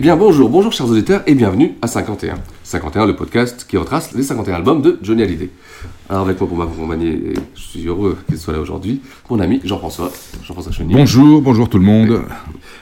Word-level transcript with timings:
Eh 0.00 0.02
bien 0.02 0.16
bonjour, 0.16 0.48
bonjour 0.48 0.72
chers 0.72 0.88
auditeurs 0.88 1.20
et 1.26 1.34
bienvenue 1.34 1.74
à 1.82 1.86
51. 1.86 2.36
51, 2.62 3.04
le 3.04 3.16
podcast 3.16 3.66
qui 3.68 3.76
retrace 3.76 4.14
les 4.14 4.22
51 4.22 4.54
albums 4.54 4.80
de 4.80 4.98
Johnny 5.02 5.22
Hallyday. 5.22 5.50
Alors 6.08 6.22
avec 6.22 6.40
moi 6.40 6.48
pour 6.48 6.56
m'accompagner, 6.56 7.10
et 7.10 7.34
je 7.54 7.60
suis 7.60 7.86
heureux 7.86 8.16
qu'il 8.26 8.38
soit 8.38 8.54
là 8.54 8.60
aujourd'hui, 8.60 9.02
mon 9.28 9.38
ami 9.40 9.60
Jean-François, 9.62 10.10
Jean-François 10.42 10.72
Chenier. 10.72 10.94
Bonjour, 10.94 11.42
bonjour 11.42 11.68
tout 11.68 11.78
le 11.78 11.84
monde. 11.84 12.22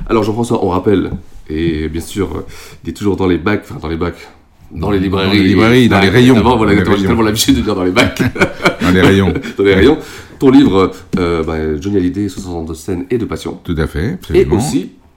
Alors 0.09 0.23
Jean-François, 0.23 0.65
on 0.65 0.69
rappelle, 0.69 1.11
et 1.51 1.89
bien 1.89 2.01
sûr, 2.01 2.45
il 2.85 2.91
est 2.91 2.93
toujours 2.93 3.17
dans 3.17 3.27
les 3.27 3.39
bacs, 3.39 3.65
enfin 3.69 3.81
dans 3.83 3.89
les 3.89 3.97
bacs, 3.97 4.29
dans 4.71 4.93
les 4.93 5.01
librairies. 5.01 5.27
Dans 5.27 5.33
les 5.33 5.43
librairies, 5.43 5.89
dans 5.89 6.01
les 6.01 6.11
rayons. 6.11 6.35
Évidemment, 6.37 6.57
voilà, 6.57 6.77
Dans 6.85 6.93
les 6.93 7.03
tellement 7.03 7.23
l'habitude 7.23 7.57
de 7.57 7.63
dire 7.63 7.75
dans 7.75 7.83
les 7.83 7.91
bacs. 7.91 8.23
Dans 8.81 8.91
les 8.93 9.03
rayons. 9.03 9.35
dans 9.59 9.65
les 9.65 9.75
rayons. 9.75 9.99
Ton 10.39 10.51
livre, 10.51 10.93
euh, 11.19 11.43
bah, 11.43 11.81
Johnny 11.81 11.97
Hallyday, 11.97 12.29
62 12.29 12.75
scènes 12.75 13.07
et 13.11 13.19
de 13.19 13.25
passion. 13.25 13.59
Tout 13.65 13.75
à 13.77 13.89
fait, 13.89 14.11
Et 14.33 14.43
absolument. 14.43 14.61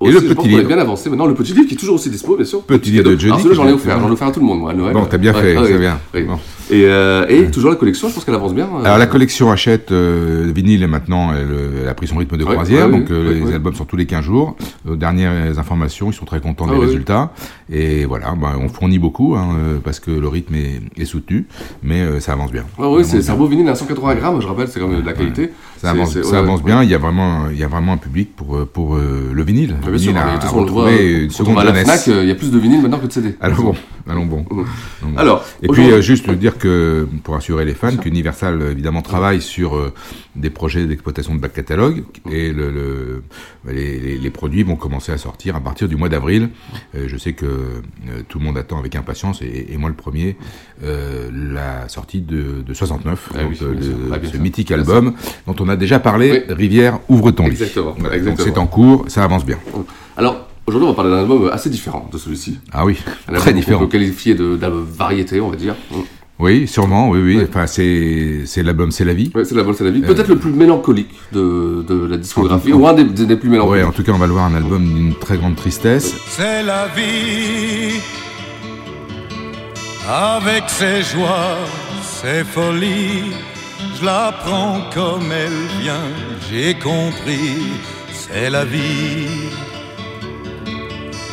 Aussi, 0.01 0.09
Et 0.11 0.13
le 0.13 0.19
je 0.19 0.25
petit 0.27 0.35
pense 0.35 0.45
livre. 0.47 0.63
bien 0.67 0.77
avancé 0.79 1.09
maintenant, 1.09 1.25
le 1.27 1.33
petit 1.33 1.53
livre 1.53 1.67
qui 1.67 1.75
est 1.75 1.77
toujours 1.77 1.95
aussi 1.95 2.09
dispo, 2.09 2.35
bien 2.35 2.45
sûr. 2.45 2.61
Petit 2.63 2.91
livre 2.91 3.05
de 3.11 3.17
Johnny 3.17 3.41
Alors 3.41 3.53
j'en 3.53 3.67
ai 3.67 3.73
offert, 3.73 3.99
j'en 3.99 4.09
ai 4.09 4.11
offert 4.11 4.27
à 4.27 4.31
tout 4.31 4.39
le 4.39 4.45
monde, 4.45 4.59
moi, 4.59 4.71
à 4.71 4.73
Noël. 4.73 4.93
Bon, 4.93 5.05
t'as 5.09 5.17
bien 5.17 5.33
Ouais, 5.33 5.41
fait, 5.41 5.57
ouais, 5.57 5.65
c'est 5.67 5.73
ouais. 5.73 5.79
bien. 5.79 5.99
Bon. 6.27 6.39
Et, 6.69 6.85
euh, 6.85 7.25
et 7.27 7.51
toujours 7.51 7.69
la 7.69 7.75
collection, 7.75 8.07
je 8.07 8.13
pense 8.13 8.23
qu'elle 8.23 8.33
avance 8.35 8.53
bien. 8.53 8.65
euh. 8.73 8.85
Alors 8.85 8.97
la 8.97 9.05
collection 9.07 9.51
achète 9.51 9.91
euh, 9.91 10.49
vinyle 10.55 10.83
et 10.83 10.87
maintenant 10.87 11.33
elle, 11.33 11.51
euh, 11.51 11.81
elle 11.83 11.89
a 11.89 11.93
pris 11.93 12.07
son 12.07 12.15
rythme 12.15 12.37
de 12.37 12.45
croisière, 12.45 12.89
donc 12.89 13.11
euh, 13.11 13.33
les 13.45 13.53
albums 13.53 13.73
sont 13.75 13.83
tous 13.83 13.97
les 13.97 14.05
15 14.05 14.23
jours. 14.23 14.55
Dernières 14.85 15.59
informations, 15.59 16.11
ils 16.11 16.13
sont 16.13 16.23
très 16.25 16.39
contents 16.39 16.65
Ah 16.69 16.71
des 16.73 16.77
oui. 16.79 16.85
résultats. 16.85 17.33
Et 17.69 18.05
voilà, 18.05 18.33
bah, 18.41 18.53
on 18.57 18.69
fournit 18.69 18.99
beaucoup 18.99 19.35
hein, 19.35 19.49
parce 19.83 19.99
que 19.99 20.11
le 20.11 20.27
rythme 20.29 20.55
est, 20.55 20.81
est 20.97 21.05
soutenu, 21.05 21.45
mais 21.83 22.19
ça 22.21 22.33
avance 22.33 22.51
bien. 22.51 22.63
Ah 22.79 22.89
oui, 22.89 23.03
c'est 23.05 23.29
un 23.29 23.35
beau 23.35 23.47
vinyle 23.47 23.67
à 23.67 23.75
180 23.75 24.15
grammes, 24.15 24.41
je 24.41 24.47
rappelle, 24.47 24.67
c'est 24.69 24.79
quand 24.79 24.87
même 24.87 25.01
de 25.01 25.05
la 25.05 25.13
qualité. 25.13 25.51
Ça 25.77 25.89
avance, 25.89 26.63
bien. 26.63 26.83
Il 26.83 26.89
y 26.89 26.93
a 26.95 26.97
vraiment, 26.97 27.43
un 27.93 27.97
public 27.97 28.35
pour 28.35 28.65
pour 28.67 28.95
le 28.95 29.43
vinyle. 29.43 29.75
Ah, 29.93 30.25
bien 30.31 30.39
sûr, 30.41 30.41
façon, 30.41 30.57
on 30.59 30.63
le 30.65 30.71
voit, 30.71 30.91
une 30.91 31.29
seconde 31.29 31.59
à 31.59 31.63
la 31.63 31.71
jeunesse. 31.73 32.03
FNAC, 32.03 32.07
euh, 32.17 32.23
il 32.23 32.29
y 32.29 32.31
a 32.31 32.35
plus 32.35 32.51
de 32.51 32.59
vinyle 32.59 32.81
maintenant 32.81 32.99
que 32.99 33.07
de 33.07 33.11
CD. 33.11 33.35
Allons 33.41 33.55
bon, 33.63 33.75
allons 34.09 34.25
bon. 34.25 34.45
Alors, 35.17 35.45
Et 35.63 35.67
puis 35.67 35.91
euh, 35.91 36.01
juste 36.01 36.29
dire 36.31 36.57
que 36.57 37.07
pour 37.23 37.35
assurer 37.35 37.65
les 37.65 37.73
fans 37.73 37.95
qu'Universal 37.97 38.61
euh, 38.61 38.71
évidemment 38.71 39.01
travaille 39.01 39.41
sur 39.41 39.75
euh, 39.75 39.93
des 40.35 40.49
projets 40.49 40.85
d'exploitation 40.85 41.35
de 41.35 41.39
back 41.39 41.53
catalogue 41.53 42.03
et 42.31 42.51
le, 42.53 42.71
le- 42.71 43.23
les, 43.71 43.99
les- 43.99 44.17
les 44.17 44.29
produits 44.29 44.63
vont 44.63 44.75
commencer 44.75 45.11
à 45.11 45.17
sortir 45.17 45.55
à 45.55 45.59
partir 45.59 45.87
du 45.87 45.95
mois 45.97 46.09
d'avril. 46.09 46.49
Euh, 46.95 47.05
je 47.07 47.17
sais 47.17 47.33
que 47.33 47.45
tout 48.29 48.39
le 48.39 48.45
monde 48.45 48.57
attend 48.57 48.79
avec 48.79 48.95
impatience 48.95 49.41
et, 49.41 49.67
et 49.71 49.77
moi 49.77 49.89
le 49.89 49.95
premier 49.95 50.35
la 51.33 51.87
sortie 51.87 52.21
de, 52.21 52.61
de 52.65 52.73
69, 52.73 53.29
Ah 53.35 53.43
donc, 53.43 53.51
oui, 53.51 53.57
bien 53.59 53.67
sûr. 53.67 53.69
de- 53.97 54.11
Ah, 54.13 54.17
ce 54.31 54.37
mythique 54.37 54.71
album 54.71 55.13
dont 55.47 55.55
on 55.59 55.69
a 55.69 55.75
déjà 55.75 55.99
parlé. 55.99 56.43
Oui. 56.47 56.53
Rivière 56.55 56.99
ouvre 57.09 57.31
ton 57.31 57.43
lit. 57.45 57.51
Exactement, 57.51 57.95
Voilà, 57.97 58.15
exactement. 58.17 58.45
c'est 58.53 58.59
en 58.59 58.67
cours, 58.67 59.05
ça 59.07 59.23
avance 59.23 59.45
bien. 59.45 59.57
Alors, 60.17 60.47
aujourd'hui, 60.67 60.87
on 60.87 60.91
va 60.91 60.95
parler 60.95 61.11
d'un 61.11 61.19
album 61.19 61.49
assez 61.51 61.69
différent 61.69 62.09
de 62.11 62.17
celui-ci. 62.17 62.59
Ah 62.71 62.85
oui, 62.85 62.97
Un 63.27 63.33
très 63.33 63.51
qu'on 63.51 63.57
différent. 63.59 63.79
peut 63.81 63.87
qualifier 63.87 64.35
de- 64.35 64.55
d'album 64.55 64.85
variété, 64.85 65.39
on 65.41 65.49
va 65.49 65.55
dire. 65.55 65.75
Oui, 66.39 66.67
sûrement, 66.67 67.09
oui, 67.09 67.19
oui. 67.21 67.37
Ouais. 67.37 67.47
Enfin, 67.47 67.67
c'est 67.67 68.41
c'est 68.45 68.63
l'album, 68.63 68.89
c'est 68.89 69.05
la 69.05 69.13
vie. 69.13 69.31
Ouais, 69.35 69.45
c'est 69.45 69.53
l'album, 69.53 69.75
c'est 69.77 69.83
la 69.83 69.91
vie. 69.91 70.01
Euh, 70.03 70.07
Peut-être 70.07 70.27
le 70.27 70.37
plus 70.39 70.51
mélancolique 70.51 71.11
de, 71.33 71.85
de 71.87 72.07
la 72.07 72.17
discographie, 72.17 72.73
ou 72.73 72.87
un 72.87 72.93
des, 72.93 73.03
des 73.03 73.35
plus 73.35 73.47
Ouais, 73.49 73.53
mélancoliques. 73.57 73.85
en 73.85 73.91
tout 73.91 74.01
cas, 74.03 74.11
on 74.13 74.17
va 74.17 74.25
le 74.25 74.33
voir, 74.33 74.45
un 74.45 74.55
album 74.55 74.83
d'une 74.91 75.13
très 75.13 75.37
grande 75.37 75.55
tristesse. 75.55 76.15
C'est 76.29 76.63
la 76.63 76.87
vie 76.87 77.99
avec 80.09 80.63
ses 80.67 81.03
joies, 81.03 81.57
ses 82.01 82.43
folies. 82.43 83.33
Je 83.99 84.05
la 84.05 84.33
prends 84.43 84.79
comme 84.93 85.31
elle 85.31 85.81
vient, 85.83 86.07
j'ai 86.51 86.73
compris, 86.73 87.69
c'est 88.13 88.49
la 88.49 88.65
vie. 88.65 89.27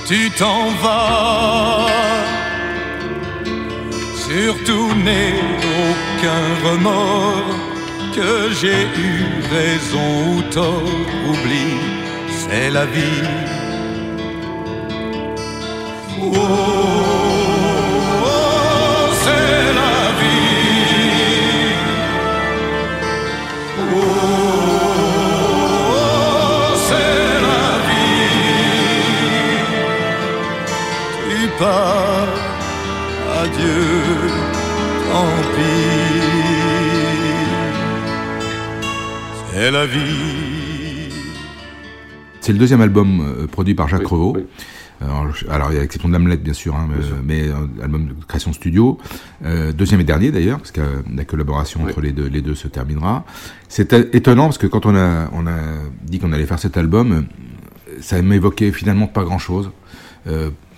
Tu 0.09 0.31
t'en 0.31 0.71
vas, 0.83 1.87
surtout 4.27 4.95
n'aie 5.05 5.35
aucun 5.85 6.45
remords. 6.67 7.55
Que 8.15 8.51
j'ai 8.59 8.85
eu 8.85 9.25
raison 9.53 10.09
ou 10.31 10.43
tort, 10.51 10.97
oublie, 11.29 11.79
c'est 12.31 12.71
la 12.71 12.87
vie. 12.87 13.29
Oh, 16.23 16.88
Adieu, 33.41 33.51
tant 35.11 35.27
pis. 35.55 35.63
C'est 39.53 39.71
la 39.73 39.87
vie. 39.87 41.11
C'est 42.41 42.53
le 42.53 42.59
deuxième 42.59 42.81
album 42.81 43.21
euh, 43.21 43.47
produit 43.49 43.75
par 43.75 43.89
Jacques 43.89 44.03
Oui, 44.03 44.07
Revaux. 44.07 44.37
oui. 44.37 44.45
Alors, 45.51 45.71
il 45.71 45.75
y 45.75 45.79
a 45.79 45.81
l'exception 45.81 46.09
d'Hamlet, 46.09 46.37
bien 46.39 46.53
sûr, 46.53 46.75
hein, 46.77 46.89
euh, 46.97 47.03
mais 47.25 47.49
un 47.51 47.69
album 47.83 48.07
de 48.07 48.15
création 48.27 48.53
studio. 48.53 48.99
Euh, 49.45 49.73
deuxième 49.73 50.01
et 50.01 50.05
dernier, 50.05 50.31
d'ailleurs, 50.31 50.59
parce 50.59 50.71
que 50.73 50.81
euh, 50.81 51.03
la 51.15 51.25
collaboration 51.25 51.81
Oui. 51.83 51.91
entre 51.91 52.01
les 52.01 52.13
deux, 52.13 52.27
les 52.29 52.41
deux 52.41 52.55
se 52.55 52.69
terminera. 52.69 53.25
C'est 53.69 53.93
euh, 53.93 54.05
étonnant, 54.13 54.45
parce 54.45 54.59
que 54.59 54.67
quand 54.69 54.87
on 54.87 54.95
a, 54.97 55.29
on 55.33 55.47
a 55.49 55.57
dit 56.05 56.19
qu'on 56.21 56.33
allait 56.33 56.47
faire 56.47 56.59
cet 56.59 56.77
album, 56.77 57.13
euh, 57.13 57.23
ça 58.01 58.21
m'évoquait 58.23 58.71
finalement 58.73 59.07
pas 59.09 59.25
grand-chose. 59.25 59.71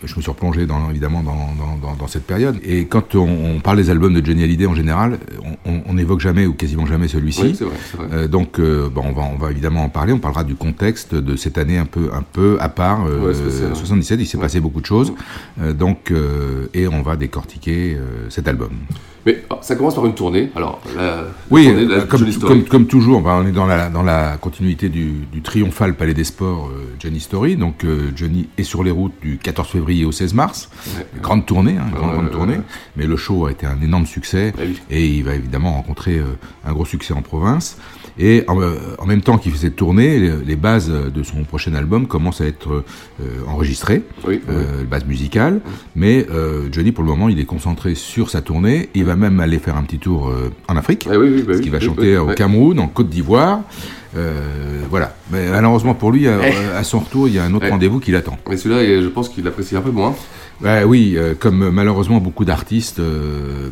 Je 0.03 0.17
me 0.17 0.23
suis 0.23 0.31
replongé 0.31 0.65
dans, 0.67 0.89
évidemment 0.89 1.23
dans, 1.23 1.95
dans, 1.97 2.07
cette 2.07 2.25
période. 2.27 2.57
Et 2.65 2.87
quand 2.87 3.15
on, 3.15 3.29
on 3.57 3.61
parle 3.61 3.77
des 3.77 3.91
albums 3.91 4.15
de 4.15 4.25
Johnny 4.25 4.43
Hallyday 4.43 4.65
en 4.67 4.75
général, 4.75 5.19
on- 5.67 5.93
n'évoque 5.93 6.21
jamais 6.21 6.47
ou 6.47 6.55
quasiment 6.55 6.87
jamais 6.87 7.07
celui-ci. 7.09 7.55
Oui. 7.61 7.69
Euh, 8.13 8.27
donc, 8.27 8.59
euh, 8.59 8.89
bon, 8.89 9.03
on 9.07 9.13
va, 9.13 9.23
on 9.23 9.37
va 9.37 9.51
évidemment 9.51 9.85
en 9.85 9.89
parler. 9.91 10.13
On 10.15 10.19
parlera 10.19 10.43
du 10.45 10.55
contexte 10.55 11.15
de 11.15 11.37
cette 11.37 11.59
année 11.59 11.77
un 11.77 11.85
peu, 11.85 12.09
un 12.15 12.23
peu 12.23 12.57
à 12.61 12.69
part. 12.71 13.05
euh, 13.07 13.27
Ouais, 13.27 13.35
spécial, 13.35 13.71
ouais. 13.71 13.75
77, 13.75 14.21
il 14.21 14.27
s'est 14.27 14.37
Ouais. 14.39 14.43
passé 14.45 14.61
beaucoup 14.61 14.81
de 14.81 14.87
choses. 14.87 15.13
Euh, 15.61 15.73
donc, 15.75 16.13
et 16.73 16.89
on 16.89 17.03
va 17.03 17.17
décortiquer 17.17 17.97
cet 18.31 18.49
album. 18.49 18.71
Mais 19.27 19.45
oh, 19.51 19.57
ça 19.61 19.77
commence 19.77 19.95
par 19.95 20.07
une 20.07 20.15
tournée. 20.15 20.51
Alors, 20.57 20.81
la, 20.97 21.25
Oui, 21.51 21.67
la 21.67 21.71
tournée, 21.73 21.87
la 21.87 21.97
euh, 21.97 22.65
comme, 22.69 22.87
toujours, 22.87 23.23
on 23.25 23.47
est 23.47 23.53
dans 23.53 23.67
la, 23.67 23.91
dans 23.91 24.03
la 24.03 24.37
continuité 24.39 24.89
du, 24.89 25.27
du 25.33 25.43
triomphal 25.43 25.95
Palais 25.95 26.15
des 26.15 26.25
Sports 26.25 26.69
euh, 26.69 26.95
Johnny 26.99 27.21
Story. 27.21 27.57
Donc, 27.57 27.85
euh, 27.85 28.11
Johnny 28.17 28.49
est 28.57 28.63
sur 28.63 28.83
les 28.83 28.91
routes 28.91 29.15
du 29.21 29.39
14 29.39 29.69
février 29.69 30.05
au 30.05 30.13
16 30.13 30.35
mars. 30.35 30.71
Ouais. 30.97 31.07
Grande 31.21 31.45
tournée, 31.45 31.77
hein, 31.79 31.87
grande, 31.93 32.13
grande 32.13 32.31
tournée. 32.31 32.57
Mais 32.97 33.07
le 33.07 33.17
show 33.17 33.47
a 33.47 33.51
été 33.51 33.67
un 33.67 33.81
énorme 33.83 34.07
succès. 34.07 34.53
Ah 34.57 34.63
oui. 34.67 34.81
et 34.91 35.07
il 35.07 35.25
va 35.25 35.35
évidemment 35.35 35.73
rencontrer 35.73 36.21
un 36.65 36.73
gros 36.73 36.85
succès 36.87 37.13
en 37.13 37.23
province. 37.23 37.77
Et 38.23 38.45
en, 38.49 38.61
euh, 38.61 38.75
en 38.99 39.07
même 39.07 39.23
temps 39.23 39.39
qu'il 39.39 39.51
fait 39.51 39.59
cette 39.59 39.77
tournée, 39.77 40.19
les, 40.21 40.33
les 40.47 40.57
bases 40.57 40.91
de 40.91 41.23
son 41.23 41.43
prochain 41.45 41.73
album 41.75 42.07
commencent 42.07 42.43
à 42.43 42.47
être 42.47 42.85
euh, 43.21 43.25
enregistrées, 43.49 44.03
Oui, 44.29 44.41
euh, 44.51 44.81
les 44.81 44.85
bases 44.85 45.07
musicales. 45.07 45.61
Mais 45.97 46.27
Johnny, 46.71 46.93
pour 46.93 47.03
le 47.03 47.11
moment, 47.11 47.29
il 47.31 47.41
est 47.41 47.45
concentré 47.47 47.95
sur 47.95 48.29
sa 48.31 48.43
tournée. 48.43 48.91
Il 48.95 49.05
va 49.05 49.17
même 49.17 49.41
aller 49.41 49.59
faire 49.59 49.77
un 49.77 49.83
petit 49.83 49.99
tour 49.99 50.33
en 50.69 50.77
Afrique. 50.77 51.09
Ah 51.11 51.19
oui, 51.19 51.29
oui, 51.31 51.39
bah 51.39 51.45
parce 51.47 51.59
oui, 51.59 51.63
qu'il 51.65 51.73
va 51.73 51.81
chanter 51.81 52.19
au. 52.19 52.27
Cameroun, 52.35 52.79
en 52.79 52.89
Côte 52.89 53.09
d'Ivoire. 53.09 53.61
Euh, 54.17 54.83
voilà. 54.91 55.15
Mais 55.31 55.49
malheureusement 55.51 55.95
pour 55.95 56.11
lui, 56.13 56.25
Eh. 56.27 56.77
à 56.77 56.83
son 56.85 56.99
retour, 57.01 57.29
il 57.29 57.35
y 57.35 57.39
a 57.39 57.45
un 57.45 57.55
autre 57.55 57.65
Ouais. 57.65 57.71
rendez-vous 57.71 58.01
qui 58.01 58.11
l'attend. 58.11 58.39
Mais 58.49 58.57
celui-là, 58.57 59.01
je 59.03 59.09
pense 59.09 59.29
qu'il 59.29 59.45
l'apprécie 59.45 59.77
un 59.77 59.81
peu 59.81 59.91
moins. 59.91 60.15
Oui, 60.87 61.15
euh, 61.17 61.35
comme 61.39 61.71
malheureusement 61.71 62.19
beaucoup 62.19 62.45
d'artistes, 62.45 62.99
euh, 62.99 63.71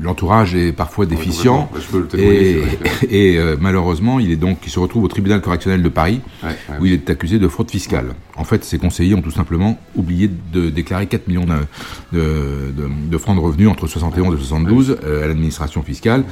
l'entourage 0.00 0.54
est 0.54 0.72
parfois 0.72 1.06
déficient. 1.06 1.64
complètement. 1.66 1.80
Je 1.86 1.92
peux 1.92 2.00
le 2.00 2.08
témoigner, 2.08 2.62
et 3.10 3.32
et, 3.34 3.38
euh, 3.38 3.56
malheureusement, 3.60 4.18
il 4.20 4.30
est 4.30 4.36
donc, 4.36 4.58
il 4.64 4.70
se 4.70 4.78
retrouve 4.78 5.04
au 5.04 5.08
tribunal 5.08 5.40
correctionnel 5.40 5.82
de 5.82 5.88
Paris, 5.88 6.20
Ouais, 6.42 6.48
ouais, 6.50 6.76
où 6.80 6.86
il 6.86 6.92
est 6.92 7.08
accusé 7.10 7.38
de 7.38 7.48
fraude 7.48 7.70
fiscale. 7.70 8.14
En 8.36 8.44
fait, 8.44 8.64
ses 8.64 8.78
conseillers 8.78 9.14
ont 9.14 9.22
tout 9.22 9.30
simplement 9.30 9.78
oublié 9.94 10.28
de 10.52 10.68
déclarer 10.70 11.06
4 11.06 11.28
millions 11.28 11.44
de, 11.46 12.18
de, 12.18 12.72
de- 12.76 12.90
de 13.10 13.18
francs 13.18 13.36
de 13.36 13.40
revenus 13.40 13.68
entre 13.68 13.86
71 13.86 14.34
et 14.34 14.38
72 14.38 14.98
euh, 15.04 15.24
à 15.24 15.28
l'administration 15.28 15.82
fiscale. 15.82 16.24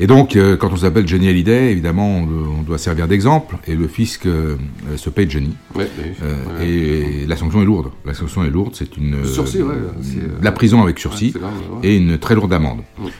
Et 0.00 0.06
donc, 0.06 0.36
euh, 0.36 0.56
quand 0.56 0.72
on 0.72 0.76
s'appelle 0.76 1.08
Johnny 1.08 1.28
Hallyday, 1.28 1.72
évidemment, 1.72 2.18
on, 2.18 2.58
on 2.58 2.62
doit 2.62 2.78
servir 2.78 3.08
d'exemple, 3.08 3.56
et 3.66 3.74
le 3.74 3.88
fisc 3.88 4.26
euh, 4.26 4.56
euh, 4.88 4.96
se 4.96 5.10
paye 5.10 5.28
Johnny. 5.28 5.54
Ouais, 5.74 5.88
ouais. 5.98 6.66
Et 6.68 7.26
la 7.26 7.36
sanction 7.36 7.60
est 7.62 7.64
lourde. 7.64 7.90
La 8.04 8.14
sanction 8.14 8.44
est 8.44 8.50
lourde, 8.50 8.74
c'est 8.74 8.96
une... 8.96 9.24
Sursis, 9.24 9.60
ouais, 9.62 9.74
de 9.74 10.44
la 10.44 10.52
prison 10.52 10.82
avec 10.82 11.00
sursis 11.00 11.32
grave, 11.32 11.52
et 11.82 11.96
une 11.96 12.18
très 12.18 12.36
lourde 12.36 12.52
amende. 12.52 12.82
Ouais. 13.02 13.10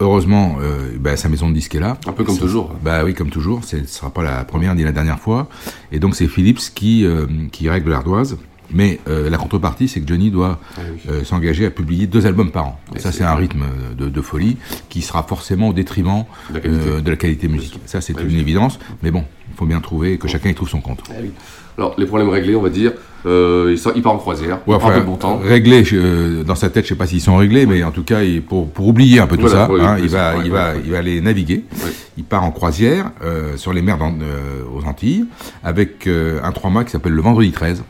Heureusement, 0.00 0.58
bah, 1.00 1.16
sa 1.16 1.28
maison 1.28 1.48
de 1.48 1.54
disque 1.54 1.74
est 1.74 1.80
là. 1.80 1.98
Un 2.06 2.12
peu 2.12 2.22
comme 2.22 2.38
toujours. 2.38 2.72
Bah 2.84 3.02
oui, 3.04 3.14
comme 3.14 3.30
toujours. 3.30 3.64
Ce 3.64 3.76
ne 3.76 3.84
sera 3.84 4.10
pas 4.10 4.22
la 4.22 4.44
première 4.44 4.76
ni 4.76 4.84
la 4.84 4.92
dernière 4.92 5.18
fois. 5.18 5.48
Et 5.90 5.98
donc 5.98 6.14
c'est 6.14 6.28
Philips 6.28 6.72
qui, 6.72 7.04
qui 7.50 7.68
règle 7.68 7.90
l'ardoise. 7.90 8.38
Mais 8.70 9.00
euh, 9.08 9.30
la 9.30 9.38
contrepartie, 9.38 9.88
c'est 9.88 10.00
que 10.00 10.08
Johnny 10.08 10.30
doit 10.30 10.60
Ah 10.76 10.80
oui. 10.92 11.00
euh, 11.10 11.24
s'engager 11.24 11.64
à 11.66 11.70
publier 11.70 12.06
deux 12.06 12.26
albums 12.26 12.50
par 12.50 12.66
an. 12.66 12.80
Et 12.94 12.98
ça, 12.98 13.12
c'est- 13.12 13.24
un 13.24 13.34
rythme 13.34 13.64
de, 13.96 14.08
de 14.08 14.20
folie 14.20 14.56
qui 14.88 15.00
sera 15.02 15.22
forcément 15.22 15.68
au 15.68 15.72
détriment 15.72 16.24
De 16.50 16.54
la 16.54 16.60
qualité. 16.60 16.88
euh, 16.88 17.00
de 17.00 17.10
la 17.10 17.16
qualité 17.16 17.48
musicale. 17.48 17.80
Ça, 17.86 18.00
c'est 18.00 18.18
une 18.20 18.38
évidence. 18.38 18.78
Mais 19.02 19.10
bon, 19.10 19.24
il 19.50 19.56
faut 19.56 19.66
bien 19.66 19.80
trouver 19.80 20.18
que 20.18 20.28
chacun 20.28 20.50
y 20.50 20.54
trouve 20.54 20.68
son 20.68 20.80
compte. 20.80 21.02
Ah 21.10 21.14
oui. 21.22 21.30
Alors, 21.78 21.94
les 21.96 22.06
problèmes 22.06 22.28
réglés, 22.28 22.56
on 22.56 22.60
va 22.62 22.70
dire, 22.70 22.90
euh, 23.24 23.68
il, 23.70 23.78
sort- 23.78 23.92
il 23.94 24.02
part 24.02 24.12
en 24.12 24.18
croisière, 24.18 24.56
Ouais, 24.66 24.74
il 24.74 24.78
prend 24.78 24.88
un 24.88 24.90
enfin, 24.90 24.94
peu 24.94 25.00
de 25.00 25.06
bon 25.06 25.14
temps. 25.16 25.38
réglés, 25.38 25.84
euh, 25.92 26.42
dans 26.42 26.56
sa 26.56 26.70
tête, 26.70 26.84
je 26.84 26.88
sais 26.90 26.94
pas 26.96 27.06
s'ils 27.06 27.20
sont 27.20 27.36
réglés, 27.36 27.66
mais 27.66 27.84
en 27.84 27.92
tout 27.92 28.02
cas, 28.02 28.22
il- 28.22 28.42
pour, 28.42 28.68
pour 28.68 28.88
oublier 28.88 29.20
un 29.20 29.28
peu 29.28 29.36
tout 29.36 29.46
Voilà, 29.46 29.66
ça, 29.68 29.92
hein, 29.92 29.96
il, 30.02 30.08
va, 30.08 30.34
il, 30.44 30.50
va, 30.50 30.72
il 30.84 30.90
va 30.90 30.98
aller 30.98 31.20
naviguer. 31.20 31.64
Ouais. 31.84 31.90
Il 32.16 32.24
part 32.24 32.42
en 32.42 32.50
croisière 32.50 33.12
euh, 33.22 33.56
sur 33.56 33.72
les 33.72 33.80
mers 33.82 33.96
euh, 34.02 34.64
aux 34.74 34.84
Antilles 34.86 35.26
avec 35.62 36.08
un 36.08 36.50
trois 36.50 36.70
mâts 36.70 36.82
qui 36.82 36.90
s'appelle 36.90 37.12
le 37.12 37.22
Vendredi 37.22 37.52
13. 37.52 37.84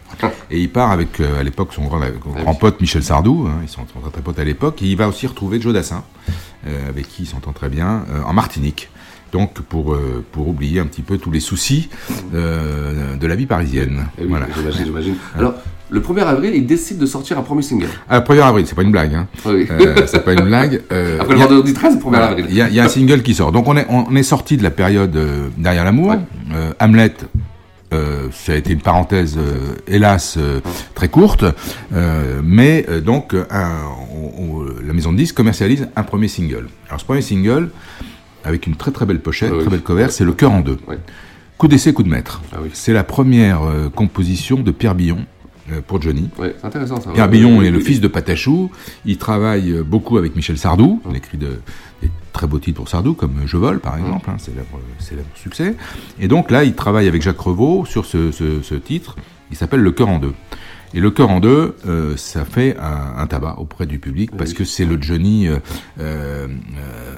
Et 0.51 0.61
il 0.61 0.69
part 0.69 0.91
avec, 0.91 1.21
à 1.21 1.43
l'époque, 1.43 1.71
son 1.73 1.85
grand, 1.85 1.99
Ah 2.03 2.43
grand 2.43 2.55
pote 2.55 2.79
Michel 2.83 3.03
Sardou. 3.03 3.47
hein, 3.49 3.61
ils 3.63 3.69
sont, 3.71 3.83
sont 3.93 4.01
très, 4.01 4.11
très 4.11 4.21
potes 4.21 4.39
à 4.39 4.45
l'époque. 4.45 4.83
Et 4.83 4.87
il 4.87 4.97
va 4.99 5.09
aussi 5.09 5.27
retrouver 5.27 5.59
Joe 5.63 5.73
Dassin, 5.73 6.05
avec 6.89 7.09
qui 7.09 7.23
il 7.23 7.27
s'entend 7.27 7.53
très 7.53 7.71
bien, 7.71 8.05
en 8.27 8.33
Martinique. 8.35 8.91
Donc, 9.33 9.53
pour, 9.61 9.93
euh, 9.95 10.25
pour 10.33 10.49
oublier 10.49 10.81
un 10.81 10.87
petit 10.87 11.03
peu 11.03 11.19
tous 11.19 11.31
les 11.31 11.41
soucis 11.41 11.89
euh, 12.35 13.17
de 13.17 13.27
la 13.27 13.37
vie 13.37 13.47
parisienne. 13.47 14.07
Eh 14.19 14.23
oui, 14.23 14.29
voilà. 14.31 14.47
j'imagine, 14.57 14.85
j'imagine. 14.87 15.15
Alors, 15.37 15.55
le 15.91 16.01
1er 16.01 16.21
avril, 16.23 16.53
il 16.55 16.67
décide 16.67 16.99
de 16.99 17.07
sortir 17.07 17.39
un 17.39 17.43
premier 17.43 17.63
single. 17.63 17.89
Ah, 18.09 18.21
1er 18.21 18.43
avril, 18.43 18.67
c'est 18.67 18.75
pas 18.75 18.83
une 18.83 18.91
blague. 18.93 19.15
Hein. 19.15 19.27
Oui. 19.47 19.67
Euh, 19.71 20.07
c'est 20.07 20.25
pas 20.25 20.33
une 20.35 20.45
blague. 20.45 20.83
Après 20.91 21.35
il 21.35 21.35
le 21.35 21.39
y 21.39 21.43
a- 21.43 21.47
vendredi 21.47 21.73
13, 21.75 21.97
1er 21.97 22.01
voilà, 22.09 22.27
avril. 22.29 22.47
Il 22.49 22.55
y, 22.57 22.61
a, 22.63 22.69
il 22.69 22.75
y 22.75 22.81
a 22.81 22.85
un 22.85 22.89
single 22.89 23.23
qui 23.23 23.35
sort. 23.35 23.53
Donc 23.53 23.69
on 23.69 23.77
est, 23.77 23.87
on 23.89 24.15
est 24.17 24.23
sorti 24.23 24.57
de 24.57 24.63
la 24.63 24.71
période 24.71 25.19
derrière 25.57 25.85
l'amour. 25.85 26.11
Ouais. 26.11 26.57
Hamlet, 26.81 27.15
euh, 27.95 28.29
ça 28.33 28.53
a 28.53 28.57
été 28.57 28.75
une 28.75 28.83
parenthèse, 28.83 29.39
euh, 29.39 29.77
hélas, 29.87 30.37
euh, 30.39 30.61
très 30.95 31.09
courte. 31.09 31.45
Mais 32.45 32.87
donc, 33.05 33.35
un- 33.51 33.71
on- 34.15 34.43
on- 34.43 34.65
la 34.87 34.93
maison 34.93 35.13
de 35.13 35.17
disques 35.19 35.37
commercialise 35.37 35.89
un 35.97 36.03
premier 36.03 36.29
single. 36.29 36.67
Alors 36.89 37.01
ce 37.01 37.05
premier 37.07 37.23
single, 37.23 37.71
avec 38.49 38.67
une 38.67 38.75
très 38.75 38.91
très 38.91 39.07
belle 39.07 39.21
pochette, 39.21 39.51
Ah 39.53 39.57
oui. 39.57 39.61
très 39.63 39.71
belle 39.71 39.83
cover, 39.83 40.07
c'est 40.11 40.25
Le 40.25 40.33
cœur 40.33 40.53
en 40.53 40.61
deux. 40.61 40.79
Coup 41.59 41.69
d'essai, 41.69 41.93
coup 41.93 42.03
de 42.03 42.09
maître. 42.09 42.41
Ah 42.53 42.59
oui. 42.63 42.71
C'est 42.73 42.93
la 42.93 43.05
première 43.05 43.63
euh, 43.63 43.89
composition 43.89 44.61
de 44.61 44.71
Pierre 44.71 44.95
Billon 44.95 45.19
euh, 45.73 45.81
pour 45.87 46.01
Johnny. 46.01 46.29
Ouais, 46.39 46.55
c'est 46.61 46.67
intéressant 46.67 47.01
ça. 47.01 47.11
Pierre 47.11 47.27
Ouais, 47.27 47.31
Billon 47.33 47.59
ouais, 47.59 47.67
est 47.67 47.71
le 47.71 47.81
fils 47.81 48.01
de 48.01 48.07
Patachou. 48.09 48.71
Il 49.05 49.19
travaille 49.19 49.73
euh, 49.73 49.83
beaucoup 49.83 50.19
avec 50.19 50.37
Michel 50.37 50.57
Sardou. 50.57 51.03
Il 51.11 51.17
écrit 51.17 51.37
de, 51.37 51.59
des 52.01 52.11
très 52.33 52.47
beaux 52.47 52.61
titres 52.61 52.77
pour 52.77 52.89
Sardou, 52.89 53.15
comme 53.15 53.33
Je 53.45 53.57
vole, 53.57 53.81
par 53.81 53.99
exemple, 53.99 54.31
hein, 54.31 54.37
célèbre, 54.39 54.79
célèbre 55.01 55.29
succès. 55.35 55.75
Et 56.21 56.29
donc 56.29 56.51
là, 56.53 56.63
il 56.63 56.75
travaille 56.75 57.09
avec 57.09 57.23
Jacques 57.23 57.41
Revaux 57.41 57.85
sur 57.87 58.05
ce, 58.07 58.31
ce- 58.31 58.63
ce 58.63 58.75
titre. 58.77 59.17
Il 59.51 59.57
s'appelle 59.57 59.81
Le 59.81 59.91
cœur 59.91 60.09
en 60.09 60.19
deux. 60.21 60.35
Et 60.95 61.01
le 61.01 61.11
cœur 61.11 61.31
en 61.31 61.41
deux, 61.41 61.75
euh, 61.87 62.17
ça 62.17 62.45
fait 62.45 62.77
un, 62.79 63.21
un 63.21 63.27
tabac 63.27 63.57
auprès 63.59 63.87
du 63.87 63.99
public 63.99 64.31
parce 64.37 64.55
que 64.55 64.65
c'est 64.65 64.87
le 64.87 65.01
Johnny 65.01 65.47
euh, 65.47 65.59
euh, 66.01 66.47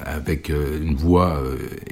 avec 0.04 0.48
une 0.50 0.94
voix 0.96 1.40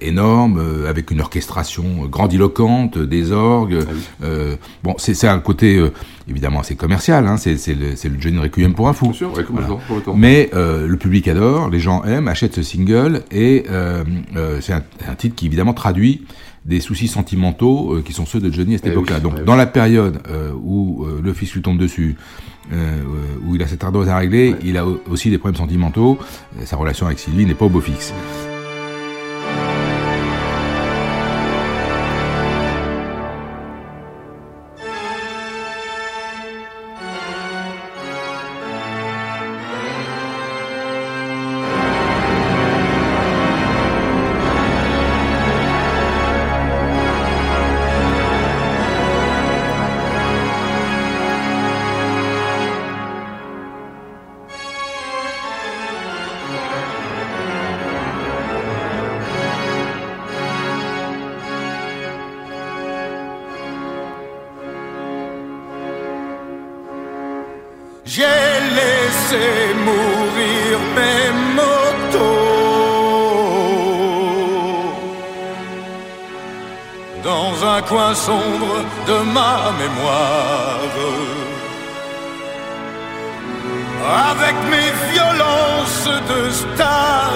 énorme, 0.00 0.84
avec 0.88 1.10
une 1.10 1.20
orchestration 1.20 2.06
grandiloquente, 2.06 2.98
des 2.98 3.30
orgues. 3.30 3.78
euh, 4.22 4.56
bon, 4.82 4.94
c'est 4.98 5.28
un 5.28 5.38
côté 5.38 5.80
évidemment 6.28 6.60
assez 6.60 6.74
commercial. 6.74 7.26
Hein, 7.26 7.36
c'est 7.36 7.54
le, 7.74 8.20
Johnny 8.20 8.38
Requiem 8.38 8.74
pour 8.74 8.88
un 8.88 8.92
fou. 8.92 9.06
Bien 9.06 9.14
sûr, 9.14 9.32
ouais. 9.34 9.44
Mais 10.16 10.50
le 10.52 10.96
public 10.96 11.28
adore, 11.28 11.70
les 11.70 11.80
gens 11.80 12.02
aiment, 12.04 12.28
achètent 12.28 12.56
ce 12.56 12.62
single 12.62 13.22
et 13.30 13.64
c'est 14.60 14.72
un, 14.72 14.82
un 15.08 15.14
titre 15.14 15.36
qui 15.36 15.46
évidemment 15.46 15.74
traduit 15.74 16.22
des 16.68 16.80
soucis 16.80 17.08
sentimentaux 17.08 17.94
euh, 17.94 18.02
qui 18.02 18.12
sont 18.12 18.26
ceux 18.26 18.40
de 18.40 18.52
Johnny 18.52 18.74
à 18.74 18.78
cette 18.78 18.86
Eh 18.88 18.90
époque-là. 18.90 19.16
oui, 19.16 19.22
Donc 19.22 19.32
eh 19.36 19.40
oui. 19.40 19.46
dans 19.46 19.56
la 19.56 19.66
période 19.66 20.20
euh, 20.28 20.52
où 20.62 21.04
euh, 21.04 21.20
le 21.22 21.32
fils 21.32 21.52
lui 21.54 21.62
tombe 21.62 21.78
dessus, 21.78 22.16
euh, 22.72 23.00
où 23.46 23.54
il 23.56 23.62
a 23.62 23.66
cette 23.66 23.82
ardoise 23.82 24.08
à 24.10 24.16
régler, 24.18 24.54
il 24.62 24.76
a 24.76 24.86
au- 24.86 25.00
aussi 25.10 25.30
des 25.30 25.38
problèmes 25.38 25.56
sentimentaux. 25.56 26.18
Sa 26.64 26.76
relation 26.76 27.06
avec 27.06 27.18
Sylvie 27.18 27.46
n'est 27.46 27.54
pas 27.54 27.64
au 27.64 27.70
beau 27.70 27.80
fixe. 27.80 28.12
Sombre 78.28 78.76
de 79.10 79.18
ma 79.36 79.56
mémoire. 79.82 80.96
Avec 84.30 84.56
mes 84.72 84.90
violences 85.12 86.10
de 86.32 86.40
star 86.62 87.32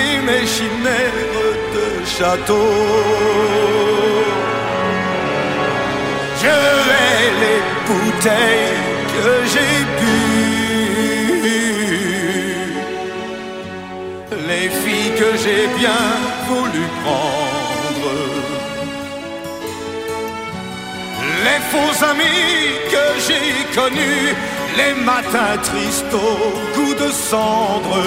et 0.00 0.12
mes 0.28 0.44
chimères 0.54 1.58
de 1.76 1.86
château. 2.14 2.72
Je 6.42 6.56
hais 6.98 7.28
les 7.44 7.60
bouteilles 7.88 8.80
que 9.14 9.28
j'ai 9.52 9.76
bu, 10.00 10.20
les 14.50 14.68
filles 14.82 15.14
que 15.22 15.30
j'ai 15.42 15.64
bien 15.80 16.04
voulu 16.48 16.84
prendre, 17.02 18.12
les 21.46 21.60
faux 21.70 22.04
amis 22.04 22.78
que 22.92 23.04
j'ai 23.24 23.54
connus, 23.74 24.34
les 24.76 24.94
matins 25.02 25.58
tristes 25.62 26.14
au 26.14 26.52
goût 26.74 26.94
de 26.94 27.10
cendre. 27.10 28.02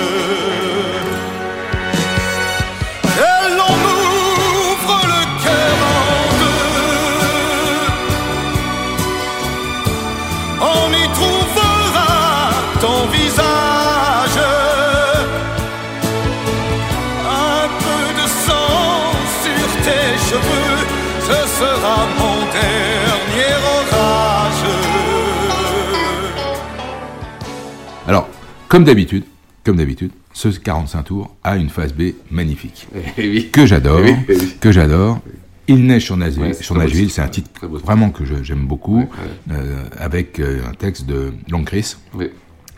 Comme 28.75 28.84
d'habitude, 28.84 29.24
comme 29.63 29.77
d'habitude, 29.77 30.12
ce 30.34 30.50
45 30.50 31.03
tours 31.03 31.34
a 31.46 31.55
une 31.55 31.70
phase 31.70 31.94
B 31.94 32.12
magnifique. 32.29 32.88
Eh 33.17 33.29
oui. 33.29 33.50
Que 33.50 33.65
j'adore, 33.65 34.01
Eh 34.03 34.12
oui, 34.12 34.15
eh 34.27 34.34
oui. 34.36 34.55
que 34.60 34.70
j'adore. 34.74 35.22
Il 35.70 35.86
neige 35.86 36.03
sur 36.03 36.17
Nashville, 36.17 36.41
Ouais, 36.44 36.53
c'est 36.53 36.63
sur 36.63 36.75
Nashville, 36.75 37.10
un 37.17 37.27
titre 37.29 37.50
vraiment 37.67 38.10
que 38.10 38.25
je- 38.25 38.44
j'aime 38.44 38.67
beaucoup, 38.67 38.98
Ouais, 38.98 39.03
ouais. 39.50 39.55
euh, 39.55 39.84
avec 39.98 40.41
euh, 40.41 40.60
un 40.70 40.74
texte 40.74 41.05
de 41.05 41.32
Long 41.50 41.63
Chris. 41.63 41.96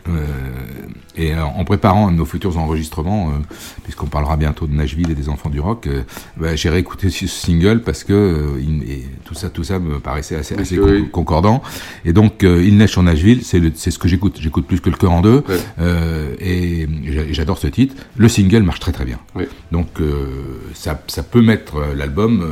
Euh, 0.08 0.12
et 1.20 1.34
euh, 1.34 1.42
en 1.44 1.64
préparant 1.64 2.10
nos 2.12 2.24
futurs 2.24 2.56
enregistrements, 2.58 3.30
euh, 3.30 3.32
puisqu'on 3.82 4.06
parlera 4.06 4.36
bientôt 4.36 4.66
de 4.68 4.72
Nashville 4.72 5.10
et 5.10 5.14
des 5.16 5.28
enfants 5.28 5.48
du 5.50 5.58
rock, 5.58 5.88
bah, 6.36 6.54
j'ai 6.54 6.70
réécouté 6.70 7.10
ce 7.10 7.26
single 7.26 7.82
parce 7.82 8.04
que 8.04 8.56
il- 8.60 8.88
et 8.88 9.04
tout 9.24 9.34
ça, 9.34 9.50
tout 9.50 9.64
ça 9.64 9.80
me 9.80 9.98
paraissait 9.98 10.36
assez, 10.36 10.54
Oui, 10.54 10.60
assez 10.62 10.78
oui. 10.78 11.02
con- 11.04 11.08
concordant. 11.24 11.62
Et 12.04 12.12
donc, 12.12 12.42
Il 12.44 12.76
neige 12.76 12.90
sur 12.92 13.02
Nashville, 13.02 13.40
c'est 13.42 13.90
ce 13.90 13.98
que 13.98 14.06
j'écoute. 14.08 14.38
J'écoute 14.40 14.66
plus 14.66 14.80
que 14.80 14.90
le 14.90 14.96
cœur 14.96 15.10
en 15.12 15.20
deux, 15.20 15.42
Ouais. 15.48 16.36
et 16.40 16.86
j'a- 17.06 17.32
j'adore 17.32 17.58
ce 17.58 17.66
titre. 17.66 17.96
Le 18.16 18.28
single 18.28 18.62
marche 18.62 18.80
très 18.80 18.92
très 18.92 19.04
bien. 19.04 19.18
Oui. 19.34 19.44
Donc, 19.72 19.88
ça, 20.74 21.02
ça 21.08 21.22
peut 21.24 21.42
mettre 21.42 21.82
l'album 21.96 22.44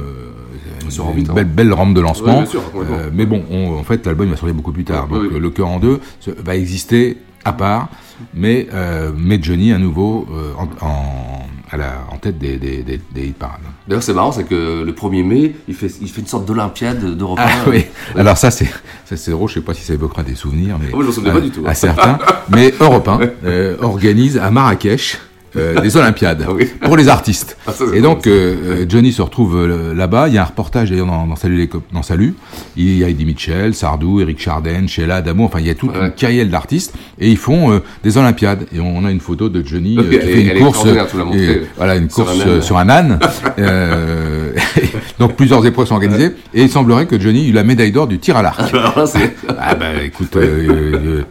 Sur 0.88 1.04
une 1.04 1.10
orbite, 1.10 1.30
hein. 1.30 1.34
belle, 1.34 1.44
belle 1.46 1.72
rampe 1.72 1.94
de 1.94 2.00
lancement. 2.00 2.40
Ouais, 2.40 2.46
sûr. 2.46 2.62
Euh, 2.76 3.10
mais 3.12 3.26
bon, 3.26 3.44
on- 3.50 3.78
en 3.78 3.84
fait, 3.84 4.04
l'album 4.06 4.28
va 4.30 4.36
sortir 4.36 4.54
beaucoup 4.54 4.72
plus 4.72 4.84
tard. 4.84 5.06
Donc, 5.08 5.22
oui. 5.32 5.38
le 5.38 5.50
cœur 5.50 5.68
en 5.68 5.78
deux 5.78 6.00
va 6.38 6.56
exister 6.56 7.18
à 7.46 7.52
part, 7.52 7.88
mais 8.34 8.66
euh, 8.74 9.12
met 9.16 9.38
Johnny 9.42 9.72
à 9.72 9.78
nouveau 9.78 10.26
euh, 10.32 10.52
en, 10.58 10.86
en- 10.86 11.46
à 11.70 11.76
la, 11.76 12.04
en 12.12 12.16
tête 12.18 12.38
des, 12.38 12.58
des, 12.58 12.82
des, 12.84 13.00
des 13.12 13.26
hit 13.26 13.36
parades. 13.36 13.58
D'ailleurs, 13.88 14.02
c'est 14.02 14.12
marrant, 14.14 14.30
c'est 14.30 14.44
que 14.44 14.84
le 14.84 14.92
1er 14.92 15.24
mai, 15.24 15.56
il 15.66 15.74
fait, 15.74 15.90
il 16.00 16.08
fait 16.08 16.20
une 16.20 16.26
sorte 16.28 16.44
d'Olympiade 16.46 17.16
d'Europe 17.16 17.40
Ah 17.42 17.48
1. 17.66 17.70
oui. 17.70 17.86
Alors 18.16 18.36
ça 18.38 18.50
c'est 18.52 18.68
ça 19.04 19.16
c'est 19.16 19.32
drôle. 19.32 19.48
Je 19.48 19.54
sais 19.54 19.60
pas 19.60 19.74
si 19.74 19.82
ça 19.82 19.94
évoquera 19.94 20.22
des 20.22 20.36
souvenirs, 20.36 20.78
mais 20.80 20.90
moi, 20.90 21.00
je 21.02 21.06
m'en 21.08 21.12
souvenais 21.12 21.32
pas 21.32 21.40
du 21.40 21.50
tout. 21.50 21.62
À 21.66 21.74
certains. 21.74 22.18
mais 22.48 22.72
Europe 22.78 23.08
1 23.08 23.20
euh, 23.44 23.76
organise 23.80 24.38
à 24.38 24.50
Marrakech. 24.50 25.18
Euh, 25.58 25.80
des 25.80 25.96
Olympiades 25.96 26.44
Ah 26.48 26.52
oui. 26.52 26.66
pour 26.82 26.96
les 26.96 27.08
artistes. 27.08 27.56
Ah, 27.66 27.72
ça, 27.72 27.84
et 27.94 28.00
donc 28.00 28.26
euh, 28.26 28.54
euh, 28.82 28.86
Johnny 28.88 29.12
se 29.12 29.22
retrouve 29.22 29.66
là-bas. 29.94 30.28
Il 30.28 30.34
y 30.34 30.38
a 30.38 30.42
un 30.42 30.46
reportage 30.46 30.90
d'ailleurs 30.90 31.06
dans, 31.06 31.26
dans 31.26 31.36
Salut 31.36 31.56
les 31.56 31.66
cop- 31.68 31.82
dans 31.92 32.02
Salut. 32.02 32.34
Il 32.76 32.96
y 32.98 33.04
a 33.04 33.08
Eddie 33.08 33.25
Mitchell, 33.25 33.75
Sardou, 33.75 34.20
Eric 34.20 34.40
Chardin, 34.40 34.86
Sheila, 34.86 35.16
Adamo. 35.16 35.44
Enfin, 35.44 35.60
il 35.60 35.66
y 35.66 35.70
a 35.70 35.75
toute 35.75 35.90
Ouais. 35.96 36.06
une 36.06 36.12
carrière 36.12 36.46
d'artistes 36.46 36.94
et 37.18 37.30
ils 37.30 37.36
font 37.36 37.80
des 38.02 38.18
Olympiades. 38.18 38.66
Et 38.75 38.80
on 38.80 39.04
a 39.04 39.10
une 39.10 39.20
photo 39.20 39.48
de 39.48 39.64
Johnny 39.66 39.96
qui 39.96 40.18
fait 40.18 40.42
une 40.42 40.58
course. 40.64 40.84
et, 40.86 41.62
voilà, 41.76 41.96
une 41.96 42.10
Sur 42.10 42.25
course 42.26 42.38
un 42.44 42.48
âne. 42.50 42.62
sur 42.62 42.78
un 42.78 42.88
âne. 42.88 43.18
Donc 45.18 45.34
plusieurs 45.36 45.64
épreuves 45.66 45.86
sont 45.86 45.94
organisées 45.94 46.32
et 46.54 46.62
il 46.62 46.68
semblerait 46.70 47.06
que 47.06 47.18
Johnny 47.18 47.48
eut 47.48 47.52
la 47.52 47.64
médaille 47.64 47.92
d'or 47.92 48.06
du 48.06 48.18
tir 48.18 48.36
à 48.36 48.42
l'arc. 48.42 48.72
Là, 48.72 49.06
c'est. 49.06 49.34
Ah 49.58 49.75
bah 49.75 49.86
écoute, 50.04 50.36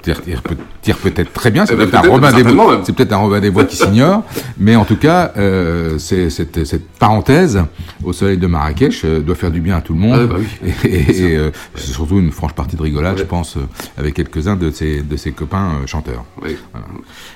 tire, 0.02 0.22
tire 0.22 0.42
peut- 0.42 0.56
tire 0.82 0.98
peut-être 0.98 1.34
très 1.34 1.52
bien, 1.52 1.66
c'est 1.66 1.74
Eh 1.74 1.78
peut-être 1.78 1.96
un 1.96 2.02
peut-être, 2.02 2.12
Robin 2.12 2.30
des 2.32 2.38
certainement 2.38 2.64
Bois, 2.66 2.76
même. 2.76 2.82
c'est 2.86 2.94
peut-être 2.96 3.14
un 3.14 3.18
Robin 3.18 3.40
des 3.40 3.50
Bois 3.50 3.66
qui 3.66 3.76
s'ignore, 3.76 4.15
mais 4.58 4.76
en 4.76 4.86
tout 4.86 4.96
cas, 4.98 5.32
euh, 5.38 5.98
cette, 5.98 6.66
cette 6.66 6.88
parenthèse 7.00 7.62
au 8.04 8.14
soleil 8.14 8.38
de 8.38 8.48
Marrakech 8.48 9.04
euh, 9.06 9.20
doit 9.22 9.36
faire 9.36 9.52
du 9.52 9.62
bien 9.62 9.78
à 9.78 9.82
tout 9.82 9.94
le 9.94 10.00
monde, 10.00 10.20
Ah 10.22 10.26
bah 10.26 10.36
oui. 10.40 10.72
et, 10.90 11.36
euh, 11.36 11.52
c'est 11.76 11.92
surtout 11.92 12.20
une 12.20 12.32
franche 12.32 12.54
partie 12.54 12.76
de 12.76 12.82
rigolade, 12.82 13.14
Ouais. 13.16 13.20
je 13.22 13.26
pense, 13.26 13.58
euh, 13.58 13.62
avec 13.98 14.14
quelques-uns 14.14 14.56
de 14.56 14.70
ses 14.72 15.02
de 15.02 15.16
ses 15.18 15.32
copains 15.32 15.80
euh, 15.84 15.88
chanteurs. 15.88 16.24
Oui. 16.42 16.56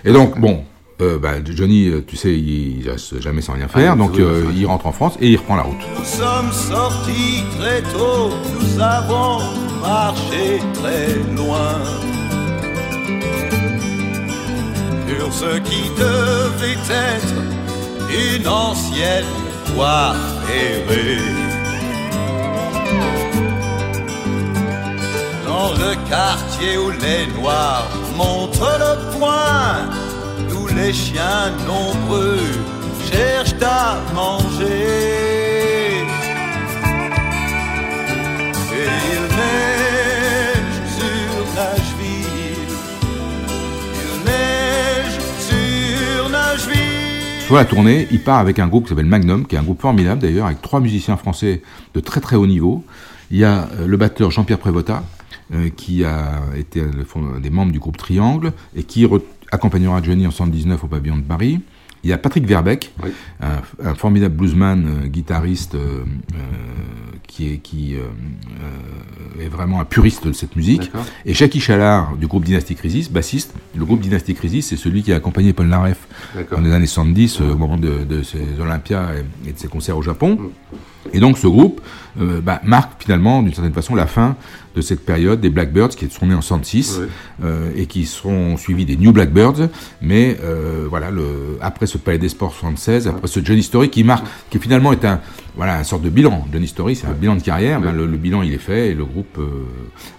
Et 0.05 0.11
donc 0.11 0.39
bon. 0.39 0.63
euh, 1.01 1.17
bah, 1.17 1.35
Johnny, 1.45 1.89
tu 2.07 2.15
sais, 2.17 2.33
il, 2.33 2.81
il 2.81 2.89
reste 2.89 3.21
jamais 3.21 3.41
sans 3.41 3.53
rien 3.53 3.67
faire, 3.67 3.93
Ah, 3.93 3.95
donc 3.95 4.19
euh, 4.19 4.43
il 4.55 4.65
rentre 4.65 4.85
en 4.87 4.91
France 4.91 5.15
et 5.21 5.29
il 5.29 5.37
reprend 5.37 5.55
la 5.55 5.63
route. 5.63 5.77
Nous 5.97 6.03
sommes 6.05 6.51
sortis 6.51 7.43
très 7.59 7.81
tôt, 7.83 8.29
nous 8.59 8.81
avons 8.81 9.39
marché 9.81 10.59
très 10.73 11.07
loin. 11.35 11.79
Sur 15.09 15.33
ce 15.33 15.57
qui 15.57 15.89
devait 15.97 16.85
être 16.91 17.33
une 18.11 18.47
ancienne 18.47 19.25
voie 19.73 20.13
ferrée. 20.45 21.17
Dans 25.47 25.71
le 25.73 25.95
quartier 26.07 26.77
où 26.77 26.91
les 26.91 27.25
noirs 27.41 27.89
montrent 28.15 28.77
le 28.85 29.17
poing, 29.17 29.89
où 30.55 30.67
les 30.75 30.93
chiens 30.93 31.49
nombreux 31.65 32.37
cherchent 33.11 33.63
à 33.63 33.97
manger. 34.13 35.68
Sur 47.49 47.55
la 47.55 47.65
tournée, 47.65 48.07
il 48.11 48.19
part 48.19 48.37
avec 48.37 48.59
un 48.59 48.67
groupe 48.67 48.83
qui 48.83 48.89
s'appelle 48.89 49.07
Magnum, 49.07 49.47
qui 49.47 49.55
est 49.55 49.57
un 49.57 49.63
groupe 49.63 49.81
formidable 49.81 50.21
d'ailleurs, 50.21 50.45
avec 50.45 50.61
trois 50.61 50.79
musiciens 50.79 51.17
français 51.17 51.63
de 51.95 51.99
très 51.99 52.21
très 52.21 52.35
haut 52.35 52.45
niveau. 52.45 52.83
Il 53.31 53.39
y 53.39 53.43
a 53.43 53.67
euh, 53.73 53.87
le 53.87 53.97
batteur 53.97 54.29
Jean-Pierre 54.29 54.59
Prévota, 54.59 55.03
euh, 55.55 55.69
qui 55.75 56.03
a 56.03 56.43
été 56.55 56.79
un 56.79 57.39
des 57.39 57.49
membres 57.49 57.71
du 57.71 57.79
groupe 57.79 57.97
Triangle 57.97 58.53
et 58.75 58.83
qui 58.83 59.07
accompagnera 59.51 59.99
Johnny 60.03 60.27
en 60.27 60.29
79 60.29 60.83
au 60.83 60.87
pavillon 60.87 61.17
de 61.17 61.23
Paris. 61.23 61.59
Il 62.03 62.09
y 62.09 62.13
a 62.13 62.17
Patrick 62.17 62.45
Verbeck, 62.45 62.91
Oui. 63.03 63.09
un, 63.41 63.61
un 63.89 63.95
formidable 63.95 64.35
bluesman, 64.35 64.85
euh, 65.03 65.07
guitariste, 65.07 65.75
euh, 65.75 66.03
euh, 66.33 66.37
qui, 67.27 67.53
est, 67.53 67.57
qui 67.57 67.95
est 69.39 69.47
vraiment 69.49 69.79
un 69.79 69.85
puriste 69.85 70.27
de 70.27 70.33
cette 70.33 70.55
musique. 70.55 70.91
Et 71.25 71.33
Jackie 71.33 71.59
Chalard 71.59 72.15
du 72.17 72.27
groupe 72.27 72.43
Dynasty 72.45 72.75
Crisis, 72.75 73.09
bassiste. 73.11 73.53
Le 73.75 73.85
groupe 73.85 74.01
Dynasty 74.01 74.33
Crisis, 74.33 74.67
c'est 74.67 74.77
celui 74.77 75.03
qui 75.03 75.13
a 75.13 75.17
accompagné 75.17 75.53
Paul 75.53 75.67
Naref 75.67 76.07
dans 76.51 76.59
les 76.61 76.71
années 76.71 76.87
70, 76.87 77.39
euh, 77.41 77.51
au 77.51 77.57
moment 77.57 77.77
de, 77.77 78.03
de 78.03 78.23
ses 78.23 78.59
Olympias 78.59 79.09
et, 79.45 79.49
et 79.49 79.53
de 79.53 79.57
ses 79.59 79.67
concerts 79.67 79.97
au 79.97 80.01
Japon. 80.01 80.51
Et 81.13 81.19
donc 81.19 81.37
ce 81.37 81.47
groupe 81.47 81.81
euh, 82.19 82.41
bah, 82.41 82.59
marque 82.63 83.01
finalement 83.01 83.41
d'une 83.41 83.53
certaine 83.53 83.73
façon 83.73 83.95
la 83.95 84.05
fin 84.07 84.35
de 84.75 84.81
cette 84.81 85.05
période 85.05 85.39
des 85.41 85.49
Blackbirds 85.49 85.89
qui 85.89 86.09
sont 86.09 86.27
nés 86.27 86.35
en 86.35 86.41
66 86.41 86.99
Ouais. 86.99 87.07
euh, 87.43 87.71
et 87.75 87.85
qui 87.85 88.05
seront 88.05 88.57
suivis 88.57 88.85
des 88.85 88.97
New 88.97 89.11
Blackbirds. 89.11 89.69
Mais 90.01 90.37
euh, 90.43 90.85
voilà, 90.89 91.09
le, 91.11 91.57
après 91.61 91.87
ce 91.87 91.97
Palais 91.97 92.17
des 92.17 92.29
Sports 92.29 92.53
76, 92.53 93.07
après 93.07 93.27
ce 93.27 93.43
Johnny 93.43 93.63
Story 93.63 93.89
qui 93.89 94.03
marque, 94.03 94.25
qui 94.49 94.59
finalement 94.59 94.91
est 94.91 95.05
un 95.05 95.21
voilà 95.59 95.77
un 95.77 95.83
sorte 95.83 96.01
de 96.03 96.09
bilan. 96.09 96.45
Johnny 96.53 96.67
Story, 96.67 96.95
c'est 96.95 97.05
un 97.07 97.11
bilan 97.11 97.35
de 97.35 97.41
carrière. 97.41 97.81
Ben, 97.81 97.91
le, 97.93 98.05
le 98.05 98.17
bilan 98.17 98.41
il 98.43 98.53
est 98.53 98.57
fait 98.57 98.89
et 98.91 98.93
le 98.93 99.03
groupe. 99.03 99.37
euh, 99.37 99.65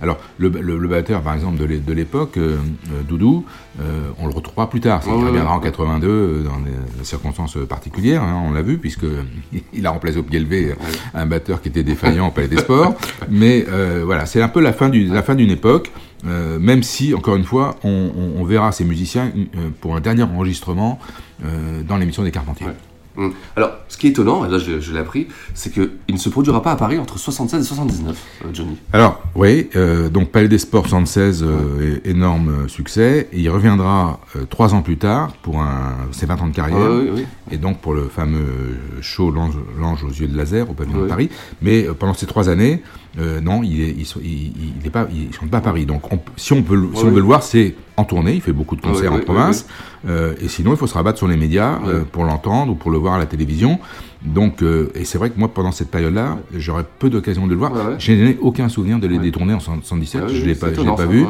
alors 0.02 0.18
le, 0.38 0.48
le, 0.50 0.76
le 0.76 0.88
batteur 0.88 1.22
par 1.22 1.34
exemple 1.34 1.58
de 1.58 1.64
l'é- 1.64 1.78
de 1.78 1.92
l'époque, 1.94 2.36
euh, 2.36 2.58
euh, 2.92 3.02
Doudou, 3.08 3.46
euh, 3.80 4.10
on 4.18 4.26
le 4.26 4.34
retrouvera 4.34 4.68
plus 4.68 4.80
tard. 4.80 5.00
Il 5.06 5.10
reviendra 5.28 5.54
en 5.54 5.60
82 5.60 6.06
euh, 6.08 6.42
dans 6.44 6.58
des 6.60 7.04
circonstances 7.04 7.56
particulières. 7.68 8.22
hein, 8.22 8.42
on 8.46 8.52
l'a 8.52 8.60
vu 8.62 8.76
puisque 8.76 9.06
il 9.72 9.86
a 9.86 9.90
remplacé 9.90 10.18
au 10.18 10.22
pied 10.22 10.38
levé 10.40 10.74
un 11.14 11.24
batteur 11.26 11.62
qui 11.62 11.68
était 11.70 11.82
défaillant 11.84 12.28
au 12.28 12.30
Palais 12.32 12.48
des 12.48 12.58
Sports. 12.58 12.94
Mais 13.30 13.64
voilà, 14.04 14.26
c'est 14.26 14.42
un 14.42 14.48
peu 14.48 14.60
la 14.60 14.72
fin 14.74 14.88
du, 14.90 15.08
d'une 15.36 15.50
époque. 15.50 15.90
euh, 16.26 16.58
même 16.58 16.82
si, 16.82 17.14
encore 17.14 17.36
une 17.36 17.44
fois, 17.44 17.76
on, 17.82 18.10
on- 18.14 18.40
on 18.40 18.44
verra 18.44 18.72
ces 18.72 18.84
musiciens 18.84 19.32
euh, 19.34 19.70
pour 19.80 19.96
un 19.96 20.00
dernier 20.00 20.24
enregistrement 20.24 20.98
euh, 21.44 21.82
dans 21.82 21.96
l'émission 21.96 22.22
des 22.22 22.30
Carpentiers. 22.30 22.66
Ouais. 22.66 22.74
Hum. 23.16 23.32
Alors, 23.56 23.72
ce 23.88 23.96
qui 23.98 24.06
est 24.06 24.10
étonnant, 24.10 24.44
et 24.44 24.48
là 24.48 24.58
je, 24.58 24.80
je 24.80 24.92
l'ai 24.92 25.00
appris, 25.00 25.26
c'est 25.54 25.72
qu'il 25.72 25.90
ne 26.08 26.16
se 26.16 26.28
produira 26.28 26.62
pas 26.62 26.72
à 26.72 26.76
Paris 26.76 26.98
entre 26.98 27.18
76 27.18 27.60
et 27.60 27.66
79, 27.66 28.16
euh, 28.44 28.48
Johnny. 28.52 28.76
Alors, 28.92 29.20
oui, 29.34 29.68
euh, 29.74 30.08
donc 30.08 30.30
Palais 30.30 30.48
des 30.48 30.58
Sports 30.58 30.86
76, 30.86 31.42
euh, 31.42 31.98
énorme 32.04 32.68
succès. 32.68 33.28
Et 33.32 33.40
il 33.40 33.50
reviendra 33.50 34.20
trois 34.48 34.74
ans 34.74 34.82
plus 34.82 34.96
tard 34.96 35.32
pour 35.42 35.60
un, 35.60 35.94
ses 36.12 36.26
20 36.26 36.40
ans 36.40 36.46
de 36.46 36.54
carrière. 36.54 36.78
Ah, 36.80 36.90
oui, 36.90 37.10
oui. 37.14 37.26
Et 37.50 37.56
donc 37.56 37.80
pour 37.80 37.94
le 37.94 38.04
fameux 38.04 38.78
show 39.00 39.30
L'Ange 39.30 40.04
aux 40.04 40.08
yeux 40.08 40.28
de 40.28 40.36
laser 40.36 40.70
au 40.70 40.74
pavillon 40.74 41.02
de. 41.02 41.06
Paris. 41.06 41.30
Mais 41.62 41.84
pendant 41.98 42.14
ces 42.14 42.26
trois 42.26 42.48
années, 42.48 42.82
euh, 43.18 43.40
non, 43.40 43.62
il 43.62 43.80
est, 43.80 43.90
il, 43.90 44.06
il, 44.22 44.52
il 44.80 44.86
est 44.86 44.90
pas, 44.90 45.08
il 45.12 45.32
chante 45.34 45.50
pas 45.50 45.58
à 45.58 45.60
Paris. 45.62 45.84
Donc 45.86 46.12
on- 46.12 46.20
si 46.36 46.52
on 46.52 46.62
peut, 46.62 46.76
le- 46.76 46.88
si 46.94 46.98
Oui, 46.98 47.00
on 47.02 47.06
oui. 47.08 47.10
veut 47.14 47.20
le 47.20 47.26
voir, 47.26 47.42
c'est 47.42 47.74
en 47.96 48.04
tournée. 48.04 48.34
Il 48.34 48.40
fait 48.40 48.52
beaucoup 48.52 48.76
de 48.76 48.80
concerts 48.80 49.12
en 49.12 49.18
province. 49.18 49.66
Euh, 50.08 50.34
et 50.40 50.48
sinon, 50.48 50.70
il 50.72 50.76
faut 50.76 50.86
se 50.86 50.94
rabattre 50.94 51.18
sur 51.18 51.28
les 51.28 51.36
médias 51.36 51.80
euh, 51.86 52.04
pour 52.10 52.24
l'entendre 52.24 52.72
ou 52.72 52.74
pour 52.74 52.90
le 52.90 52.98
voir 52.98 53.14
à 53.14 53.18
la 53.18 53.26
télévision. 53.26 53.78
Donc, 54.22 54.62
et 54.62 55.04
c'est 55.04 55.16
vrai 55.18 55.30
que 55.30 55.38
moi, 55.38 55.48
pendant 55.48 55.72
cette 55.72 55.90
période-là, 55.90 56.38
j'aurais 56.54 56.84
peu 56.98 57.08
d'occasion 57.10 57.46
de 57.46 57.52
le 57.52 57.56
voir. 57.58 57.72
Je 57.98 58.12
n'ai 58.12 58.36
aucun 58.40 58.68
souvenir 58.68 58.98
de 58.98 59.06
les 59.06 59.18
détourner 59.18 59.54
en 59.54 59.60
77. 59.60 60.20
Ah 60.22 60.26
oui, 60.28 60.36
je 60.36 60.44
l'ai 60.46 60.54
pas, 60.54 60.72
je 60.74 60.80
l'ai 60.80 60.94
pas 60.94 61.06
vu. 61.06 61.22
ouais. 61.22 61.28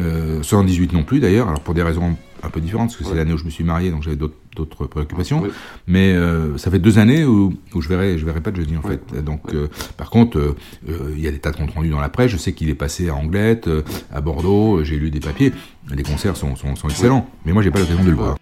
Euh, 0.00 0.42
78 0.42 0.92
non 0.92 1.02
plus 1.02 1.18
d'ailleurs. 1.20 1.48
Alors 1.48 1.60
pour 1.60 1.74
des 1.74 1.82
raisons 1.82 2.16
un 2.42 2.50
peu 2.50 2.60
différentes, 2.60 2.88
parce 2.88 2.96
que 2.96 3.04
c'est 3.04 3.10
Ouais. 3.10 3.16
l'année 3.16 3.32
où 3.32 3.38
je 3.38 3.44
me 3.44 3.50
suis 3.50 3.64
marié, 3.64 3.90
donc 3.90 4.02
j'avais 4.02 4.16
d'autres 4.16 4.86
préoccupations. 4.86 5.42
Mais 5.86 6.12
euh, 6.14 6.56
ça 6.58 6.70
fait 6.70 6.78
deux 6.78 6.98
années 6.98 7.24
où, 7.24 7.54
où 7.74 7.80
je 7.82 7.88
verrai 7.88 8.18
je 8.18 8.24
verrai 8.24 8.40
pas 8.40 8.50
de 8.50 8.56
jeudi 8.56 8.76
en 8.76 8.86
Ouais. 8.86 8.98
fait. 9.12 9.22
Donc 9.24 9.54
euh, 9.54 9.68
par 9.96 10.10
contre, 10.10 10.38
euh, 10.38 10.56
euh, 10.88 11.12
il 11.16 11.20
y 11.20 11.28
a 11.28 11.30
des 11.30 11.38
tas 11.38 11.50
de 11.52 11.56
comptes 11.56 11.72
rendus 11.72 11.90
dans 11.90 12.00
la 12.00 12.08
presse. 12.08 12.30
Je 12.30 12.36
sais 12.36 12.52
qu'il 12.52 12.68
est 12.68 12.74
passé 12.74 13.08
à 13.08 13.14
Anglette, 13.14 13.68
euh, 13.68 13.82
à 14.12 14.20
Bordeaux. 14.20 14.82
J'ai 14.84 14.96
lu 14.96 15.10
des 15.10 15.20
papiers. 15.20 15.52
Les 15.94 16.02
concerts 16.02 16.36
sont, 16.36 16.54
sont, 16.56 16.76
sont 16.76 16.88
excellents. 16.88 17.28
Mais 17.44 17.52
moi 17.52 17.62
j'ai 17.62 17.70
pas 17.70 17.80
l'occasion 17.80 18.04
de 18.04 18.10
le 18.10 18.16
voir. 18.16 18.36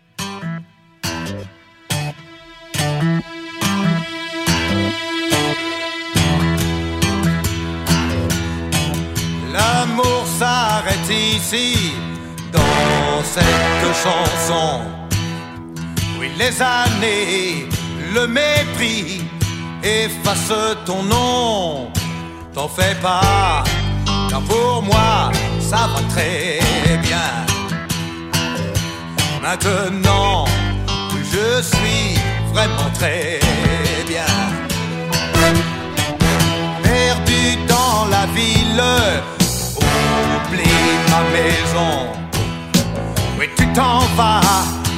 L'amour 9.52 10.24
s'arrête 10.38 11.08
ici, 11.10 11.92
cette 13.36 13.94
chanson. 14.04 14.80
les 16.38 16.62
années, 16.62 17.68
le 18.14 18.26
mépris 18.26 19.22
efface 19.82 20.52
ton 20.86 21.02
nom. 21.02 21.90
T'en 22.54 22.68
fais 22.68 22.96
pas, 23.02 23.64
car 24.30 24.40
pour 24.42 24.82
moi 24.82 25.30
ça 25.60 25.88
va 25.92 26.00
très 26.14 26.60
bien. 27.06 27.28
Maintenant, 29.42 30.46
je 31.32 31.62
suis 31.62 32.18
vraiment 32.52 32.90
très 32.94 33.38
bien. 34.08 34.34
Perdu 36.82 37.42
dans 37.68 38.06
la 38.14 38.24
ville, 38.38 38.82
oublie 39.76 40.84
ma 41.10 41.22
maison. 41.34 42.25
T'en 43.76 43.98
vas, 44.16 44.40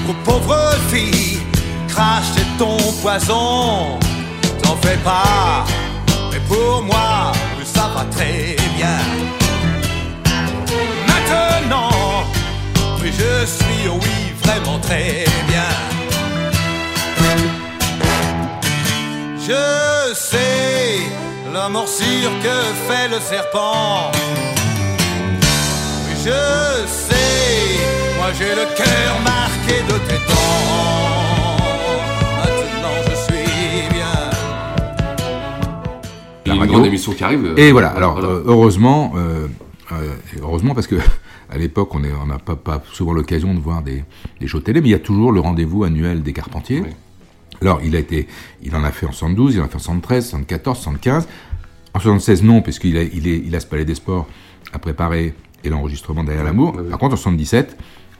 aux 0.08 0.12
pauvres 0.24 0.76
filles, 0.88 1.40
cracher 1.88 2.46
ton 2.60 2.76
poison. 3.02 3.98
T'en 4.62 4.76
fais 4.76 4.96
pas, 4.98 5.64
mais 6.30 6.38
pour 6.46 6.82
moi, 6.82 7.32
ça 7.64 7.90
va 7.92 8.04
très 8.04 8.54
bien. 8.76 8.98
Maintenant, 11.08 12.24
oui, 13.02 13.10
je 13.18 13.46
suis, 13.46 13.88
oui, 13.88 14.32
vraiment 14.44 14.78
très 14.78 15.24
bien. 15.48 15.70
Je 19.40 20.14
sais 20.14 21.00
la 21.52 21.68
morsure 21.68 22.30
que 22.44 22.56
fait 22.86 23.08
le 23.08 23.18
serpent. 23.18 24.12
Oui, 26.06 26.14
je 26.24 26.86
sais, 26.86 27.97
moi 28.28 28.36
j'ai 28.38 28.54
le 28.54 28.76
cœur 28.76 29.20
marqué 29.22 29.80
de 29.88 29.98
tes 30.06 30.20
dents. 30.28 31.56
Maintenant 32.36 32.96
je 33.08 33.14
suis 33.24 33.88
bien. 33.90 34.30
Il 36.44 36.54
y 36.54 36.58
a 36.58 36.64
une 36.64 36.66
grande 36.66 36.86
émission 36.86 37.12
qui 37.12 37.24
arrive. 37.24 37.54
Et 37.56 37.72
voilà, 37.72 37.88
alors 37.88 38.18
euh, 38.18 38.42
heureusement, 38.44 39.14
euh, 39.16 39.46
euh, 39.92 40.14
heureusement 40.42 40.74
parce 40.74 40.86
que 40.86 40.96
à 41.50 41.56
l'époque 41.56 41.94
on 41.94 42.00
n'a 42.00 42.38
pas, 42.38 42.56
pas, 42.56 42.82
souvent 42.92 43.12
l'occasion 43.12 43.54
de 43.54 43.60
voir 43.60 43.82
des, 43.82 44.04
des, 44.40 44.46
shows 44.46 44.60
télé, 44.60 44.82
mais 44.82 44.88
il 44.88 44.92
y 44.92 44.94
a 44.94 44.98
toujours 44.98 45.32
le 45.32 45.40
rendez-vous 45.40 45.84
annuel 45.84 46.22
des 46.22 46.34
Carpentiers. 46.34 46.82
Oui. 46.82 46.90
Alors 47.62 47.80
il 47.82 47.96
a 47.96 47.98
été, 47.98 48.28
il 48.62 48.76
en 48.76 48.84
a 48.84 48.90
fait 48.90 49.06
en 49.06 49.12
72, 49.12 49.54
il 49.54 49.60
en 49.62 49.64
a 49.64 49.68
fait 49.68 49.76
en 49.76 49.78
73, 49.78 50.24
74, 50.24 50.78
75. 50.78 51.28
En 51.94 52.00
76 52.00 52.42
non, 52.42 52.60
puisqu'il 52.60 52.98
a, 52.98 53.02
il 53.02 53.26
est, 53.26 53.42
il 53.46 53.56
a 53.56 53.60
ce 53.60 53.66
Palais 53.66 53.86
des 53.86 53.94
Sports 53.94 54.26
à 54.74 54.78
préparer 54.78 55.34
et 55.64 55.70
l'enregistrement 55.70 56.24
derrière 56.24 56.44
l'amour. 56.44 56.76
Par 56.90 56.98
contre 56.98 57.14
en 57.14 57.16
77, 57.16 57.76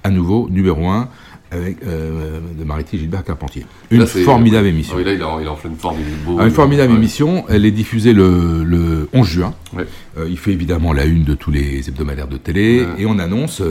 à 0.09 0.11
nouveau 0.11 0.49
numéro 0.51 0.89
1 0.89 1.09
avec 1.51 1.83
euh, 1.83 2.41
de 2.59 2.65
Mariti 2.65 2.99
Gilbert 2.99 3.25
Carpentier. 3.25 3.65
Une 3.91 4.01
Là, 4.01 4.07
formidable 4.07 4.67
euh, 4.67 4.71
émission. 4.71 4.95
Ah 4.97 4.99
oui, 4.99 5.05
là, 5.05 5.13
il, 5.15 5.23
a 5.23 5.51
en 5.51 5.57
fait 5.57 5.69
une 5.69 5.77
formidable, 5.77 6.17
beau, 6.27 6.41
une 6.41 6.51
formidable 6.51 6.93
ouais. 6.93 6.99
émission. 6.99 7.45
Elle 7.49 7.65
est 7.65 7.71
diffusée 7.71 8.13
le, 8.13 8.65
le 8.65 9.09
11 9.15 9.27
juin. 9.27 9.55
Ouais. 9.75 9.87
Euh, 10.19 10.27
il 10.29 10.39
fait 10.39 10.53
évidemment 10.53 10.93
la 10.93 11.07
une 11.07 11.25
de 11.25 11.35
tous 11.35 11.51
les 11.51 11.89
hebdomadaires 11.89 12.29
de 12.29 12.37
télé 12.37 12.87
et 12.99 13.07
on 13.07 13.19
annonce 13.19 13.63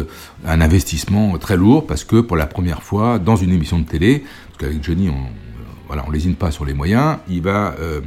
un 0.46 0.62
investissement 0.62 1.38
très 1.38 1.56
lourd 1.56 1.86
parce 1.86 2.03
que 2.03 2.20
pour 2.20 2.38
la 2.38 2.48
première 2.48 2.82
fois 2.82 3.20
dans 3.20 3.36
une 3.36 3.51
émission 3.51 3.77
de 3.79 3.86
télé, 3.86 4.24
parce 4.48 4.58
qu'avec 4.60 4.84
Johnny 4.84 5.10
on 5.10 5.27
voilà, 5.88 6.03
on 6.06 6.12
lésine 6.12 6.36
pas 6.36 6.51
sur 6.51 6.65
les 6.65 6.74
moyens. 6.74 7.17
Il 7.29 7.41
va, 7.41 7.75
euh, 7.79 8.01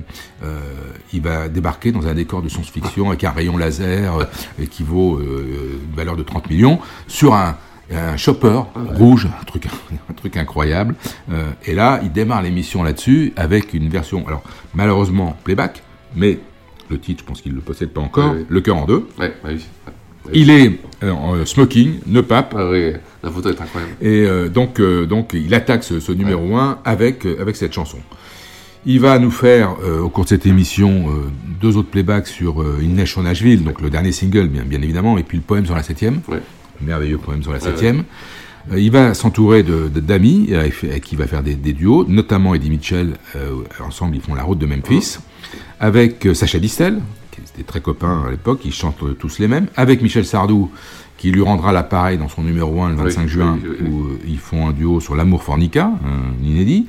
euh, 0.44 0.60
il 1.12 1.22
va 1.22 1.48
débarquer 1.48 1.92
dans 1.92 2.06
un 2.06 2.14
décor 2.14 2.42
de 2.42 2.48
science-fiction 2.48 3.08
avec 3.08 3.24
un 3.24 3.30
rayon 3.30 3.56
laser 3.56 4.18
euh, 4.18 4.66
qui 4.70 4.82
vaut 4.82 5.18
une 5.20 5.96
valeur 5.96 6.16
de 6.16 6.22
30 6.22 6.48
millions 6.50 6.78
sur 7.08 7.34
un, 7.34 7.56
un 7.92 8.16
chopper 8.16 8.60
rouge, 8.74 9.26
un 9.40 9.44
truc, 9.44 9.66
un 10.08 10.12
truc 10.14 10.36
incroyable. 10.36 10.94
Euh, 11.30 11.50
et 11.64 11.74
là, 11.74 12.00
il 12.02 12.12
démarre 12.12 12.42
l'émission 12.42 12.82
là-dessus 12.82 13.32
avec 13.36 13.74
une 13.74 13.88
version, 13.88 14.26
alors 14.26 14.42
malheureusement 14.74 15.36
playback, 15.44 15.82
mais 16.14 16.38
le 16.90 16.98
titre, 16.98 17.20
je 17.20 17.24
pense 17.24 17.40
qu'il 17.40 17.52
ne 17.52 17.56
le 17.56 17.62
possède 17.62 17.90
pas 17.90 18.00
encore. 18.00 18.34
Le 18.48 18.60
cœur 18.60 18.76
en 18.76 18.84
deux. 18.84 19.06
Ouais, 19.18 19.32
oui, 19.44 19.64
oui. 19.86 20.32
Il 20.32 20.50
est 20.50 20.80
euh, 21.02 21.10
en 21.10 21.44
smoking, 21.46 22.00
ne 22.06 22.20
pape. 22.20 22.54
Ah 22.56 22.68
oui, 22.70 22.92
la 23.22 23.30
photo 23.30 23.48
est 23.48 23.60
incroyable. 23.60 23.94
Et 24.00 24.26
euh, 24.26 24.48
donc, 24.48 24.80
euh, 24.80 25.06
donc, 25.06 25.30
il 25.32 25.54
attaque 25.54 25.82
ce, 25.82 26.00
ce 26.00 26.12
numéro 26.12 26.56
1 26.56 26.80
avec, 26.84 27.24
avec 27.26 27.56
cette 27.56 27.72
chanson. 27.72 27.98
Il 28.86 29.00
va 29.00 29.18
nous 29.18 29.30
faire, 29.30 29.76
au 30.02 30.08
cours 30.08 30.24
de 30.24 30.30
cette 30.30 30.46
émission, 30.46 31.04
deux 31.60 31.76
autres 31.76 31.90
playbacks 31.90 32.26
sur 32.26 32.62
Une 32.80 32.94
neige 32.94 33.10
sur 33.10 33.22
Nashville, 33.22 33.62
donc 33.62 33.82
le 33.82 33.90
dernier 33.90 34.10
single, 34.10 34.48
bien, 34.48 34.62
bien 34.62 34.80
évidemment, 34.80 35.18
et 35.18 35.22
puis 35.22 35.36
le 35.36 35.42
poème 35.42 35.66
sur 35.66 35.74
la 35.74 35.82
septième. 35.82 36.22
Ouais 36.28 36.40
merveilleux 36.80 37.18
poème 37.18 37.42
sur 37.42 37.52
la 37.52 37.60
septième. 37.60 38.04
Ouais. 38.70 38.82
il 38.82 38.90
va 38.90 39.14
s'entourer 39.14 39.62
d'amis 39.62 40.48
de, 40.48 40.56
avec 40.56 41.02
qui 41.02 41.14
il 41.14 41.18
va 41.18 41.26
faire 41.26 41.42
des, 41.42 41.54
des, 41.54 41.72
duos, 41.72 42.04
notamment 42.08 42.54
Eddie 42.54 42.70
Mitchell. 42.70 43.16
Euh, 43.36 43.62
ensemble, 43.80 44.16
ils 44.16 44.22
font 44.22 44.34
la 44.34 44.42
route 44.42 44.58
de 44.58 44.66
Memphis. 44.66 45.18
Avec 45.78 46.26
euh, 46.26 46.34
Sacha 46.34 46.58
Distel, 46.58 47.00
qui 47.30 47.40
était 47.40 47.62
très 47.62 47.80
copain 47.80 48.24
à 48.26 48.30
l'époque, 48.30 48.60
ils 48.64 48.72
chantent 48.72 49.18
tous 49.18 49.38
les 49.38 49.48
mêmes. 49.48 49.66
Avec 49.76 50.02
Michel 50.02 50.24
Sardou, 50.24 50.70
qui 51.16 51.30
lui 51.30 51.42
rendra 51.42 51.72
l'appareil 51.72 52.16
dans 52.16 52.28
son 52.28 52.42
numéro 52.42 52.82
1 52.82 52.90
le 52.90 52.96
25 52.96 53.22
oui, 53.22 53.28
juin, 53.28 53.58
oui, 53.62 53.88
où 53.88 54.04
euh, 54.04 54.18
ils 54.26 54.38
font 54.38 54.68
un 54.68 54.72
duo 54.72 55.00
sur 55.00 55.14
L'amour 55.14 55.42
fornica, 55.42 55.84
un 55.86 56.44
inédit. 56.44 56.86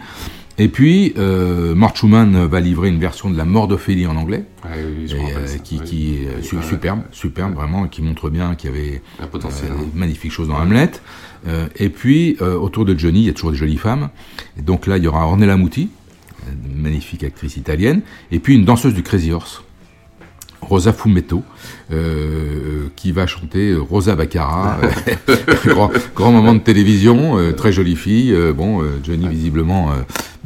Et 0.61 0.67
puis, 0.67 1.15
euh, 1.17 1.73
Mort 1.73 1.97
Schumann 1.97 2.45
va 2.45 2.59
livrer 2.59 2.89
une 2.89 2.99
version 2.99 3.31
de 3.31 3.35
La 3.35 3.45
mort 3.45 3.67
d'Ophélie 3.67 4.05
en 4.05 4.15
anglais, 4.15 4.45
ah 4.61 4.77
et, 4.77 5.11
euh, 5.11 5.57
qui, 5.63 5.79
oui. 5.79 5.83
qui, 5.83 6.13
est 6.17 6.43
su, 6.43 6.55
superbe, 6.61 6.99
superbe 7.11 7.55
vraiment, 7.55 7.87
qui 7.87 8.03
montre 8.03 8.29
bien 8.29 8.53
qu'il 8.53 8.69
y 8.69 8.73
avait 8.73 9.01
un 9.19 9.25
potentiel, 9.25 9.71
euh, 9.71 9.85
magnifique 9.95 10.31
chose 10.31 10.49
dans 10.49 10.57
Hamlet. 10.57 10.91
Euh, 11.47 11.67
et 11.77 11.89
puis, 11.89 12.37
euh, 12.41 12.59
autour 12.59 12.85
de 12.85 12.95
Johnny, 12.95 13.21
il 13.21 13.25
y 13.25 13.29
a 13.29 13.33
toujours 13.33 13.53
des 13.53 13.57
jolies 13.57 13.77
femmes. 13.77 14.09
Et 14.55 14.61
donc 14.61 14.85
là, 14.85 14.97
il 14.97 15.03
y 15.03 15.07
aura 15.07 15.25
Ornella 15.25 15.57
Muti, 15.57 15.89
magnifique 16.75 17.23
actrice 17.23 17.57
italienne, 17.57 18.03
et 18.31 18.37
puis 18.37 18.53
une 18.53 18.63
danseuse 18.63 18.93
du 18.93 19.01
Crazy 19.01 19.31
Horse. 19.31 19.63
Rosa 20.61 20.93
Fumetto, 20.93 21.43
euh, 21.91 22.87
qui 22.95 23.11
va 23.11 23.27
chanter 23.27 23.75
Rosa 23.75 24.15
Baccara, 24.15 24.79
grand, 25.65 25.91
grand, 26.15 26.31
moment 26.31 26.53
de 26.53 26.59
télévision, 26.59 27.37
euh, 27.37 27.51
très 27.51 27.71
jolie 27.71 27.95
fille. 27.95 28.33
Euh, 28.33 28.53
bon, 28.53 28.83
Johnny 29.03 29.27
visiblement 29.27 29.89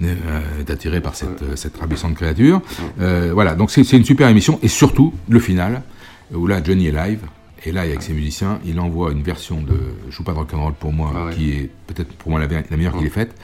est 0.02 0.70
attiré 0.70 1.02
par 1.02 1.16
cette, 1.16 1.56
cette 1.56 1.78
ravissante 1.78 2.16
créature. 2.16 2.62
voilà, 2.98 3.56
donc 3.56 3.72
c'est 3.72 3.82
une 3.94 4.06
super 4.06 4.30
émission 4.30 4.60
et 4.64 4.68
surtout 4.68 5.14
le 5.30 5.40
final 5.40 5.82
où 6.34 6.48
là 6.48 6.62
Johnny 6.64 6.88
est 6.88 6.92
live. 6.92 7.20
Et 7.66 7.72
là, 7.72 7.82
avec 7.82 8.02
ses 8.04 8.14
musiciens, 8.14 8.60
il 8.66 8.80
envoie 8.80 9.12
une 9.12 9.24
version 9.24 9.62
de 9.62 9.78
Je 10.10 10.16
joue 10.16 10.24
pas 10.24 10.34
de 10.34 10.38
rock'n'roll 10.38 10.74
pour 10.74 10.94
moi, 10.94 11.12
ah 11.16 11.26
ouais. 11.26 11.34
qui 11.34 11.52
est 11.52 11.70
peut-être 11.88 12.14
pour 12.14 12.30
moi 12.30 12.40
la, 12.40 12.48
la 12.48 12.78
meilleure 12.78 12.96
qu'il 12.96 13.08
ait 13.08 13.10
faite, 13.10 13.36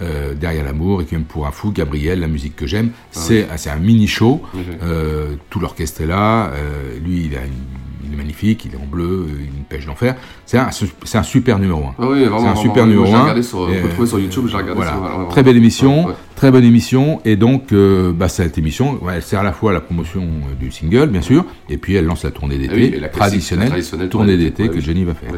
euh, 0.00 0.34
Derrière 0.34 0.64
l'amour, 0.64 1.00
et 1.00 1.04
qui 1.06 1.14
même 1.14 1.24
pour 1.24 1.46
un 1.46 1.52
fou, 1.52 1.72
Gabriel, 1.72 2.20
la 2.20 2.28
musique 2.28 2.54
que 2.56 2.66
j'aime. 2.66 2.90
Ah 2.94 3.18
c'est 3.18 3.46
ouais. 3.48 3.68
un 3.68 3.78
mini 3.78 4.06
show, 4.06 4.42
euh, 4.82 5.36
tout 5.48 5.60
l'orchestre 5.60 6.02
est 6.02 6.06
là, 6.06 6.50
euh, 6.50 6.98
lui 6.98 7.26
il 7.26 7.36
a 7.36 7.44
une, 7.44 7.52
il 8.12 8.14
est 8.14 8.22
magnifique, 8.22 8.64
il 8.64 8.74
est 8.74 8.76
en 8.76 8.86
bleu, 8.86 9.26
une 9.40 9.64
pêche 9.64 9.86
d'enfer. 9.86 10.16
C'est 10.46 10.58
un, 10.58 10.68
un 10.68 11.22
super 11.22 11.58
numéro 11.58 11.80
1. 11.80 11.94
Ah 11.98 12.06
oui, 12.08 12.24
vraiment, 12.24 12.40
c'est 12.40 12.46
un 12.48 12.62
super 12.62 12.86
numéro 12.86 13.12
1. 13.12 13.20
Regardé 13.22 13.42
sur, 13.42 13.66
peut 13.66 13.88
trouver 13.88 14.08
sur 14.08 14.18
YouTube, 14.18 14.44
j'ai 14.48 14.56
regardé 14.56 14.74
voilà. 14.74 14.92
sur, 14.92 15.00
vraiment, 15.00 15.28
Très 15.28 15.42
belle 15.42 15.56
émission, 15.56 16.06
ouais. 16.06 16.14
très 16.36 16.50
bonne 16.50 16.64
émission. 16.64 17.20
Et 17.24 17.36
donc, 17.36 17.72
euh, 17.72 18.12
bah, 18.12 18.28
cette 18.28 18.58
émission, 18.58 19.02
ouais, 19.02 19.14
elle 19.16 19.22
sert 19.22 19.40
à 19.40 19.44
la 19.44 19.52
fois 19.52 19.70
à 19.70 19.74
la 19.74 19.80
promotion 19.80 20.28
du 20.58 20.70
single, 20.70 21.08
bien 21.08 21.22
sûr, 21.22 21.44
et 21.68 21.76
puis 21.76 21.94
elle 21.94 22.04
lance 22.04 22.24
la 22.24 22.30
tournée 22.30 22.58
d'été, 22.58 22.72
ah 22.72 22.76
oui, 22.76 23.00
la 23.00 23.08
traditionnelle, 23.08 23.68
traditionnelle, 23.68 24.08
tournée 24.08 24.36
d'été 24.36 24.68
que 24.68 24.80
Jenny 24.80 25.04
va 25.04 25.14
faire. 25.14 25.32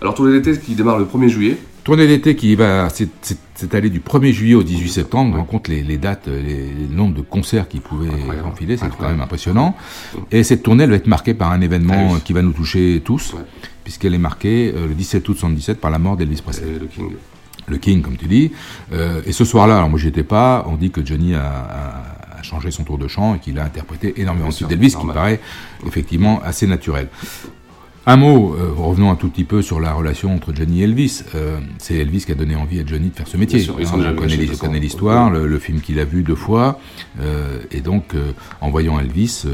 Alors, 0.00 0.14
tournée 0.14 0.38
d'été 0.38 0.58
qui 0.58 0.74
démarre 0.74 0.98
le 0.98 1.04
1er 1.04 1.28
juillet. 1.28 1.58
Tournée 1.88 2.06
d'été 2.06 2.36
qui 2.36 2.54
va 2.54 2.90
s'étaler 2.90 3.88
du 3.88 4.00
1er 4.00 4.30
juillet 4.30 4.54
au 4.54 4.62
18 4.62 4.90
septembre. 4.90 5.34
On 5.34 5.38
rend 5.38 5.46
compte 5.46 5.68
les, 5.68 5.82
les 5.82 5.96
dates, 5.96 6.26
les, 6.26 6.70
les, 6.70 6.86
nombres 6.86 7.14
de 7.14 7.22
concerts 7.22 7.66
qui 7.66 7.80
pouvaient 7.80 8.10
enfiler, 8.44 8.76
c'est 8.76 8.90
quand 8.90 9.08
même 9.08 9.22
impressionnant. 9.22 9.74
Et 10.30 10.42
cette 10.42 10.62
tournée, 10.62 10.84
elle 10.84 10.90
va 10.90 10.96
être 10.96 11.06
marquée 11.06 11.32
par 11.32 11.50
un 11.50 11.62
événement 11.62 12.16
ah 12.16 12.20
qui 12.22 12.34
va 12.34 12.42
nous 12.42 12.52
toucher 12.52 13.00
tous, 13.02 13.32
ouais. 13.32 13.40
puisqu'elle 13.84 14.12
est 14.12 14.18
marquée 14.18 14.70
euh, 14.76 14.86
le 14.86 14.92
17 14.92 15.26
août 15.30 15.38
77 15.38 15.80
par 15.80 15.90
la 15.90 15.98
mort 15.98 16.18
d'Elvis 16.18 16.42
Presley. 16.42 16.66
le 16.78 16.88
King. 16.88 17.12
Le 17.66 17.78
King, 17.78 18.02
comme 18.02 18.18
tu 18.18 18.26
dis. 18.26 18.52
Euh, 18.92 19.22
et 19.24 19.32
ce 19.32 19.46
soir-là, 19.46 19.78
alors 19.78 19.88
moi 19.88 19.98
j'y 19.98 20.08
étais 20.08 20.24
pas, 20.24 20.66
on 20.68 20.76
dit 20.76 20.90
que 20.90 21.02
Johnny 21.02 21.34
a, 21.34 21.40
a, 21.40 22.38
a 22.38 22.42
changé 22.42 22.70
son 22.70 22.84
tour 22.84 22.98
de 22.98 23.08
chant 23.08 23.34
et 23.36 23.38
qu'il 23.38 23.58
a 23.58 23.64
interprété 23.64 24.12
énormément 24.20 24.50
d'Elvis, 24.68 24.94
qui 24.94 25.06
paraît 25.06 25.40
effectivement 25.86 26.42
assez 26.44 26.66
naturel. 26.66 27.08
Un 28.10 28.16
mot, 28.16 28.54
euh, 28.54 28.72
revenons 28.74 29.10
un 29.10 29.16
tout 29.16 29.28
petit 29.28 29.44
peu 29.44 29.60
sur 29.60 29.80
la 29.80 29.92
relation 29.92 30.34
entre 30.34 30.54
Johnny 30.54 30.80
et 30.80 30.84
Elvis. 30.84 31.24
Euh, 31.34 31.58
c'est 31.76 31.94
Elvis 31.96 32.24
qui 32.24 32.32
a 32.32 32.34
donné 32.34 32.56
envie 32.56 32.80
à 32.80 32.86
Johnny 32.86 33.10
de 33.10 33.14
faire 33.14 33.28
ce 33.28 33.36
métier. 33.36 33.58
Sûr, 33.58 33.76
hein, 33.78 34.14
on 34.16 34.56
connaît 34.58 34.78
l'histoire, 34.78 35.28
le, 35.28 35.46
le, 35.46 35.58
film 35.58 35.82
qu'il 35.82 36.00
a 36.00 36.06
vu 36.06 36.22
deux 36.22 36.34
fois, 36.34 36.80
euh, 37.20 37.58
et 37.70 37.82
donc 37.82 38.14
euh, 38.14 38.32
en 38.62 38.70
voyant 38.70 38.98
Elvis, 38.98 39.44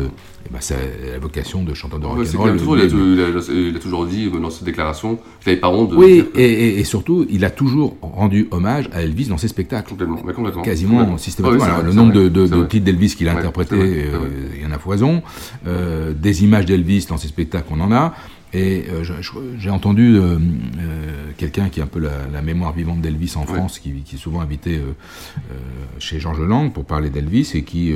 ben, 0.50 0.58
c'est 0.60 0.76
la 1.12 1.18
vocation 1.18 1.62
de 1.64 1.74
chanteur 1.74 1.98
de 1.98 2.06
rock 2.06 2.18
ouais, 2.18 2.36
and 2.36 2.64
roll. 2.64 2.80
Il, 2.80 2.94
il, 2.94 3.68
il, 3.70 3.76
a 3.76 3.78
toujours 3.78 4.06
dit 4.06 4.30
dans 4.30 4.50
ses 4.50 4.64
déclarations 4.64 5.16
qu'il 5.40 5.50
n'avait 5.50 5.60
pas 5.60 5.70
honte 5.70 5.90
de. 5.90 5.96
Oui, 5.96 6.24
et, 6.34 6.44
et, 6.44 6.78
et, 6.78 6.84
surtout, 6.84 7.26
il 7.30 7.44
a 7.44 7.50
toujours 7.50 7.96
rendu 8.02 8.48
hommage 8.50 8.88
à 8.92 9.02
Elvis 9.02 9.26
dans 9.26 9.38
ses 9.38 9.48
spectacles. 9.48 9.90
Complètement, 9.90 10.20
mais 10.24 10.32
complètement. 10.32 10.62
Quasiment 10.62 10.92
complètement. 10.92 11.18
systématiquement. 11.18 11.64
Ouais, 11.64 11.72
vrai, 11.72 11.82
le 11.82 11.92
nombre 11.92 12.12
de, 12.12 12.28
de, 12.28 12.46
de 12.46 12.64
titres 12.64 12.84
d'Elvis 12.84 13.14
qu'il 13.16 13.28
a 13.28 13.32
ouais, 13.32 13.38
interprétés, 13.38 13.74
euh, 13.76 14.28
il 14.54 14.62
y 14.62 14.66
en 14.66 14.70
a 14.70 14.78
foison. 14.78 15.22
Euh, 15.66 16.12
des 16.12 16.44
images 16.44 16.66
d'Elvis 16.66 17.06
dans 17.08 17.16
ses 17.16 17.28
spectacles, 17.28 17.68
on 17.70 17.80
en 17.80 17.92
a. 17.92 18.14
Et 18.54 18.84
euh, 18.88 19.02
j'ai 19.58 19.70
entendu 19.70 20.16
euh, 20.16 20.38
euh, 20.38 21.30
quelqu'un 21.36 21.68
qui 21.70 21.80
a 21.80 21.84
un 21.84 21.88
peu 21.88 21.98
la, 21.98 22.28
la 22.32 22.40
mémoire 22.40 22.72
vivante 22.72 23.00
d'Elvis 23.00 23.34
en 23.36 23.44
France, 23.44 23.80
qui, 23.80 23.92
qui 24.04 24.14
est 24.14 24.18
souvent 24.18 24.40
invité 24.40 24.80
chez 25.98 26.20
Georges 26.20 26.40
Lang 26.40 26.72
pour 26.72 26.84
parler 26.84 27.10
d'Elvis 27.10 27.50
et 27.54 27.62
qui 27.62 27.94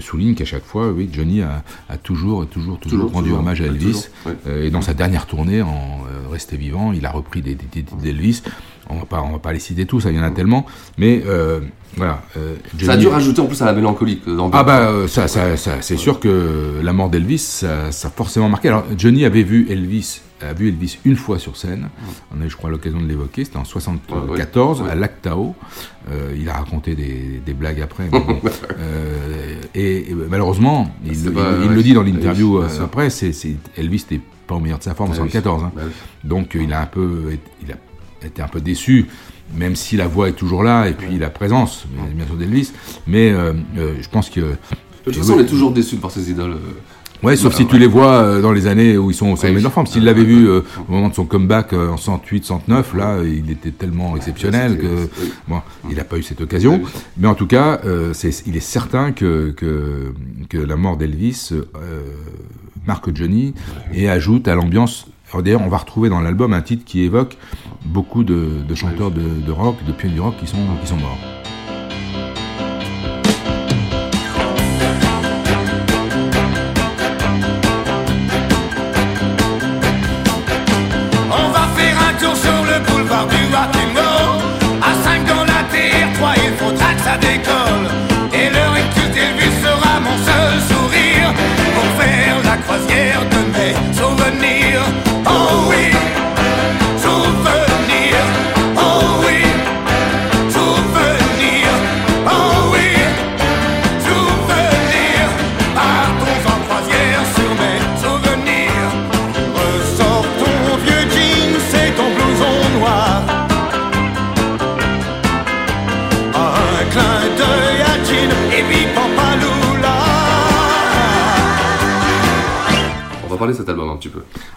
souligne 0.00 0.34
qu'à 0.34 0.44
chaque 0.44 0.64
fois, 0.64 0.90
oui, 0.90 1.08
Johnny 1.12 1.40
a, 1.40 1.64
a 1.88 1.96
toujours, 1.96 2.46
toujours, 2.46 2.78
toujours, 2.78 3.00
Toujours, 3.00 3.12
rendu 3.12 3.28
toujours. 3.28 3.40
hommage 3.40 3.60
à 3.62 3.64
Elvis. 3.66 4.08
toujours, 4.24 4.36
ouais. 4.46 4.66
Et 4.66 4.70
dans 4.70 4.82
sa 4.82 4.92
dernière 4.94 5.26
tournée, 5.26 5.62
en 5.62 6.02
Resté 6.30 6.56
vivant, 6.56 6.92
il 6.92 7.06
a 7.06 7.10
repris 7.10 7.40
des, 7.42 7.54
titres 7.56 7.96
d'Elvis. 7.96 8.42
On 8.90 8.98
va 8.98 9.06
pas, 9.06 9.22
on 9.22 9.32
va 9.32 9.38
pas 9.38 9.52
les 9.52 9.58
citer 9.58 9.86
tous, 9.86 10.04
il 10.08 10.16
y 10.16 10.18
en 10.18 10.22
a 10.24 10.30
tellement. 10.30 10.66
Mais 10.98 11.22
voilà. 11.96 12.22
euh, 12.36 12.54
Ça 12.82 12.92
a 12.92 12.96
dû 12.96 13.06
rajouter 13.08 13.40
en 13.40 13.46
plus 13.46 13.60
à 13.62 13.66
la 13.66 13.72
mélancolie. 13.72 14.20
dans- 14.26 14.50
ah 14.52 14.62
bah 14.64 14.88
euh, 14.90 15.06
ça, 15.08 15.28
ça, 15.28 15.56
ça 15.56 15.80
c'est 15.80 15.96
sûr 15.96 16.20
que 16.20 16.80
la 16.82 16.92
mort 16.92 17.08
d'Elvis, 17.10 17.38
ça, 17.38 17.92
ça 17.92 18.08
a 18.08 18.10
forcément 18.10 18.48
marqué. 18.48 18.68
Alors 18.68 18.84
Johnny 18.96 19.24
avait 19.24 19.42
vu 19.42 19.66
Elvis, 19.70 20.20
a 20.40 20.52
vu 20.52 20.68
Elvis 20.68 20.98
une 21.04 21.16
fois 21.16 21.38
sur 21.38 21.56
scène. 21.56 21.88
On 22.36 22.40
a 22.42 22.46
eu, 22.46 22.50
je 22.50 22.56
crois, 22.56 22.68
l'occasion 22.70 23.00
de 23.00 23.06
l'évoquer. 23.06 23.44
C'était 23.44 23.56
en 23.56 23.64
74 23.64 24.80
Ouais, 24.80 24.86
ouais. 24.86 24.92
à 24.92 24.94
Lactao. 24.94 25.54
Euh, 26.10 26.34
il 26.38 26.48
a 26.48 26.54
raconté 26.54 26.94
des, 26.94 27.40
des 27.44 27.54
blagues 27.54 27.80
après. 27.80 28.08
mais 28.12 28.20
bon. 28.20 28.40
Euh, 28.80 29.60
et, 29.74 30.10
et 30.10 30.14
malheureusement, 30.28 30.94
il, 31.06 31.16
C'est 31.16 31.26
il- 31.28 31.32
pas- 31.32 31.52
il 31.62 31.68
ouais, 31.68 31.74
le 31.74 31.82
dit 31.82 31.94
dans 31.94 32.02
l'interview 32.02 32.58
euh, 32.58 32.68
après. 32.82 33.08
C'est 33.10 33.32
Elvis 33.76 34.04
n'était 34.10 34.22
pas 34.46 34.56
au 34.56 34.60
meilleur 34.60 34.78
de 34.78 34.82
sa 34.84 34.94
forme 34.94 35.10
en 35.10 35.14
Bah 35.14 35.20
oui. 35.22 35.30
74. 35.30 35.64
hein. 35.64 35.72
Bah 35.74 35.82
oui. 35.86 35.92
Donc 36.24 36.54
euh, 36.56 36.62
il 36.62 36.72
a 36.72 36.80
un 36.82 36.86
peu, 36.86 37.30
il 37.62 37.72
a 37.72 38.26
été 38.26 38.42
un 38.42 38.48
peu 38.48 38.60
déçu, 38.60 39.06
même 39.56 39.76
si 39.76 39.96
la 39.96 40.06
voix 40.08 40.28
est 40.28 40.32
toujours 40.32 40.62
là 40.62 40.86
et 40.88 40.92
puis 40.92 41.18
la 41.18 41.30
présence, 41.30 41.84
bien 42.14 42.26
sûr 42.26 42.36
d'Elvis. 42.36 42.72
Mais 43.06 43.30
euh, 43.30 43.52
euh, 43.78 43.94
je 44.00 44.08
pense 44.08 44.30
que 44.30 44.40
De 44.40 44.56
toute 45.04 45.16
façon, 45.16 45.34
on 45.34 45.40
est 45.40 45.46
toujours 45.46 45.72
déçu 45.72 45.96
de 45.96 46.00
voir 46.00 46.12
ces 46.12 46.30
idoles. 46.30 46.52
euh, 46.52 46.58
Ouais, 47.22 47.36
sauf 47.36 47.54
si 47.54 47.66
tu 47.66 47.78
les 47.78 47.86
vois 47.86 48.40
dans 48.42 48.52
les 48.52 48.66
années 48.66 48.98
où 48.98 49.10
ils 49.10 49.14
sont 49.14 49.28
au 49.30 49.36
sommet 49.36 49.54
de 49.54 49.60
leur 49.62 49.72
forme. 49.72 49.86
S'il 49.86 50.04
l'avait 50.04 50.24
vu 50.24 50.46
au 50.46 50.62
moment 50.88 51.08
de 51.08 51.14
son 51.14 51.24
comeback 51.24 51.72
en 51.72 51.96
108, 51.96 52.44
109, 52.44 52.94
là, 52.94 53.20
il 53.24 53.50
était 53.50 53.70
tellement 53.70 54.14
exceptionnel 54.14 54.76
que 54.78 55.08
bon, 55.48 55.62
il 55.88 55.96
n'a 55.96 56.04
pas 56.04 56.18
eu 56.18 56.22
cette 56.22 56.42
occasion. 56.42 56.82
Mais 57.16 57.26
en 57.26 57.34
tout 57.34 57.46
cas, 57.46 57.80
c'est, 58.12 58.42
il 58.46 58.56
est 58.58 58.60
certain 58.60 59.12
que 59.12 59.54
que, 59.56 60.12
que 60.50 60.58
la 60.58 60.76
mort 60.76 60.98
d'Elvis 60.98 61.50
marque 62.86 63.14
Johnny 63.16 63.54
et 63.94 64.10
ajoute 64.10 64.46
à 64.48 64.54
l'ambiance. 64.54 65.06
D'ailleurs, 65.42 65.62
on 65.62 65.68
va 65.68 65.78
retrouver 65.78 66.08
dans 66.08 66.20
l'album 66.20 66.52
un 66.52 66.62
titre 66.62 66.84
qui 66.84 67.02
évoque 67.02 67.36
beaucoup 67.84 68.24
de, 68.24 68.62
de 68.66 68.74
chanteurs 68.74 69.10
de, 69.10 69.22
de 69.22 69.52
rock, 69.52 69.76
de 69.86 69.92
pionniers 69.92 70.14
du 70.14 70.20
rock 70.20 70.34
qui 70.38 70.46
sont 70.46 70.56
qui 70.80 70.86
sont 70.86 70.96
morts. 70.96 71.18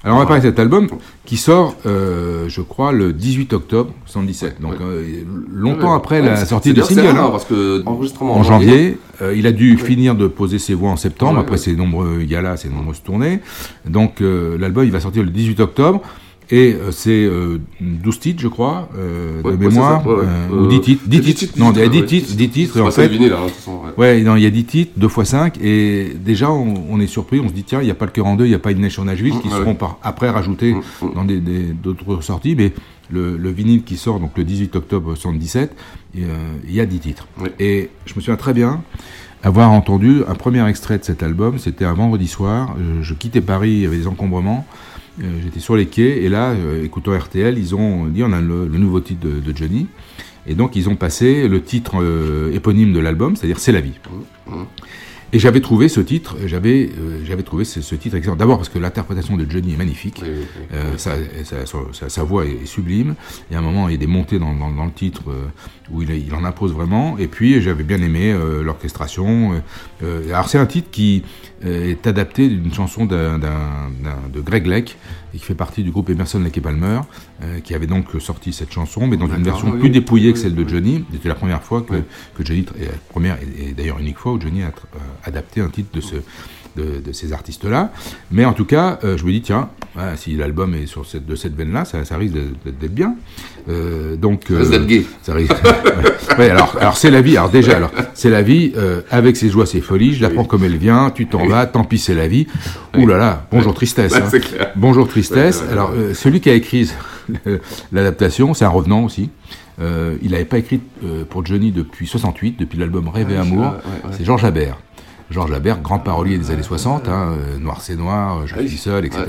Alors 0.07 0.17
on 0.17 0.21
va 0.21 0.25
parler 0.25 0.41
de 0.41 0.47
cet 0.47 0.57
album 0.59 0.87
qui 1.25 1.35
sort, 1.35 1.75
euh, 1.85 2.45
je 2.47 2.61
crois, 2.61 2.93
le 2.93 3.11
18 3.11 3.51
octobre 3.51 3.91
77. 4.05 4.61
Donc 4.61 4.75
euh, 4.79 5.03
longtemps 5.51 5.89
Ouais, 5.91 5.95
après 5.97 6.21
ouais, 6.21 6.25
la 6.27 6.45
sortie 6.45 6.73
c'est 6.73 6.81
single. 6.93 7.07
rare, 7.17 7.25
hein. 7.25 7.29
parce 7.31 7.43
que 7.43 7.83
enregistrement 7.85 8.35
en 8.37 8.43
janvier, 8.43 8.97
euh, 9.21 9.35
il 9.35 9.45
a 9.47 9.51
dû 9.51 9.77
finir 9.77 10.15
de 10.15 10.27
poser 10.27 10.59
ses 10.59 10.75
voix 10.75 10.91
en 10.91 10.95
septembre 10.95 11.33
Ouais, 11.33 11.39
après 11.41 11.51
ouais. 11.53 11.57
ses 11.57 11.75
nombreux 11.75 12.19
galas, 12.23 12.55
ses 12.55 12.69
nombreuses 12.69 13.03
tournées. 13.03 13.41
Donc 13.85 14.21
euh, 14.21 14.57
l'album 14.57 14.85
il 14.85 14.91
va 14.91 15.01
sortir 15.01 15.23
le 15.23 15.29
18 15.29 15.59
octobre. 15.59 16.01
Et 16.49 16.73
euh, 16.73 16.91
c'est 16.91 17.09
euh, 17.25 17.59
12 17.81 18.19
titres, 18.19 18.41
je 18.41 18.47
crois, 18.47 18.87
euh, 18.97 19.41
de 19.43 19.51
mémoire, 19.57 20.07
euh, 20.07 20.23
Euh, 20.23 20.63
ou 20.65 20.67
10 20.67 20.79
titres. 20.81 21.03
10 21.05 21.19
10 21.19 21.33
titres, 21.35 21.53
non, 21.57 21.73
il 21.73 21.79
y 21.79 21.83
a 21.83 21.89
10 21.89 21.99
ouais. 21.99 22.05
titres, 22.05 22.33
10 22.35 22.49
titres, 22.49 22.77
et 22.77 22.81
en 22.81 22.89
fait, 22.91 23.07
vinyles, 23.09 23.33
hein, 23.33 23.71
ouais. 23.97 24.21
Non, 24.21 24.37
il 24.37 24.43
y 24.43 24.45
a 24.45 24.49
10 24.49 24.63
titres, 24.63 24.91
2 24.95 25.07
x 25.07 25.23
5, 25.23 25.57
et 25.61 26.13
déjà 26.15 26.49
on, 26.49 26.99
est 27.01 27.07
surpris, 27.07 27.41
on 27.41 27.49
se 27.49 27.53
dit 27.53 27.63
tiens, 27.63 27.81
il 27.81 27.85
n'y 27.85 27.91
a 27.91 27.95
pas 27.95 28.05
le 28.05 28.11
cœur 28.11 28.27
en 28.27 28.35
deux, 28.35 28.45
il 28.45 28.49
n'y 28.49 28.55
a 28.55 28.59
pas 28.59 28.71
une 28.71 28.79
Nation 28.79 29.03
Nashville, 29.03 29.37
qui 29.41 29.47
Mmh, 29.49 29.51
seront 29.51 29.77
après 30.01 30.29
rajoutés 30.29 30.73
Mmh, 30.73 30.81
mmh. 31.01 31.13
dans 31.15 31.25
d'autres 31.83 32.21
sorties, 32.21 32.55
mais 32.55 32.71
le, 33.09 33.35
le 33.35 33.49
vinyle 33.51 33.83
qui 33.83 33.97
sort 33.97 34.19
donc 34.21 34.31
le 34.37 34.43
18 34.45 34.75
octobre 34.77 35.15
77, 35.15 35.75
et, 36.15 36.23
euh, 36.23 36.27
il 36.65 36.73
y 36.73 36.79
a 36.79 36.85
10 36.85 36.99
titres. 36.99 37.27
Oui. 37.41 37.49
Et 37.59 37.89
je 38.05 38.13
me 38.15 38.21
souviens 38.21 38.37
très 38.37 38.53
bien 38.53 38.81
avoir 39.43 39.69
entendu 39.71 40.23
un 40.27 40.33
premier 40.35 40.67
extrait 40.67 40.97
de 40.97 41.03
cet 41.03 41.21
album, 41.23 41.59
c'était 41.59 41.85
un 41.85 41.93
vendredi 41.93 42.27
soir, 42.27 42.75
euh, 42.79 43.03
je 43.03 43.13
quittais 43.13 43.41
Paris, 43.41 43.71
il 43.71 43.81
y 43.81 43.85
avait 43.85 43.97
des 43.97 44.07
encombrements, 44.07 44.65
euh, 45.23 45.39
j'étais 45.43 45.59
sur 45.59 45.75
les 45.75 45.87
quais, 45.87 46.23
et 46.23 46.29
là, 46.29 46.51
euh, 46.51 46.83
écoutant 46.83 47.17
RTL, 47.17 47.57
ils 47.57 47.75
ont 47.75 48.05
dit 48.05 48.23
on 48.23 48.31
a 48.31 48.41
le, 48.41 48.67
le 48.67 48.77
nouveau 48.77 48.99
titre 48.99 49.27
de, 49.27 49.55
Johnny, 49.55 49.87
et 50.45 50.53
donc 50.53 50.75
ils 50.75 50.89
ont 50.89 50.95
passé 50.95 51.47
le 51.47 51.61
titre 51.61 52.01
euh, 52.01 52.53
éponyme 52.53 52.93
de 52.93 52.99
l'album, 52.99 53.35
c'est-à-dire 53.35 53.59
C'est 53.59 53.71
la 53.71 53.81
vie. 53.81 53.99
Et 55.33 55.39
j'avais 55.39 55.59
trouvé 55.59 55.89
ce 55.89 55.99
titre, 55.99 56.37
j'avais 56.45 56.89
euh, 56.97 57.19
j'avais 57.25 57.43
trouvé 57.43 57.65
ce, 57.65 57.81
ce 57.81 57.95
titre 57.95 58.15
excellent. 58.15 58.37
D'abord 58.37 58.57
parce 58.57 58.69
que 58.69 58.79
l'interprétation 58.79 59.35
de 59.35 59.45
Johnny 59.49 59.73
est 59.73 59.77
magnifique, 59.77 60.21
Oui, 60.23 60.29
oui, 60.33 60.45
oui. 60.57 60.65
Euh, 60.73 60.97
sa, 60.97 62.23
voix 62.23 62.45
est, 62.45 62.65
sublime. 62.65 63.15
Il 63.49 63.53
y 63.53 63.55
a 63.57 63.59
un 63.59 63.61
moment, 63.61 63.89
il 63.89 63.91
y 63.91 63.95
a 63.95 63.97
des 63.97 64.07
montées 64.07 64.39
dans, 64.39 64.53
dans- 64.53 64.71
dans 64.71 64.85
le 64.85 64.91
titre 64.91 65.23
euh, 65.27 65.43
où 65.91 66.01
il, 66.01 66.11
il 66.11 66.33
en 66.33 66.45
impose 66.45 66.71
vraiment. 66.71 67.17
Et 67.17 67.27
puis 67.27 67.61
j'avais 67.61 67.83
bien 67.83 68.01
aimé 68.01 68.31
euh, 68.31 68.63
l'orchestration. 68.63 69.61
alors 70.01 70.47
c'est 70.47 70.59
un 70.59 70.65
titre 70.65 70.89
qui 70.91 71.23
est 71.65 72.05
adapté 72.07 72.47
d'une 72.47 72.73
chanson 72.73 73.05
de 73.05 74.39
Greg 74.41 74.65
Leck 74.67 74.95
et 75.33 75.37
qui 75.39 75.43
fait 75.43 75.55
partie 75.55 75.83
du 75.83 75.91
groupe 75.91 76.09
Emerson 76.09 76.39
Lake 76.39 76.57
et 76.57 76.61
Palmer, 76.61 76.99
euh, 77.43 77.59
qui 77.59 77.73
avait 77.75 77.87
donc 77.87 78.05
sorti 78.19 78.51
cette 78.53 78.71
chanson, 78.71 79.07
mais 79.07 79.17
dans 79.17 79.27
une 79.27 79.43
version 79.43 79.67
oui, 79.67 79.73
plus 79.79 79.81
oui. 79.83 79.89
dépouillée 79.91 80.33
que 80.33 80.39
celle 80.39 80.55
de. 80.55 80.67
Johnny. 80.67 81.05
C'était 81.13 81.29
la 81.29 81.35
première 81.35 81.61
fois 81.63 81.81
que, 81.81 81.93
Oui. 81.93 81.99
que 82.37 82.45
Johnny, 82.45 82.65
et 82.79 82.85
la 82.85 82.91
première 83.09 83.37
et, 83.41 83.69
et 83.69 83.71
d'ailleurs 83.73 83.99
unique 83.99 84.17
fois 84.17 84.33
où 84.33 84.41
Johnny 84.41 84.63
a 84.63 84.67
euh, 84.67 84.97
adapté 85.23 85.61
un 85.61 85.69
titre 85.69 85.89
de 85.93 86.01
ce 86.01 86.15
de, 86.75 87.01
de 87.03 87.11
ces 87.11 87.33
artistes-là. 87.33 87.91
Mais 88.31 88.45
en 88.45 88.53
tout 88.53 88.65
cas, 88.65 88.99
euh, 89.03 89.17
je 89.17 89.25
me 89.25 89.31
dis, 89.31 89.41
tiens, 89.41 89.69
voilà, 89.95 90.15
si 90.15 90.35
l'album 90.35 90.75
est 90.75 90.85
sur 90.85 91.07
cette, 91.07 91.25
de 91.25 91.35
cette 91.35 91.55
veine-là, 91.55 91.85
ça, 91.85 92.05
ça 92.05 92.17
risque 92.17 92.35
d'être 92.65 92.93
bien. 92.93 93.15
Euh, 93.67 94.15
donc, 94.15 94.43
Ça 94.47 94.59
risque 94.59 94.71
d'être 94.71 94.85
gay. 94.85 95.03
Ça 95.23 95.33
risque. 95.33 95.53
ouais. 95.63 96.03
Ouais, 96.37 96.51
alors, 96.51 96.77
alors 96.79 96.97
c'est 96.97 97.09
la 97.09 97.21
vie. 97.21 97.35
Alors 97.35 97.49
déjà, 97.49 97.77
alors 97.77 97.89
c'est 98.13 98.29
la 98.29 98.43
vie 98.43 98.71
euh, 98.77 99.01
avec 99.09 99.35
ses 99.37 99.49
joies, 99.49 99.65
ses 99.65 99.81
folies. 99.81 100.13
Je 100.13 100.21
la 100.21 100.29
prends 100.29 100.43
comme 100.43 100.63
elle 100.63 100.77
vient. 100.77 101.09
Tu 101.09 101.25
t'en 101.25 101.47
vas. 101.47 101.65
Tant 101.65 101.83
pis, 101.83 101.97
c'est 101.97 102.13
la 102.13 102.27
vie. 102.27 102.45
Ouh 102.95 103.07
là 103.07 103.17
là. 103.17 103.47
Bonjour 103.49 103.73
tristesse. 103.73 104.13
Hein. 104.13 104.29
Bonjour 104.75 105.07
tristesse. 105.07 105.63
Alors 105.71 105.93
euh, 105.95 106.13
celui 106.13 106.39
qui 106.39 106.51
a 106.51 106.53
écrit 106.53 106.91
l'adaptation, 107.91 108.53
c'est 108.53 108.65
un 108.65 108.69
revenant 108.69 109.03
aussi. 109.03 109.29
Euh, 109.79 110.17
il 110.23 110.31
n'avait 110.31 110.45
pas 110.45 110.57
écrit 110.57 110.81
euh, 111.03 111.23
pour 111.23 111.45
Johnny 111.45 111.71
depuis 111.71 112.07
68, 112.07 112.57
depuis 112.59 112.77
l'album 112.79 113.07
Rêve 113.09 113.29
et 113.29 113.33
Ouais, 113.33 113.39
Amour. 113.39 113.73
C'est 114.11 114.25
Georges 114.25 114.45
Habert. 114.45 114.77
Georges 115.29 115.51
Habert, 115.51 115.81
grand 115.81 115.99
parolier 115.99 116.37
des 116.37 116.51
années 116.51 116.63
60, 116.63 117.07
hein, 117.09 117.33
euh, 117.37 117.57
Noir 117.59 117.81
c'est 117.81 117.95
noir, 117.97 118.47
Je 118.47 118.55
Oui. 118.55 118.69
suis 118.69 118.77
seul, 118.77 119.05
etc. 119.05 119.25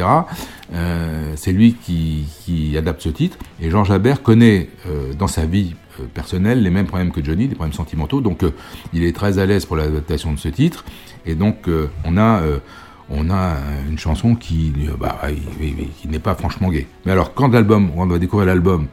Euh, 0.72 1.32
c'est 1.36 1.52
lui 1.52 1.74
qui, 1.74 2.24
qui 2.44 2.76
adapte 2.78 3.02
ce 3.02 3.08
titre. 3.08 3.36
Et 3.60 3.68
Georges 3.70 3.90
Habert 3.90 4.22
connaît 4.22 4.68
euh, 4.88 5.12
dans 5.18 5.26
sa 5.26 5.44
vie 5.44 5.74
euh, 6.00 6.04
personnelle 6.14 6.62
les 6.62 6.70
mêmes 6.70 6.86
problèmes 6.86 7.10
que 7.10 7.22
Johnny, 7.24 7.48
des 7.48 7.56
problèmes 7.56 7.74
sentimentaux. 7.74 8.20
Donc 8.20 8.42
il 8.92 9.02
est 9.02 9.14
très 9.14 9.38
à 9.40 9.44
l'aise 9.46 9.66
pour 9.66 9.76
l'adaptation 9.76 10.32
de 10.32 10.38
ce 10.38 10.48
titre. 10.48 10.84
Et 11.26 11.34
donc 11.34 11.68
on 12.04 12.16
a... 12.16 12.42
euh, 13.10 13.14
on 13.16 13.30
a 13.30 13.54
une 13.88 13.98
chanson 13.98 14.34
qui, 14.34 14.72
euh, 14.88 14.92
bah, 14.98 15.18
qui 16.00 16.08
n'est 16.08 16.18
pas 16.18 16.34
franchement 16.34 16.70
gay. 16.70 16.86
Mais 17.06 17.12
alors, 17.12 17.34
quand 17.34 17.48
l'album, 17.52 17.90
on 17.96 18.06
va 18.06 18.18
découvrir 18.18 18.46
l'album, 18.46 18.86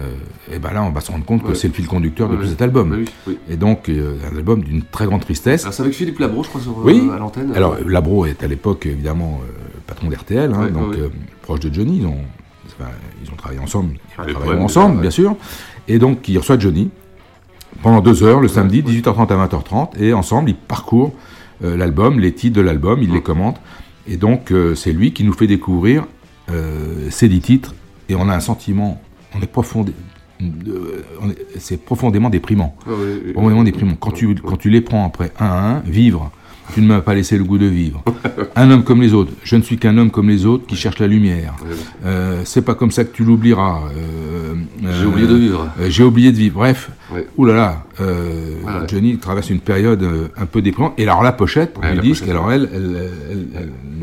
euh, 0.00 0.12
et 0.54 0.58
ben 0.60 0.72
là, 0.72 0.82
on 0.84 0.90
va 0.90 1.00
se 1.00 1.10
rendre 1.10 1.24
compte 1.24 1.42
que 1.42 1.54
c'est 1.54 1.66
le 1.68 1.74
fil 1.74 1.86
conducteur 1.88 2.28
de 2.28 2.36
Ouais, 2.36 2.42
tout 2.42 2.48
cet 2.48 2.62
album. 2.62 2.92
Oui, 2.96 3.04
oui. 3.26 3.38
Et 3.50 3.56
donc, 3.56 3.88
euh, 3.88 4.14
un 4.32 4.36
album 4.36 4.62
d'une 4.62 4.82
très 4.82 5.06
grande 5.06 5.22
tristesse. 5.22 5.62
Alors, 5.62 5.74
c'est 5.74 5.82
avec 5.82 5.94
Philippe 5.94 6.20
Labro, 6.20 6.44
je 6.44 6.48
crois, 6.50 6.60
sur, 6.60 6.70
euh, 6.70 6.82
Oui. 6.84 7.08
à 7.12 7.18
l'antenne. 7.18 7.52
Alors, 7.54 7.76
Labro 7.84 8.24
est 8.26 8.42
à 8.44 8.46
l'époque, 8.46 8.86
évidemment, 8.86 9.40
euh, 9.42 9.52
patron 9.88 10.08
d'RTL, 10.08 10.52
hein, 10.54 10.64
Ouais, 10.66 10.70
donc 10.70 10.94
euh, 10.94 11.08
proche 11.42 11.58
de 11.60 11.74
Johnny. 11.74 11.98
Ils 11.98 12.06
ont, 12.06 12.18
enfin, 12.66 12.90
ils 13.24 13.30
ont 13.32 13.36
travaillé 13.36 13.60
ensemble. 13.60 13.94
Ils 14.24 14.36
Ah, 14.36 14.62
ensemble, 14.62 14.90
déjà, 14.96 15.02
bien 15.02 15.10
sûr. 15.10 15.36
Et 15.88 15.98
donc, 15.98 16.28
il 16.28 16.38
reçoit 16.38 16.58
Johnny 16.60 16.90
pendant 17.82 18.00
deux 18.00 18.22
heures, 18.22 18.40
le 18.40 18.46
samedi, 18.48 18.82
18h30 18.84 19.32
à 19.32 19.46
20h30. 19.46 20.00
Et 20.00 20.12
ensemble, 20.12 20.50
ils 20.50 20.56
parcourent 20.56 21.12
euh, 21.12 21.37
l'album, 21.60 22.20
les 22.20 22.32
titres 22.32 22.56
de 22.56 22.60
l'album, 22.60 23.02
ils 23.02 23.12
les 23.12 23.22
commentent. 23.22 23.60
Et 24.08 24.16
donc, 24.16 24.50
euh, 24.50 24.74
c'est 24.74 24.92
lui 24.92 25.12
qui 25.12 25.22
nous 25.22 25.34
fait 25.34 25.46
découvrir 25.46 26.06
euh, 26.50 27.08
ces 27.10 27.28
dix 27.28 27.40
titres 27.40 27.74
et 28.08 28.14
on 28.14 28.28
a 28.28 28.34
un 28.34 28.40
sentiment, 28.40 29.00
on 29.34 29.42
est 29.42 29.46
profondé, 29.46 29.92
euh, 30.42 31.04
c'est 31.58 31.84
profondément 31.84 32.30
déprimant. 32.30 32.74
Ah 32.86 32.90
oui, 32.98 33.20
oui, 33.26 33.32
Profondément 33.32 33.64
déprimant. 33.64 33.96
Quand 33.96 34.12
tu, 34.12 34.34
quand 34.34 34.56
tu 34.56 34.70
les 34.70 34.80
prends 34.80 35.06
après 35.06 35.30
un 35.38 35.46
à 35.46 35.68
un, 35.76 35.80
vivre, 35.80 36.30
tu 36.74 36.80
ne 36.80 36.86
m'as 36.86 37.00
pas 37.00 37.14
laissé 37.14 37.36
le 37.38 37.44
goût 37.44 37.58
de 37.58 37.66
vivre. 37.66 38.02
Un 38.56 38.70
homme 38.70 38.84
comme 38.84 39.00
les 39.02 39.14
autres. 39.14 39.32
Je 39.44 39.56
ne 39.56 39.62
suis 39.62 39.78
qu'un 39.78 39.96
homme 39.98 40.10
comme 40.10 40.28
les 40.28 40.46
autres 40.46 40.66
qui 40.66 40.76
cherche 40.76 40.98
la 40.98 41.06
lumière. 41.06 41.54
Euh, 42.04 42.42
c'est 42.44 42.62
pas 42.62 42.74
comme 42.74 42.90
ça 42.90 43.04
que 43.04 43.12
tu 43.14 43.24
l'oublieras. 43.24 43.80
Euh, 43.96 44.54
J'ai 45.00 45.06
oublié 45.06 45.26
de 45.26 45.34
vivre. 45.36 45.68
euh, 45.80 45.86
J'ai 45.88 46.04
oublié 46.04 46.32
de 46.32 46.36
vivre. 46.36 46.56
Bref. 46.56 46.90
Ouais. 47.12 47.26
Ouh 47.38 47.44
là 47.46 47.54
là. 47.54 47.84
euh, 48.00 48.56
Voilà. 48.62 48.86
Johnny 48.86 49.16
traverse 49.18 49.48
une 49.50 49.60
période 49.60 50.02
euh, 50.02 50.28
un 50.36 50.46
peu 50.46 50.60
déprimante. 50.62 50.92
Et 50.98 51.04
alors 51.04 51.22
la 51.22 51.32
pochette, 51.32 51.76
Ouais, 51.82 51.90
du 51.92 51.96
la 51.96 52.02
disque, 52.02 52.28
alors 52.28 52.52
elle, 52.52 52.68
elle, 52.74 52.96
elle- 53.30 53.46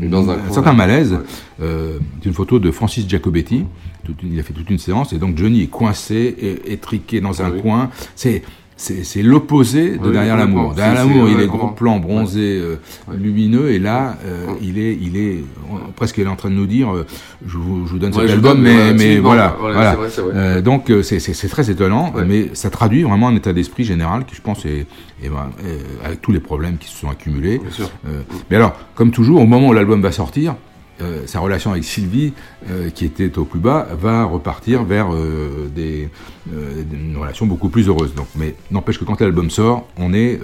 elle- 0.00 0.04
est 0.04 0.08
dans 0.08 0.28
un 0.28 0.36
certain 0.50 0.72
malaise. 0.72 1.12
Ouais. 1.12 1.18
euh, 1.62 1.98
d'une 2.20 2.34
photo 2.34 2.58
de 2.58 2.70
Francis 2.70 3.08
Giacobetti. 3.08 3.64
Toute 4.04 4.22
une- 4.22 4.32
il 4.34 4.40
a 4.40 4.42
fait 4.42 4.52
toute 4.52 4.68
une 4.70 4.78
séance 4.78 5.12
et 5.12 5.18
donc 5.18 5.36
Johnny 5.38 5.62
est 5.62 5.66
coincé, 5.68 6.34
et, 6.38 6.72
étriqué 6.72 7.20
dans 7.20 7.40
un 7.42 7.50
oui. 7.50 7.60
coin. 7.62 7.90
C'est 8.14 8.42
c'est 8.78 9.22
l'opposé 9.22 9.96
de 9.96 10.06
Oui, 10.06 10.12
derrière 10.12 10.36
l'amour. 10.36 10.74
Derrière 10.74 10.94
l'amour, 11.06 11.28
il 11.30 11.40
est 11.40 11.46
gros 11.46 11.68
plan, 11.68 11.98
bronzé, 11.98 12.58
euh, 12.60 12.76
lumineux, 13.16 13.70
et 13.70 13.78
là, 13.78 14.18
euh, 14.26 14.46
il 14.60 14.78
est, 14.78 14.96
il 15.00 15.16
est 15.16 15.42
on- 15.70 15.92
presque, 15.92 16.18
il 16.18 16.24
est 16.24 16.28
en 16.28 16.36
train 16.36 16.50
de 16.50 16.54
nous 16.56 16.66
dire, 16.66 16.94
euh, 16.94 17.06
je 17.46 17.56
vous, 17.56 17.86
je 17.86 17.92
vous 17.92 17.98
donne 17.98 18.14
Ouais, 18.14 18.22
cet 18.26 18.32
album, 18.32 18.62
donne, 18.62 18.62
mais, 18.62 18.92
mais 18.92 19.18
voilà, 19.18 19.56
voilà, 19.58 19.74
voilà. 19.74 19.90
c'est 19.92 19.96
vrai, 19.96 20.08
c'est 20.10 20.20
vrai. 20.20 20.32
Euh, 20.34 20.60
donc 20.60 20.90
euh, 20.90 21.02
c'est 21.02 21.48
très 21.48 21.70
étonnant, 21.70 22.12
mais 22.26 22.50
ça 22.52 22.68
traduit 22.68 23.02
vraiment 23.02 23.28
un 23.28 23.34
état 23.36 23.52
d'esprit 23.54 23.84
général 23.84 24.24
qui, 24.26 24.34
je 24.34 24.42
pense, 24.42 24.66
est, 24.66 24.86
est, 25.22 25.28
euh, 25.28 25.78
avec 26.04 26.20
tous 26.20 26.32
les 26.32 26.40
problèmes 26.40 26.76
qui 26.76 26.88
se 26.88 26.96
sont 26.98 27.08
accumulés. 27.08 27.60
Euh, 28.06 28.20
mais 28.50 28.56
alors, 28.56 28.74
comme 28.94 29.10
toujours, 29.10 29.40
au 29.40 29.46
moment 29.46 29.68
où 29.68 29.72
l'album 29.72 30.02
va 30.02 30.12
sortir, 30.12 30.54
euh, 31.02 31.26
sa 31.26 31.40
relation 31.40 31.72
avec 31.72 31.84
Sylvie, 31.84 32.32
euh, 32.70 32.88
qui 32.88 33.04
était 33.04 33.36
au 33.36 33.44
plus 33.44 33.58
bas, 33.58 33.86
va 34.00 34.24
repartir 34.24 34.84
vers 34.84 35.12
euh, 35.12 35.68
des, 35.74 36.08
une 36.50 37.16
relation 37.18 37.44
beaucoup 37.44 37.68
plus 37.68 37.88
heureuse. 37.88 38.14
Donc, 38.14 38.28
mais 38.34 38.54
n'empêche 38.70 38.98
que 38.98 39.04
quand 39.04 39.20
l'album 39.20 39.50
sort, 39.50 39.86
on 39.98 40.14
est, 40.14 40.40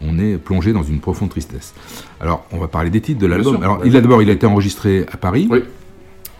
on 0.00 0.18
est 0.18 0.38
plongé 0.38 0.72
dans 0.72 0.82
une 0.82 1.00
profonde 1.00 1.28
tristesse. 1.28 1.74
Alors, 2.20 2.46
on 2.52 2.58
va 2.58 2.68
parler 2.68 2.88
des 2.88 3.02
titres 3.02 3.20
de 3.20 3.26
l'album. 3.26 3.62
Alors, 3.62 3.80
ouais. 3.80 3.88
il 3.88 3.96
a 3.96 4.00
d'abord, 4.00 4.22
il 4.22 4.30
a 4.30 4.32
été 4.32 4.46
enregistré 4.46 5.04
à 5.12 5.16
Paris. 5.18 5.46
Oui. 5.50 5.60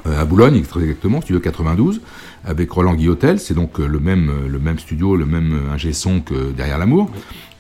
à 0.07 0.25
Boulogne, 0.25 0.63
très 0.63 0.81
exactement, 0.81 1.21
studio 1.21 1.41
92, 1.41 2.01
avec 2.45 2.71
Roland 2.71 2.95
Guillotel, 2.95 3.39
c'est 3.39 3.55
donc 3.55 3.79
le 3.79 4.01
même, 4.01 4.33
le 4.49 4.59
même 4.59 4.79
studio, 4.79 5.15
le 5.17 5.27
même 5.27 5.61
ingé 5.73 5.93
son 5.93 6.21
que 6.21 6.53
Derrière 6.53 6.79
l'amour. 6.79 7.11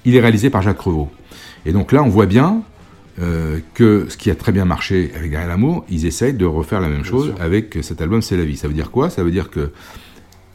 Il 0.05 0.17
est 0.17 0.21
réalisé 0.21 0.49
par 0.49 0.63
Jacques 0.63 0.81
Revaux. 0.81 1.11
Et 1.67 1.73
donc 1.73 1.93
là, 1.93 2.03
on 2.03 2.09
voit 2.09 2.27
bien 2.27 2.63
euh, 3.23 3.61
que 3.75 4.07
ce 4.09 4.17
qui 4.17 4.31
a 4.31 4.35
très 4.35 4.53
bien 4.53 4.65
marché 4.65 5.11
avec 5.17 5.31
Derrière 5.31 5.49
l'amour, 5.49 5.85
ils 5.89 6.05
essayent 6.07 6.35
de 6.35 6.45
refaire 6.45 6.81
la 6.81 6.89
même 6.89 7.05
chose 7.05 7.33
avec 7.41 7.79
cet 7.83 8.01
album 8.01 8.21
C'est 8.21 8.37
la 8.37 8.45
vie. 8.45 8.57
Ça 8.57 8.69
veut 8.69 8.75
dire 8.75 8.91
quoi? 8.91 9.09
Ça 9.11 9.23
veut 9.23 9.31
dire 9.31 9.49
que 9.51 9.71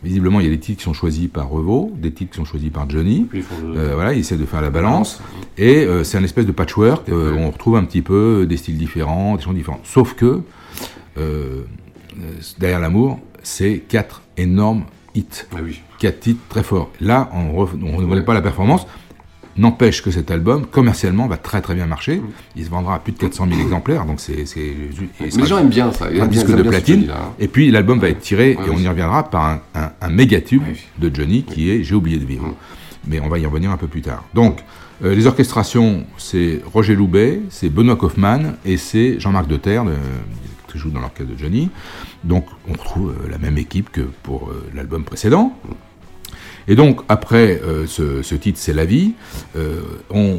visiblement, 0.03 0.39
il 0.39 0.45
y 0.45 0.49
a 0.49 0.51
des 0.51 0.59
titres 0.59 0.79
qui 0.79 0.83
sont 0.83 0.93
choisis 0.93 1.27
par 1.27 1.49
Revaux, 1.49 1.91
des 1.97 2.11
titres 2.11 2.31
qui 2.31 2.37
sont 2.37 2.45
choisis 2.45 2.69
par 2.69 2.89
Johnny. 2.89 3.27
Ils 3.33 3.39
le- 3.39 3.79
Euh, 3.79 3.95
voilà, 3.95 4.13
ils 4.13 4.19
essaient 4.19 4.37
de 4.37 4.45
faire 4.45 4.61
la 4.61 4.69
balance. 4.69 5.21
Et 5.57 5.85
euh, 5.85 6.03
c'est 6.03 6.17
un 6.17 6.23
espèce 6.23 6.45
de 6.45 6.51
patchwork. 6.51 7.07
on 7.09 7.49
retrouve 7.51 7.77
un 7.77 7.83
petit 7.85 8.01
peu 8.01 8.45
des 8.47 8.57
styles 8.57 8.77
différents, 8.77 9.35
des 9.37 9.41
choses 9.43 9.55
différentes. 9.55 9.85
Sauf 9.85 10.13
que 10.13 10.41
derrière 12.59 12.79
l'amour, 12.79 13.19
c'est 13.43 13.79
quatre 13.87 14.21
énormes 14.37 14.83
hits. 15.15 15.45
Ah 15.53 15.59
oui. 15.63 15.81
Quatre 15.99 16.19
titres 16.19 16.41
très 16.49 16.63
forts. 16.63 16.91
Là, 17.01 17.29
on 17.33 17.65
ne 17.75 17.95
renouvelle 17.95 18.23
pas 18.25 18.33
la 18.35 18.41
performance. 18.41 18.85
N'empêche 19.57 20.01
que 20.03 20.11
cet 20.11 20.29
album, 20.29 20.65
commercialement, 20.67 21.27
va 21.27 21.37
très 21.37 21.61
très 21.61 21.73
bien 21.73 21.85
marcher. 21.87 22.21
Il 22.55 22.63
se 22.65 22.69
vendra 22.69 22.95
à 22.95 22.99
plus 22.99 23.11
de 23.13 23.17
400 23.17 23.47
000 23.49 23.59
exemplaires, 23.61 24.05
donc 24.05 24.19
c'est... 24.19 24.45
les 24.55 25.45
gens 25.45 25.57
aiment 25.57 25.69
bien 25.69 25.91
ça. 25.91 26.09
Ils 26.11 26.21
un 26.21 26.27
disque 26.27 26.47
de 26.55 26.61
platine. 26.63 27.09
Hein. 27.11 27.31
Et 27.39 27.47
puis 27.47 27.71
l'album 27.71 27.99
va 27.99 28.09
être 28.09 28.19
tiré, 28.19 28.51
et 28.51 28.69
on 28.71 28.77
y 28.77 28.87
reviendra, 28.87 29.29
par 29.29 29.45
un, 29.45 29.61
un, 29.75 29.91
un 30.01 30.09
méga 30.09 30.41
tube 30.41 30.61
de 30.99 31.11
Johnny 31.13 31.43
qui 31.43 31.69
est 31.71 31.83
J'ai 31.83 31.95
oublié 31.95 32.17
de 32.19 32.25
vivre. 32.25 32.53
Mais 33.07 33.19
on 33.19 33.29
va 33.29 33.39
y 33.39 33.45
revenir 33.45 33.71
un 33.71 33.77
peu 33.77 33.87
plus 33.87 34.01
tard. 34.01 34.23
Donc, 34.33 34.59
euh, 35.03 35.15
les 35.15 35.27
orchestrations, 35.27 36.03
c'est 36.17 36.61
Roger 36.73 36.95
Loubet, 36.95 37.41
c'est 37.49 37.69
Benoît 37.69 37.95
Kaufmann 37.95 38.55
et 38.65 38.77
c'est 38.77 39.19
Jean-Marc 39.19 39.47
Deterre, 39.47 39.85
de- 39.85 39.93
qui 40.71 40.77
joue 40.77 40.89
dans 40.89 40.99
l'orchestre 40.99 41.31
de 41.33 41.37
Johnny. 41.37 41.69
Donc, 42.25 42.45
on 42.67 42.73
retrouve 42.73 43.11
euh, 43.11 43.29
la 43.29 43.37
même 43.37 43.57
équipe 43.57 43.89
que 43.91 44.01
pour 44.23 44.49
euh, 44.49 44.67
l'album 44.75 45.03
précédent. 45.05 45.57
Et 46.67 46.75
donc, 46.75 47.01
après 47.09 47.61
euh, 47.63 47.85
ce, 47.87 48.21
ce 48.21 48.35
titre, 48.35 48.59
C'est 48.59 48.73
la 48.73 48.85
vie, 48.85 49.13
euh, 49.55 49.79
on, 50.09 50.37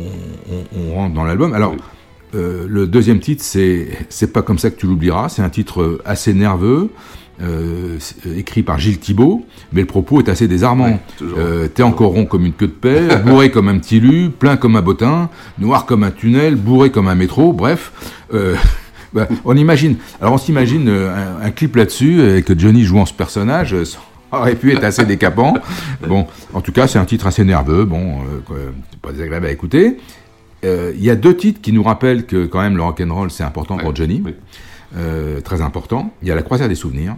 on- 0.50 0.78
on 0.80 0.94
rentre 0.94 1.14
dans 1.14 1.24
l'album. 1.24 1.52
Alors, 1.54 1.74
euh, 2.34 2.66
le 2.68 2.86
deuxième 2.86 3.20
titre, 3.20 3.42
c'est 3.42 3.88
C'est 4.10 4.32
pas 4.32 4.42
comme 4.42 4.58
ça 4.58 4.70
que 4.70 4.76
tu 4.78 4.86
l'oublieras. 4.86 5.30
C'est 5.30 5.42
un 5.42 5.48
titre 5.48 6.00
assez 6.04 6.34
nerveux, 6.34 6.90
euh, 7.42 7.96
écrit 8.36 8.62
par 8.62 8.78
Gilles 8.78 8.98
Thibault, 8.98 9.46
mais 9.72 9.80
le 9.80 9.86
propos 9.86 10.20
est 10.20 10.28
assez 10.28 10.48
désarmant. 10.48 11.00
Ouais. 11.22 11.26
Euh, 11.38 11.68
T'es 11.68 11.82
encore 11.82 12.10
rond 12.12 12.26
comme 12.26 12.44
une 12.44 12.52
queue 12.52 12.66
de 12.66 12.72
paix, 12.72 13.08
bourré 13.24 13.50
comme 13.50 13.68
un 13.68 13.78
petit 13.78 13.98
lu, 14.00 14.28
plein 14.30 14.56
comme 14.58 14.76
un 14.76 14.82
bottin, 14.82 15.30
noir 15.58 15.86
comme 15.86 16.02
un 16.02 16.10
tunnel, 16.10 16.56
bourré 16.56 16.90
comme 16.90 17.08
un 17.08 17.14
métro, 17.14 17.52
bref. 17.54 17.92
euh, 18.34 18.54
bah, 19.14 19.26
on 19.46 19.56
imagine. 19.56 19.96
Alors 20.20 20.34
on 20.34 20.38
s'imagine 20.38 20.88
un, 20.90 21.40
un 21.46 21.50
clip 21.50 21.76
là-dessus, 21.76 22.20
et 22.36 22.42
que 22.42 22.58
Johnny 22.58 22.84
jouant 22.84 23.06
ce 23.06 23.14
personnage. 23.14 23.74
Aurait 24.32 24.54
pu 24.54 24.72
être 24.72 24.84
assez 24.84 25.04
décapant. 25.04 25.54
Bon, 26.06 26.26
en 26.52 26.60
tout 26.60 26.72
cas, 26.72 26.86
c'est 26.86 26.98
un 26.98 27.04
titre 27.04 27.26
assez 27.26 27.44
nerveux. 27.44 27.84
Bon, 27.84 28.20
euh, 28.50 28.70
pas 29.02 29.12
désagréable 29.12 29.46
à 29.46 29.50
écouter. 29.50 29.98
Euh, 30.64 30.92
Il 30.96 31.04
y 31.04 31.10
a 31.10 31.16
deux 31.16 31.36
titres 31.36 31.60
qui 31.60 31.72
nous 31.72 31.82
rappellent 31.82 32.26
que 32.26 32.46
quand 32.46 32.60
même 32.60 32.76
le 32.76 32.82
rock'n'roll 32.82 33.30
c'est 33.30 33.44
important 33.44 33.76
pour 33.78 33.94
Johnny, 33.94 34.22
oui. 34.24 34.34
Euh, 34.96 35.40
très 35.40 35.60
important. 35.60 36.12
Il 36.22 36.28
y 36.28 36.30
a 36.32 36.34
La 36.34 36.42
Croisière 36.42 36.68
des 36.68 36.74
souvenirs, 36.74 37.14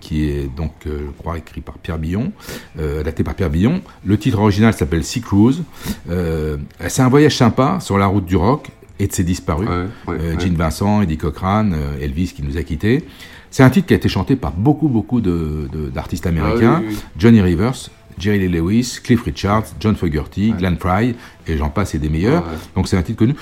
qui 0.00 0.24
est 0.28 0.54
donc, 0.54 0.72
euh, 0.86 0.98
je 1.06 1.10
crois, 1.16 1.38
écrit 1.38 1.60
par 1.60 1.78
Pierre 1.78 1.96
Billon, 1.98 2.32
euh, 2.78 3.00
adapté 3.00 3.22
par 3.24 3.34
Pierre 3.34 3.50
Billon. 3.50 3.80
Le 4.04 4.18
titre 4.18 4.38
original 4.40 4.74
s'appelle 4.74 5.04
Sea 5.04 5.20
Cruise. 5.20 5.62
Euh, 6.10 6.56
c'est 6.88 7.00
un 7.02 7.08
voyage 7.08 7.36
sympa 7.36 7.78
sur 7.80 7.96
la 7.98 8.06
route 8.06 8.26
du 8.26 8.36
rock 8.36 8.68
et 8.98 9.06
de 9.06 9.12
ses 9.12 9.24
disparus. 9.24 9.68
Ouais, 9.68 9.86
ouais, 10.08 10.16
ouais. 10.34 10.40
Gene 10.40 10.56
Vincent, 10.56 11.00
Eddie 11.02 11.16
Cochran, 11.16 11.70
euh, 11.72 12.00
Elvis 12.02 12.32
qui 12.34 12.42
nous 12.42 12.58
a 12.58 12.62
quittés. 12.64 13.04
C'est 13.50 13.62
un 13.62 13.70
titre 13.70 13.86
qui 13.86 13.94
a 13.94 13.96
été 13.96 14.08
chanté 14.08 14.36
par 14.36 14.52
beaucoup, 14.52 14.88
beaucoup 14.88 15.20
de- 15.20 15.68
de- 15.72 15.88
d'artistes 15.88 16.26
américains. 16.26 16.74
Ah 16.76 16.80
oui, 16.80 16.86
oui, 16.90 16.94
oui. 16.94 17.02
Johnny 17.18 17.40
Rivers, 17.40 17.74
Jerry 18.18 18.38
Lee 18.40 18.48
Lewis, 18.48 18.98
Cliff 19.02 19.22
Richards, 19.22 19.64
John 19.80 19.96
Fogerty, 19.96 20.52
Glenn 20.58 20.76
Fry, 20.76 21.14
et 21.46 21.56
j'en 21.56 21.70
passe 21.70 21.94
et 21.94 21.98
des 21.98 22.08
meilleurs. 22.08 22.42
Ouais. 22.44 22.54
Donc 22.76 22.88
c'est 22.88 22.96
un 22.96 23.02
titre 23.02 23.18
connu. 23.18 23.34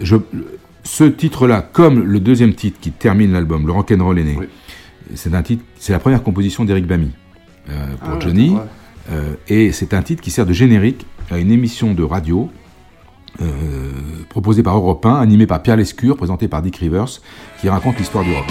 Je, 0.00 0.16
ce 0.82 1.04
titre-là, 1.04 1.62
comme 1.62 2.00
le 2.02 2.20
deuxième 2.20 2.54
titre 2.54 2.78
qui 2.80 2.90
termine 2.90 3.32
l'album, 3.32 3.66
Le 3.66 3.72
Rock'n'Roll 3.72 4.18
est 4.18 4.24
né, 4.24 4.36
Oui. 4.38 4.46
c'est 5.14 5.34
un 5.34 5.42
titre, 5.42 5.64
c'est 5.78 5.92
la 5.92 5.98
première 5.98 6.22
composition 6.22 6.64
d'Eric 6.64 6.86
Bamy 6.86 7.10
euh, 7.70 7.86
pour 8.00 8.14
Ah, 8.14 8.18
Johnny, 8.20 8.50
ouais. 8.50 8.60
Euh, 9.12 9.34
et 9.48 9.72
c'est 9.72 9.92
un 9.94 10.02
titre 10.02 10.22
qui 10.22 10.30
sert 10.30 10.46
de 10.46 10.52
générique 10.54 11.04
à 11.30 11.38
une 11.38 11.50
émission 11.50 11.92
de 11.92 12.02
radio 12.02 12.50
euh, 13.42 13.90
proposée 14.28 14.62
par 14.62 14.76
Europe 14.76 15.04
1, 15.04 15.14
animée 15.16 15.46
par 15.46 15.60
Pierre 15.62 15.76
Lescure, 15.76 16.16
présentée 16.16 16.48
par 16.48 16.62
Dick 16.62 16.76
Rivers, 16.76 17.20
qui 17.60 17.68
raconte 17.68 17.98
l'histoire 17.98 18.24
du 18.24 18.32
rock. 18.32 18.46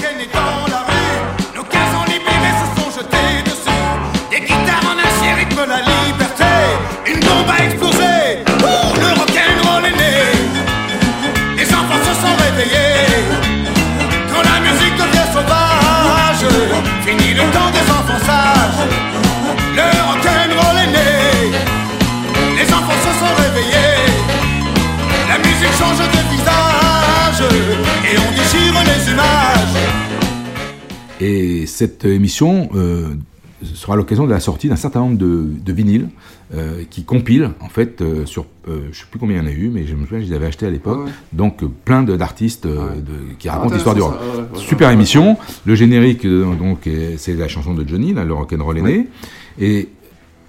Et 31.25 31.65
cette 31.67 32.03
émission 32.05 32.69
euh, 32.75 33.13
sera 33.63 33.95
l'occasion 33.95 34.25
de 34.25 34.29
la 34.31 34.41
sortie 34.41 34.67
d'un 34.67 34.75
certain 34.75 34.99
nombre 34.99 35.17
de, 35.17 35.45
de 35.63 35.73
vinyles 35.73 36.09
euh, 36.53 36.83
qui 36.89 37.05
compilent, 37.05 37.51
en 37.62 37.69
fait, 37.69 38.01
euh, 38.01 38.25
sur, 38.25 38.45
euh, 38.67 38.89
je 38.91 38.99
sais 38.99 39.05
plus 39.09 39.19
combien 39.19 39.38
il 39.38 39.43
y 39.43 39.43
en 39.43 39.49
a 39.49 39.53
eu, 39.53 39.69
mais 39.69 39.86
je 39.88 39.95
me 39.95 40.05
souviens, 40.05 40.19
je 40.19 40.29
les 40.29 40.33
avais 40.36 40.47
achetés 40.47 40.65
à 40.65 40.69
l'époque, 40.69 40.99
Ah 41.03 41.05
ouais. 41.05 41.12
donc 41.31 41.63
plein 41.86 42.03
d'artistes 42.03 42.65
Ouais. 42.65 43.01
qui 43.39 43.47
racontent 43.47 43.73
l'histoire 43.73 43.95
du 43.95 44.01
rock. 44.01 44.15
ouais, 44.53 44.59
Super 44.59 44.91
émission, 44.91 45.38
le 45.65 45.75
générique, 45.75 46.27
donc, 46.27 46.89
c'est 47.17 47.36
la 47.36 47.47
chanson 47.47 47.73
de 47.73 47.88
Johnny, 47.88 48.13
là, 48.13 48.25
le 48.25 48.33
rock'n'roll 48.33 48.77
est 48.79 48.81
né, 48.81 49.07
et 49.59 49.88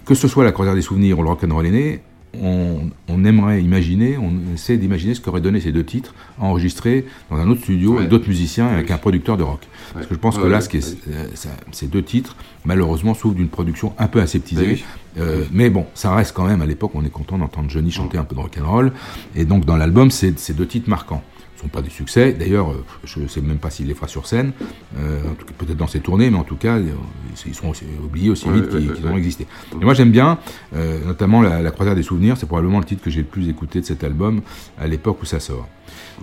que 0.04 0.14
ce 0.14 0.26
soit 0.28 0.42
la 0.44 0.52
croisière 0.52 0.74
des 0.74 0.82
souvenirs 0.82 1.18
ou 1.20 1.22
le 1.22 1.28
rock'n'roll 1.28 1.66
est 1.66 1.70
né, 1.70 2.00
on, 2.42 2.90
on 3.08 3.24
aimerait 3.24 3.62
imaginer, 3.62 4.16
on 4.18 4.32
essaie 4.54 4.76
d'imaginer 4.76 5.14
ce 5.14 5.20
qu'auraient 5.20 5.40
donné 5.40 5.60
ces 5.60 5.72
deux 5.72 5.84
titres 5.84 6.14
enregistrés 6.38 7.06
dans 7.30 7.36
un 7.36 7.48
autre 7.48 7.62
studio 7.62 7.92
Ouais. 7.92 7.98
avec 7.98 8.10
d'autres 8.10 8.28
musiciens 8.28 8.68
et 8.70 8.74
avec 8.74 8.90
un 8.90 8.98
producteur 8.98 9.36
de 9.36 9.42
rock. 9.42 9.60
Parce 9.92 10.06
que 10.06 10.14
je 10.14 10.18
pense 10.18 10.36
que 10.38 10.46
là, 10.46 10.56
ouais, 10.56 10.60
ce 10.60 10.68
qui 10.68 10.78
est, 10.78 10.86
ouais. 11.06 11.14
euh, 11.14 11.26
ça- 11.34 11.48
ces 11.72 11.86
deux 11.86 12.02
titres, 12.02 12.36
malheureusement, 12.64 13.14
souffrent 13.14 13.36
d'une 13.36 13.48
production 13.48 13.92
un 13.98 14.06
peu 14.08 14.20
aseptisée. 14.20 14.66
Oui. 14.66 14.84
Euh. 15.18 15.44
Mais 15.52 15.70
bon, 15.70 15.86
ça 15.94 16.14
reste 16.14 16.32
quand 16.34 16.46
même, 16.46 16.60
à 16.62 16.66
l'époque, 16.66 16.90
on 16.94 17.04
est 17.04 17.10
content 17.10 17.38
d'entendre 17.38 17.70
Johnny 17.70 17.90
chanter 17.92 18.18
un 18.18 18.24
peu 18.24 18.34
de 18.34 18.40
rock'n'roll. 18.40 18.92
Et 19.36 19.44
donc, 19.44 19.64
dans 19.64 19.76
l'album, 19.76 20.10
c'est 20.10 20.38
ces 20.38 20.54
deux 20.54 20.66
titres 20.66 20.90
marquants. 20.90 21.22
Sont 21.64 21.68
pas 21.70 21.80
des 21.80 21.88
succès. 21.88 22.32
D'ailleurs, 22.34 22.72
euh, 22.72 22.84
je 23.04 23.20
ne 23.20 23.26
sais 23.26 23.40
même 23.40 23.56
pas 23.56 23.70
s'il 23.70 23.86
les 23.86 23.94
fera 23.94 24.06
sur 24.06 24.26
scène, 24.26 24.52
euh, 24.98 25.22
peut-être 25.56 25.78
dans 25.78 25.86
ses 25.86 26.00
tournées, 26.00 26.28
mais 26.28 26.36
en 26.36 26.44
tout 26.44 26.56
cas, 26.56 26.76
euh, 26.76 26.90
ils 27.46 27.50
aussi 27.66 27.84
oubliés 28.04 28.28
aussi 28.28 28.50
vite 28.50 28.64
ouais, 28.64 28.80
qu'ils 28.80 28.90
ouais, 29.06 29.10
ont 29.10 29.16
existé. 29.16 29.46
Et 29.80 29.82
moi, 29.82 29.94
j'aime 29.94 30.10
bien, 30.10 30.38
euh, 30.74 31.02
notamment 31.06 31.40
la, 31.40 31.62
la 31.62 31.70
Croisière 31.70 31.96
des 31.96 32.02
souvenirs. 32.02 32.36
C'est 32.36 32.44
probablement 32.44 32.80
le 32.80 32.84
titre 32.84 33.02
que 33.02 33.08
j'ai 33.10 33.20
le 33.20 33.26
plus 33.26 33.48
écouté 33.48 33.80
de 33.80 33.86
cet 33.86 34.04
album 34.04 34.42
à 34.78 34.86
l'époque 34.86 35.22
où 35.22 35.24
ça 35.24 35.40
sort. 35.40 35.66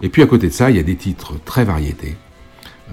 Et 0.03 0.09
puis 0.09 0.21
à 0.21 0.27
côté 0.27 0.47
de 0.47 0.53
ça, 0.53 0.69
il 0.69 0.75
y 0.75 0.79
a 0.79 0.83
des 0.83 0.95
titres 0.95 1.33
très 1.43 1.65
variétés. 1.65 2.15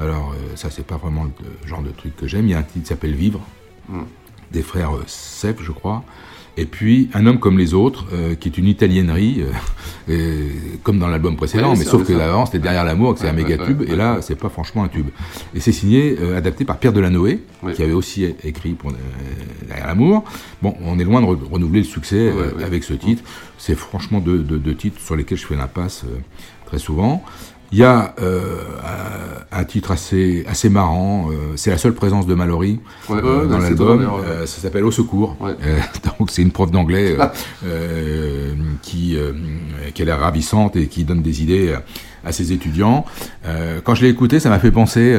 Alors, 0.01 0.33
euh, 0.33 0.57
ça, 0.57 0.71
c'est 0.71 0.87
pas 0.87 0.97
vraiment 0.97 1.25
le 1.25 1.69
genre 1.69 1.83
de 1.83 1.91
truc 1.91 2.17
que 2.17 2.27
j'aime. 2.27 2.47
Il 2.47 2.53
y 2.53 2.55
a 2.55 2.59
un 2.59 2.63
titre 2.63 2.81
qui 2.81 2.87
s'appelle 2.89 3.15
Vivre, 3.15 3.41
Mm. 3.91 4.03
des 4.53 4.63
frères 4.63 4.93
Seff, 5.07 5.57
je 5.63 5.73
crois. 5.73 6.03
Et 6.61 6.67
puis, 6.67 7.09
Un 7.15 7.25
homme 7.27 7.39
comme 7.39 7.57
les 7.57 7.73
autres, 7.73 8.07
euh, 8.13 8.35
qui 8.35 8.49
est 8.49 8.59
une 8.59 8.67
italiennerie, 8.67 9.45
euh, 10.11 10.49
comme 10.83 10.99
dans 10.99 11.07
l'album 11.07 11.37
précédent, 11.37 11.71
Ouais, 11.73 11.79
mais 11.79 11.85
sauf 11.85 12.05
que 12.07 12.13
l'avant, 12.13 12.47
c'était 12.47 12.59
Derrière 12.59 12.85
l'amour, 12.85 13.15
que 13.15 13.21
c'est 13.21 13.27
Ouais, 13.27 13.31
un 13.31 13.35
méga 13.35 13.57
ouais, 13.57 13.65
tube, 13.67 13.83
et 13.87 13.95
là, 13.95 14.19
c'est 14.23 14.35
pas 14.35 14.49
franchement 14.49 14.83
un 14.83 14.89
tube. 14.89 15.07
Et 15.55 15.61
c'est 15.61 15.71
signé, 15.71 16.17
euh, 16.21 16.37
adapté 16.37 16.65
par 16.65 16.79
Pierre 16.79 16.93
Delanoë, 16.93 17.39
qui 17.77 17.83
avait 17.85 17.93
aussi 17.93 18.25
écrit 18.43 18.73
pour 18.73 18.93
Derrière 19.69 19.87
l'amour. 19.87 20.25
Bon, 20.63 20.75
on 20.85 20.99
est 20.99 21.05
loin 21.05 21.21
de 21.21 21.27
re- 21.27 21.49
renouveler 21.53 21.81
le 21.81 21.87
succès 21.87 22.33
avec 22.65 22.83
ce 22.83 22.95
titre. 22.95 23.23
C'est 23.57 23.77
franchement 23.77 24.19
deux, 24.19 24.39
deux- 24.39 24.59
deux 24.59 24.75
titres 24.75 25.01
sur 25.01 25.15
lesquels 25.15 25.39
je 25.39 25.47
fais 25.47 25.57
l'impasse 25.57 26.05
très 26.67 26.79
souvent. 26.79 27.23
Il 27.71 27.79
y 27.79 27.85
a 27.85 28.15
euh, 28.23 28.57
un 29.53 29.65
titre 29.65 29.91
assez, 29.91 30.45
assez 30.49 30.71
marrant, 30.71 31.29
euh, 31.31 31.35
c'est 31.57 31.71
la 31.71 31.77
seule 31.79 31.93
présence 31.95 32.27
de 32.27 32.35
Mallory 32.35 32.81
Ouais, 33.11 33.17
ouais, 33.17 33.23
euh, 33.25 33.47
dans 33.47 33.59
l'album. 33.59 34.01
ouais. 34.01 34.07
Euh, 34.27 34.47
ça 34.47 34.61
s'appelle 34.63 34.85
Au 34.85 34.91
secours. 34.91 35.37
Ouais. 35.41 35.53
Euh, 35.65 35.79
donc 36.19 36.31
c'est 36.31 36.41
une 36.43 36.51
prof 36.53 36.71
d'anglais 36.71 37.17
qui, 38.83 39.17
euh, 39.17 39.33
qui 39.95 40.03
a 40.03 40.05
l'air 40.05 40.21
ravissante 40.21 40.77
et 40.77 40.87
qui 40.87 41.05
donne 41.05 41.23
des 41.23 41.43
idées 41.43 41.75
à- 41.75 41.83
ses 42.33 42.53
étudiants. 42.53 43.07
Euh, 43.47 43.81
quand 43.83 43.95
je 43.95 44.03
l'ai 44.03 44.11
écouté, 44.11 44.39
ça 44.39 44.51
m'a 44.51 44.59
fait 44.59 44.71
penser 44.71 45.15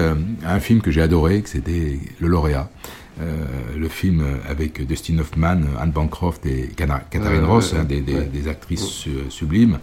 à 0.45 0.53
un 0.53 0.59
film 0.59 0.79
que 0.81 0.91
j'ai 0.91 1.01
adoré, 1.01 1.41
que 1.41 1.49
c'était 1.49 1.97
Le 2.19 2.27
Lauréat. 2.27 2.69
Euh, 3.21 3.45
le 3.77 3.89
film 3.89 4.23
avec 4.47 4.85
Dustin 4.87 5.17
Hoffman, 5.19 5.61
Anne 5.77 5.91
Bancroft 5.91 6.45
et 6.45 6.69
Katharine 6.75 7.43
Ross, 7.43 7.73
hein, 7.77 7.83
des, 7.83 7.99
des- 7.99 8.13
ouais. 8.13 8.29
des 8.31 8.47
actrices 8.47 8.85
su- 8.85 9.09
sublimes, 9.27 9.79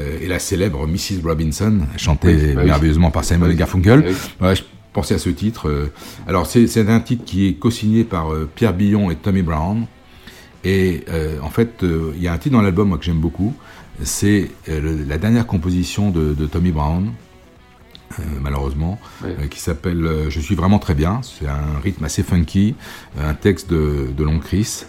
euh, 0.00 0.18
et 0.20 0.26
la 0.26 0.40
célèbre 0.40 0.84
Mrs. 0.88 1.22
Robinson, 1.24 1.78
chantée 1.96 2.34
Oui, 2.34 2.54
bah 2.54 2.60
oui. 2.62 2.66
merveilleusement 2.66 3.12
par 3.12 3.22
Simon 3.24 3.46
Oui. 3.46 3.54
Garfunkel. 3.54 4.12
Ah. 4.40 4.46
Ouais, 4.48 4.56
je 4.56 4.62
pensais 4.92 5.14
à 5.14 5.18
ce 5.18 5.30
titre. 5.30 5.68
euh. 5.68 5.92
Alors, 6.26 6.46
c'est 6.46 6.88
un 6.88 7.00
titre 7.00 7.24
qui 7.24 7.46
est 7.46 7.54
co-signé 7.54 8.02
par 8.02 8.28
Pierre 8.56 8.74
Billon 8.74 9.12
et 9.12 9.16
Tommy 9.16 9.42
Brown. 9.42 9.86
Et 10.64 11.04
euh, 11.08 11.38
en 11.42 11.50
fait, 11.50 11.84
euh, 11.84 12.12
il 12.16 12.22
y 12.22 12.26
a 12.28 12.32
un 12.32 12.38
titre 12.38 12.56
dans 12.56 12.62
l'album 12.62 12.98
que 12.98 13.04
j'aime 13.04 13.20
beaucoup. 13.20 13.54
C'est 14.02 14.50
euh, 14.68 15.04
la 15.06 15.18
dernière 15.18 15.46
composition 15.46 16.10
de, 16.10 16.34
de 16.34 16.46
Tommy 16.46 16.72
Brown, 16.72 17.12
euh, 18.18 18.22
malheureusement, 18.40 18.98
euh, 19.24 19.46
qui 19.48 19.60
s'appelle 19.60 20.04
euh, 20.04 20.30
Je 20.30 20.40
suis 20.40 20.54
vraiment 20.54 20.78
très 20.78 20.94
bien. 20.94 21.20
C'est 21.22 21.46
un 21.46 21.78
rythme 21.82 22.04
assez 22.04 22.22
funky, 22.22 22.74
un 23.18 23.34
texte 23.34 23.70
de, 23.70 24.08
de 24.16 24.24
Long 24.24 24.38
Chris. 24.38 24.84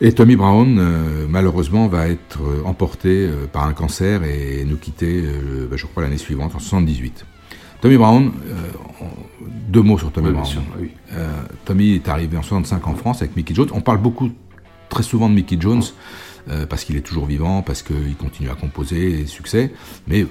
Et 0.00 0.12
Tommy 0.12 0.34
Brown, 0.34 1.28
malheureusement, 1.28 1.86
va 1.86 2.08
être 2.08 2.40
emporté 2.64 3.30
par 3.52 3.64
un 3.64 3.72
cancer 3.72 4.24
et 4.24 4.64
nous 4.66 4.76
quitter, 4.76 5.22
bah, 5.70 5.76
je 5.76 5.86
crois, 5.86 6.02
l'année 6.02 6.18
suivante, 6.18 6.54
en 6.54 6.58
78. 6.58 7.24
Tommy 7.80 7.96
Brown, 7.96 8.32
deux 9.68 9.82
mots 9.82 9.96
sur 9.96 10.10
Tommy 10.10 10.32
Brown. 10.32 10.44
sûr, 10.44 10.62
oui. 10.80 10.90
Tommy 11.64 11.94
est 11.94 12.08
arrivé 12.08 12.36
en 12.36 12.42
65 12.42 12.86
en 12.88 12.96
France 12.96 13.22
avec 13.22 13.36
Mickey 13.36 13.54
Jones. 13.54 13.68
On 13.72 13.80
parle 13.80 13.98
beaucoup, 13.98 14.30
très 14.88 15.04
souvent 15.04 15.30
de 15.30 15.34
Mickey 15.34 15.56
Jones, 15.60 15.84
euh, 16.50 16.66
parce 16.66 16.84
qu'il 16.84 16.96
est 16.96 17.00
toujours 17.00 17.24
vivant, 17.24 17.62
parce 17.62 17.82
qu'il 17.82 18.16
continue 18.16 18.50
à 18.50 18.54
composer, 18.54 19.20
et 19.20 19.26
succès. 19.26 19.72
Mais 20.06 20.26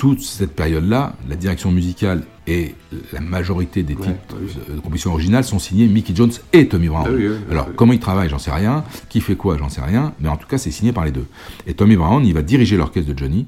toute 0.00 0.22
cette 0.22 0.56
période-là, 0.56 1.12
la 1.28 1.36
direction 1.36 1.70
musicale 1.70 2.22
et 2.50 2.74
la 3.12 3.20
majorité 3.20 3.82
des 3.82 3.94
Ouais, 3.94 4.06
titres 4.06 4.36
oui. 4.40 4.74
de, 4.74 4.80
composition 4.80 5.12
originale 5.12 5.44
sont 5.44 5.58
signés 5.60 5.86
Mickey 5.86 6.14
Jones 6.16 6.32
et 6.52 6.66
Tommy 6.66 6.88
Brown. 6.88 7.04
Ah 7.06 7.12
oui, 7.12 7.28
oui, 7.28 7.34
oui, 7.36 7.52
Alors, 7.52 7.68
comment 7.76 7.92
il 7.92 8.00
travaille, 8.00 8.28
j'en 8.28 8.38
sais 8.38 8.50
rien. 8.50 8.84
Qui 9.08 9.20
fait 9.20 9.36
quoi, 9.36 9.56
j'en 9.58 9.68
sais 9.68 9.80
rien. 9.82 10.12
Mais 10.20 10.28
en 10.28 10.36
tout 10.36 10.48
cas, 10.48 10.58
c'est 10.58 10.70
signé 10.70 10.92
par 10.92 11.04
les 11.04 11.12
deux. 11.12 11.26
Et 11.66 11.74
Tommy 11.74 11.96
Brown, 11.96 12.24
il 12.26 12.34
va 12.34 12.42
diriger 12.42 12.76
l'orchestre 12.76 13.12
de 13.12 13.16
Johnny 13.18 13.46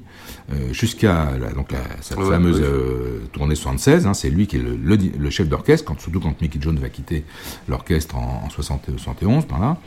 euh, 0.51 0.71
jusqu'à 0.73 1.31
donc 1.55 1.71
la, 1.71 1.79
cette 2.01 2.17
Ouais, 2.17 2.29
fameuse 2.29 2.61
euh, 2.63 3.19
tournée 3.33 3.55
76. 3.55 4.07
hein, 4.07 4.13
c'est 4.13 4.29
lui 4.29 4.47
qui 4.47 4.55
est 4.57 4.59
le, 4.61 4.75
le 4.75 4.97
di- 4.97 5.11
le 5.17 5.29
chef 5.29 5.49
d'orchestre, 5.49 5.85
quand, 5.85 5.99
surtout 5.99 6.19
quand 6.19 6.39
Mickey 6.41 6.59
Jones 6.61 6.77
va 6.79 6.89
quitter 6.89 7.25
l'orchestre 7.67 8.15
en, 8.15 8.43
en 8.45 8.49
60 8.49 8.91
71, 8.97 9.45
par 9.45 9.59
là. 9.59 9.77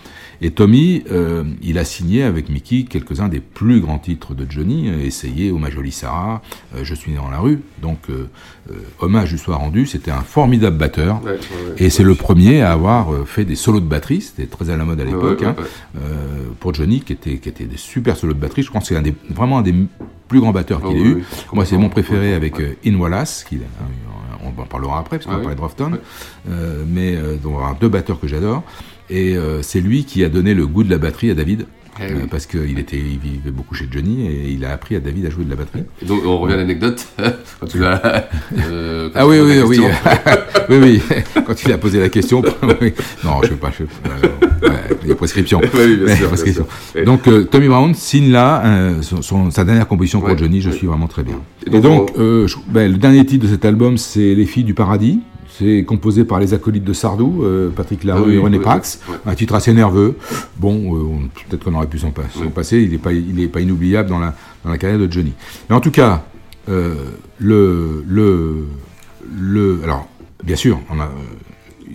Et 0.42 0.50
Tommy, 0.50 1.02
euh, 1.11 1.44
il 1.62 1.79
a 1.79 1.85
signé 1.85 2.22
avec 2.22 2.48
Mickey 2.50 2.85
quelques-uns 2.85 3.29
des 3.29 3.40
plus 3.40 3.81
grands 3.81 3.98
titres 3.98 4.35
de 4.35 4.46
Johnny, 4.48 4.88
Essayé, 4.88 5.50
Oh 5.50 5.59
ma 5.59 5.70
jolie 5.70 5.92
Sarah, 5.92 6.42
Je 6.83 6.94
suis 6.94 7.12
né 7.12 7.16
dans 7.16 7.31
la 7.31 7.38
rue. 7.38 7.61
Donc, 7.81 8.09
hommage 9.07 9.33
lui 9.33 9.38
soit 9.38 9.57
rendu. 9.57 9.87
C'était 9.87 10.11
un 10.11 10.21
formidable 10.21 10.77
batteur. 10.77 11.23
Ouais, 11.25 11.31
ouais, 11.31 11.37
ouais. 11.37 11.75
Et 11.79 11.90
c'est 11.90 12.03
le 12.03 12.14
premier 12.14 12.62
à 12.62 12.73
avoir 12.73 13.12
euh, 13.12 13.25
fait 13.25 13.45
des 13.45 13.57
solos 13.57 13.81
de 13.81 13.87
batterie, 13.87 14.21
c'était 14.21 14.47
très 14.47 14.71
à 14.71 14.77
la 14.77 14.85
mode 14.85 15.01
à 15.01 15.05
l'époque, 15.05 15.42
hein, 15.42 15.57
euh, 15.97 16.01
pour 16.61 16.75
Johnny, 16.75 17.01
qui 17.01 17.12
était, 17.12 17.38
qui 17.38 17.49
était 17.49 17.64
des 17.64 17.77
super 17.77 18.16
solos 18.16 18.35
de 18.35 18.38
batterie. 18.38 18.62
Je 18.62 18.71
pense 18.71 18.83
que 18.83 18.88
c'est 18.88 18.97
un 18.97 19.03
des, 19.03 19.14
vraiment 19.31 19.59
un 19.59 19.62
des 19.62 19.75
plus 20.29 20.40
grands 20.40 20.53
batteurs 20.53 20.81
qu'il 20.81 20.97
Oh, 20.97 21.05
ait 21.05 21.09
eu. 21.09 21.25
Moi, 21.53 21.64
c'est 21.64 21.79
mon 21.79 21.88
préféré 21.88 22.35
avec 22.35 22.61
euh, 22.61 22.77
In 22.85 22.95
Wallace, 22.97 23.45
qui, 23.49 23.59
on 24.45 24.61
en 24.61 24.66
parlera 24.66 25.01
après, 25.01 25.19
parce 25.19 25.27
qu'on 25.27 25.37
va 25.37 25.40
parler 25.40 25.57
de 25.57 25.61
Rofton, 25.61 25.92
mais 26.87 27.16
deux 27.81 27.88
batteurs 27.88 28.21
que 28.21 28.29
j'adore. 28.29 28.62
Et 29.11 29.37
euh, 29.37 29.62
c'est 29.62 29.81
lui 29.81 30.05
qui 30.05 30.25
a 30.25 30.29
donné 30.29 30.55
le 30.55 30.66
goût 30.66 30.83
de 30.83 30.90
la 30.90 30.99
batterie 30.99 31.31
à 31.31 31.35
David. 31.35 31.66
Eh 32.00 32.12
oui. 32.12 32.20
parce 32.30 32.46
qu'il 32.46 32.78
était, 32.78 32.96
il 32.98 33.18
vivait 33.18 33.50
beaucoup 33.50 33.74
chez 33.74 33.88
Johnny 33.90 34.26
et 34.26 34.50
il 34.50 34.64
a 34.64 34.72
appris 34.72 34.96
à 34.96 35.00
David 35.00 35.26
à 35.26 35.30
jouer 35.30 35.44
de 35.44 35.50
la 35.50 35.56
batterie. 35.56 35.85
Et 36.02 36.04
donc, 36.06 36.22
on 36.24 36.38
revient 36.38 36.54
à 36.54 36.59
l'anecdote. 36.59 37.06
quand 37.61 37.66
tu 37.66 37.78
l'as. 37.78 38.28
euh, 38.59 39.09
quand 39.12 39.18
Ah 39.20 39.26
oui, 39.26 39.38
oui, 39.40 39.61
oui. 39.66 39.80
oui, 40.70 40.76
oui. 40.80 41.02
Quand 41.46 41.62
il 41.64 41.72
a 41.72 41.78
posé 41.78 42.00
la 42.00 42.09
question. 42.09 42.42
Non, 43.24 43.40
je 43.42 43.46
ne 43.46 43.50
sais 43.52 43.56
pas. 43.56 43.70
Je, 43.76 43.85
euh, 43.85 44.68
ouais, 44.68 44.96
il 45.02 45.09
y 45.09 45.12
a 45.12 45.14
prescription. 45.14 45.61
Oui, 45.74 45.96
bien 45.96 46.14
bien 46.14 46.37
sûr. 46.37 46.66
Donc, 47.04 47.26
euh, 47.28 47.44
Tommy 47.44 47.68
Brown 47.68 47.94
signe 47.94 48.30
là 48.30 48.62
euh, 48.64 49.02
son, 49.02 49.22
son- 49.22 49.50
sa 49.50 49.64
dernière 49.64 49.88
composition 49.88 50.20
pour 50.20 50.28
Ouais, 50.30 50.38
Johnny. 50.38 50.61
Je 50.61 50.70
suis 50.70 50.87
vraiment 50.87 51.06
très 51.09 51.22
bien. 51.22 51.40
Et 51.64 51.68
Et 51.68 51.70
donc, 51.72 51.82
donc, 51.82 52.11
on- 52.16 52.20
euh, 52.20 52.46
je- 52.46 52.56
ben, 52.68 52.90
le 52.90 52.98
dernier 52.98 53.24
titre 53.24 53.44
de 53.46 53.50
cet 53.50 53.64
album, 53.64 53.96
c'est 53.98 54.35
Les 54.35 54.46
filles 54.46 54.64
du 54.64 54.74
paradis. 54.74 55.20
C'est 55.59 55.85
composé 55.85 56.25
par 56.25 56.38
les 56.38 56.53
acolytes 56.53 56.85
de 56.85 56.92
Sardou, 56.92 57.42
euh, 57.42 57.71
Patrick 57.71 58.05
Larue 58.05 58.23
Ah 58.25 58.29
oui, 58.29 58.35
et 58.35 58.38
René 58.38 58.59
ouais. 58.59 59.16
Un 59.25 59.35
titre 59.35 59.55
assez 59.55 59.73
nerveux. 59.73 60.16
Bon, 60.59 60.95
euh, 60.95 61.29
peut-être 61.49 61.64
qu'on 61.64 61.75
aurait 61.75 61.87
pu 61.87 61.99
s'en 61.99 62.11
passer. 62.11 62.83
Il 62.83 62.90
n'est 62.90 63.49
pas, 63.49 63.61
inoubliable 63.61 64.09
dans 64.09 64.19
la, 64.19 64.35
dans 64.64 64.71
la 64.71 64.77
carrière 64.77 64.99
de 64.99 65.11
Johnny. 65.11 65.33
Mais 65.71 65.77
en 65.77 65.81
tout 65.81 65.90
cas, 65.90 66.27
euh, 66.69 66.95
le, 67.38 68.05
le, 68.07 68.66
le, 69.35 69.81
alors, 69.83 70.07
bien 70.45 70.57
sûr, 70.57 70.79
on 70.90 71.01
a 71.01 71.11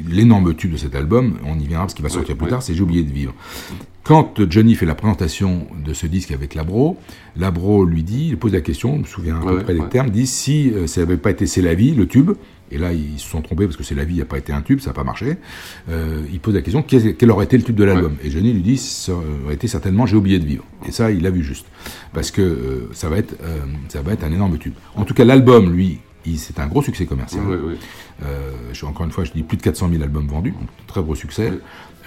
l'énorme 0.07 0.55
tube 0.55 0.71
de 0.71 0.77
cet 0.77 0.95
album, 0.95 1.37
on 1.45 1.59
y 1.59 1.67
viendra 1.67 1.81
parce 1.81 1.93
qu'il 1.93 2.03
va 2.03 2.09
sortir 2.09 2.35
plus 2.35 2.47
tard, 2.47 2.63
c'est 2.63 2.73
J'ai 2.73 2.81
oublié 2.81 3.03
de 3.03 3.11
vivre. 3.11 3.33
Quand 4.03 4.41
Johnny 4.49 4.73
fait 4.73 4.87
la 4.87 4.95
présentation 4.95 5.67
de 5.85 5.93
ce 5.93 6.07
disque 6.07 6.31
avec 6.31 6.55
Labro, 6.55 6.97
Labro 7.37 7.85
lui 7.85 8.01
dit, 8.01 8.29
il 8.29 8.37
pose 8.37 8.53
la 8.53 8.61
question, 8.61 8.95
je 8.95 9.01
me 9.01 9.05
souviens 9.05 9.39
à 9.39 9.45
peu 9.45 9.59
près 9.59 9.75
des 9.75 9.87
termes, 9.89 10.09
dit 10.09 10.25
si 10.25 10.73
ça 10.87 11.01
n'avait 11.01 11.17
pas 11.17 11.29
été 11.29 11.45
C'est 11.45 11.61
la 11.61 11.75
vie, 11.75 11.93
le 11.93 12.07
tube, 12.07 12.31
et 12.71 12.77
là 12.77 12.93
ils 12.93 13.19
se 13.19 13.27
sont 13.29 13.41
trompés 13.41 13.65
parce 13.65 13.77
que 13.77 13.83
C'est 13.83 13.95
la 13.95 14.05
vie 14.05 14.17
n'a 14.19 14.25
pas 14.25 14.37
été 14.37 14.53
un 14.53 14.61
tube, 14.61 14.79
ça 14.79 14.89
n'a 14.91 14.93
pas 14.93 15.03
marché, 15.03 15.37
euh, 15.89 16.21
il 16.31 16.39
pose 16.39 16.53
la 16.55 16.61
question 16.61 16.83
quel, 16.83 17.31
aurait 17.31 17.45
été 17.45 17.57
le 17.57 17.63
tube 17.63 17.75
de 17.75 17.83
l'album 17.83 18.15
Et 18.23 18.29
Johnny 18.29 18.53
lui 18.53 18.61
dit 18.61 18.77
ça 18.77 19.13
aurait 19.45 19.53
été 19.55 19.67
certainement 19.67 20.05
J'ai 20.05 20.15
oublié 20.15 20.39
de 20.39 20.45
vivre. 20.45 20.63
Et 20.87 20.91
ça, 20.91 21.11
il 21.11 21.21
l'a 21.23 21.29
vu 21.29 21.43
juste. 21.43 21.65
Parce 22.13 22.31
que 22.31 22.41
euh, 22.41 22.89
ça, 22.93 23.09
va 23.09 23.17
être, 23.17 23.35
euh, 23.43 23.59
ça 23.89 24.01
va 24.01 24.13
être 24.13 24.23
un 24.23 24.31
énorme 24.31 24.57
tube. 24.57 24.73
En 24.95 25.03
tout 25.05 25.13
cas, 25.13 25.23
l'album, 25.25 25.71
lui, 25.73 25.99
il- 26.25 26.37
c'est 26.39 26.59
un 26.59 26.67
gros 26.67 26.81
succès 26.81 27.05
commercial. 27.05 27.43
Euh, 28.23 28.51
je, 28.73 28.85
encore 28.85 29.05
une 29.05 29.11
fois, 29.11 29.23
je 29.23 29.31
dis 29.31 29.43
plus 29.43 29.57
de 29.57 29.61
400 29.63 29.89
000 29.89 30.03
albums 30.03 30.27
vendus, 30.27 30.51
donc 30.51 30.67
très 30.87 31.01
gros 31.01 31.15
succès. 31.15 31.49
Oui. 31.51 31.59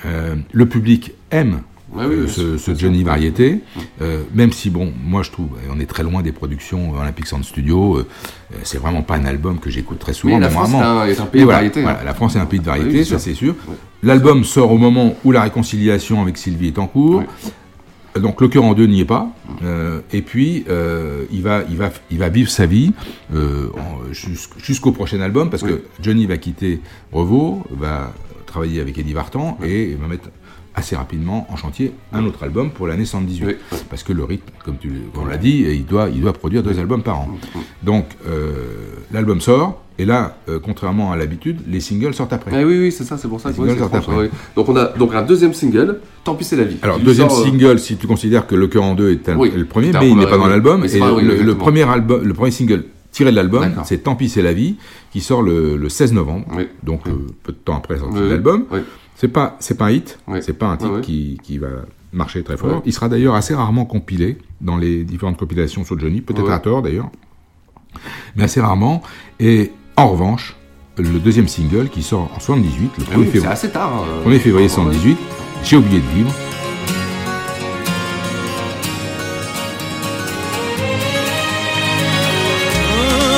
Euh, 0.07 0.37
le 0.53 0.67
public 0.69 1.13
aime 1.31 1.63
Ouais, 1.95 2.05
oui, 2.07 2.15
euh, 2.39 2.59
ce. 2.59 2.75
Johnny. 2.75 3.03
Variété, 3.05 3.61
euh, 4.03 4.23
même 4.35 4.51
si, 4.53 4.71
bon, 4.71 4.93
moi 5.05 5.23
je 5.23 5.31
trouve, 5.31 5.49
euh, 5.57 5.73
on 5.75 5.79
est 5.81 5.87
très 5.87 6.03
loin 6.03 6.23
des 6.23 6.33
productions 6.33 6.93
Olympic 6.99 7.27
Sound 7.27 7.45
Studio, 7.45 7.97
euh, 7.99 8.07
euh, 8.53 8.57
c'est 8.63 8.79
vraiment 8.79 9.03
pas 9.03 9.17
un 9.17 9.25
album 9.27 9.59
que 9.61 9.71
j'écoute 9.71 9.99
très 9.99 10.13
souvent. 10.13 10.35
Mais 10.35 10.41
la 10.41 10.47
mais 10.49 10.53
France 10.55 10.71
vraiment- 10.71 11.05
est 11.05 11.21
un- 11.21 11.27
pays 11.27 11.41
de 11.41 11.45
voilà, 11.45 11.59
variété, 11.59 11.83
voilà, 11.83 12.01
hein. 12.01 12.05
la 12.05 12.15
France 12.15 12.37
est 12.37 12.39
un 12.41 12.47
pays 12.47 12.61
de 12.61 12.65
variété, 12.65 13.05
ça 13.05 13.19
c'est 13.19 13.35
sûr. 13.35 13.55
Ouais. 13.69 13.75
L'album 14.03 14.45
sort 14.45 14.73
au 14.73 14.79
moment 14.79 15.15
où 15.25 15.33
la 15.33 15.43
réconciliation 15.43 16.21
avec 16.23 16.37
Sylvie 16.39 16.69
est 16.69 16.79
en 16.79 16.87
cours. 16.87 17.19
Ouais. 17.19 18.21
Donc 18.21 18.41
le 18.41 18.47
cœur 18.49 18.63
en 18.65 18.75
deux 18.75 18.87
n'y 18.87 19.01
est 19.01 19.05
pas. 19.05 19.29
Euh, 19.65 20.01
et 20.13 20.23
puis 20.23 20.65
euh, 20.69 21.25
il 21.33 21.43
va, 21.43 21.63
il 21.69 21.77
va, 21.77 21.91
il 22.13 22.19
va 22.19 22.29
vivre 22.29 22.49
sa 22.49 22.65
vie 22.65 22.93
euh, 23.35 23.69
jusqu'au 24.63 24.93
prochain 24.93 25.21
album 25.21 25.51
parce 25.51 25.63
que 25.65 25.83
Johnny 26.01 26.27
va 26.27 26.37
quitter 26.37 26.81
Revo, 27.13 27.65
va 27.71 28.13
travailler 28.47 28.81
avec 28.81 28.97
Eddie 28.99 29.15
Vartan 29.15 29.59
et 29.65 29.97
va 30.01 30.07
mettre 30.07 30.29
assez 30.75 30.97
rapidement 30.97 31.47
en 31.51 31.57
chantier 31.57 31.93
un 32.13 32.25
autre 32.25 32.43
album 32.43 32.71
pour 32.71 32.87
l'année 32.87 33.05
78. 33.05 33.57
Parce 33.91 34.03
que 34.03 34.13
le 34.13 34.25
rythme, 34.25 34.51
comme 34.65 34.77
tu 34.77 34.91
on 35.17 35.25
l'a 35.25 35.37
dit, 35.37 35.65
il 35.69 35.87
doit, 35.87 36.09
il 36.13 36.21
doit 36.21 36.33
produire 36.33 36.63
deux 36.63 36.79
albums 36.79 37.03
par 37.03 37.21
an. 37.21 37.29
Donc 37.83 38.07
euh, 38.29 38.53
l'album 39.13 39.41
sort, 39.41 39.81
et 39.99 40.05
là, 40.05 40.37
euh, 40.49 40.59
contrairement 40.61 41.13
à 41.13 41.17
l'habitude, 41.17 41.61
les 41.69 41.79
singles 41.79 42.15
sortent 42.15 42.33
après. 42.33 42.51
Eh 42.61 42.65
oui, 42.65 42.79
oui, 42.81 42.91
c'est 42.93 43.05
ça, 43.05 43.17
c'est 43.17 43.29
pour 43.29 43.41
ça 43.41 43.51
Les 43.51 43.55
que 43.55 43.61
oui, 43.61 43.69
singles 43.69 43.83
c'est 43.85 43.91
sortent 43.93 44.09
après. 44.09 44.23
oui. 44.25 44.29
Donc 44.57 44.69
on 44.69 44.77
a 44.77 44.87
donc 44.87 45.15
un 45.15 45.23
deuxième 45.23 45.55
single, 45.55 46.01
Tant 46.25 46.35
pis 46.35 46.45
c'est 46.45 46.57
la 46.57 46.65
vie. 46.65 46.79
Alors, 46.83 46.99
deuxième 46.99 47.29
sort, 47.31 47.41
euh, 47.41 47.45
single, 47.45 47.79
si 47.79 47.97
tu 47.97 48.07
considères 48.09 48.47
que 48.49 48.57
Le 48.57 48.67
Cœur 48.67 48.83
en 48.83 48.95
deux 48.97 49.13
est, 49.13 49.29
un- 49.29 49.37
Oui, 49.37 49.53
le 49.55 49.65
premier, 49.67 49.93
mais 49.93 50.09
il 50.11 50.17
n'est 50.17 50.27
pas 50.27 50.39
dans 50.39 50.45
oui. 50.45 50.51
l'album. 50.51 50.85
Et 50.85 50.99
pas- 50.99 51.13
oui, 51.13 51.23
le, 51.23 51.55
premier 51.55 51.83
album, 51.89 52.25
le 52.25 52.35
premier 52.35 52.51
single 52.51 52.85
tiré 53.13 53.31
de 53.31 53.37
l'album, 53.37 53.65
c'est 53.85 53.99
Tant 53.99 54.17
pis 54.17 54.29
c'est 54.29 54.43
la 54.43 54.53
vie, 54.53 54.75
qui 55.13 55.21
sort 55.21 55.41
le, 55.43 55.77
le 55.77 55.89
16 55.89 56.13
novembre. 56.13 56.47
Donc, 56.83 57.07
euh, 57.07 57.13
peu 57.45 57.53
de 57.53 57.59
temps 57.59 57.77
après 57.77 57.95
la 57.95 58.01
sortie 58.01 58.15
Oui, 58.17 58.21
de 58.23 58.25
oui. 58.25 58.31
l'album. 58.33 58.65
C'est 59.17 59.29
pas, 59.29 59.57
c'est 59.61 59.77
pas 59.77 59.87
un 59.87 59.91
hit. 59.91 60.19
C'est 60.41 60.59
pas 60.59 60.67
un 60.67 60.77
titre. 60.77 61.01
Qui, 61.01 61.39
qui 61.43 61.59
va 61.59 61.69
marcher 62.13 62.43
très 62.43 62.57
fort. 62.57 62.83
Il 62.85 62.93
sera 62.93 63.09
d'ailleurs 63.09 63.35
assez 63.35 63.55
rarement 63.55 63.85
compilé 63.85 64.39
dans 64.61 64.77
les 64.77 65.05
différentes 65.05 65.37
compilations 65.37 65.85
sur 65.85 65.99
Johnny, 65.99 66.21
peut-être 66.21 66.51
à 66.51 66.59
tort 66.59 66.83
d'ailleurs, 66.83 67.11
mais 68.37 68.45
assez 68.45 68.61
rarement. 68.61 69.03
Et 69.41 69.73
en 69.97 70.09
revanche, 70.09 70.57
le 70.97 71.19
deuxième 71.19 71.49
single 71.49 71.89
qui 71.89 72.03
sort 72.03 72.31
en 72.35 72.41
78, 72.41 72.93
le 72.99 73.05
1er 73.05 73.09
Ah 73.13 73.19
oui, 73.19 73.25
c'est 73.27 73.31
février, 73.33 73.53
assez 73.53 73.71
tard, 73.71 74.05
euh, 74.09 74.25
1er 74.25 74.39
février 74.39 74.53
ouais, 74.55 74.63
ouais. 74.63 74.69
78, 74.69 75.19
J'ai 75.65 75.77
oublié 75.77 76.01
de 76.01 76.07
vivre. 76.15 76.31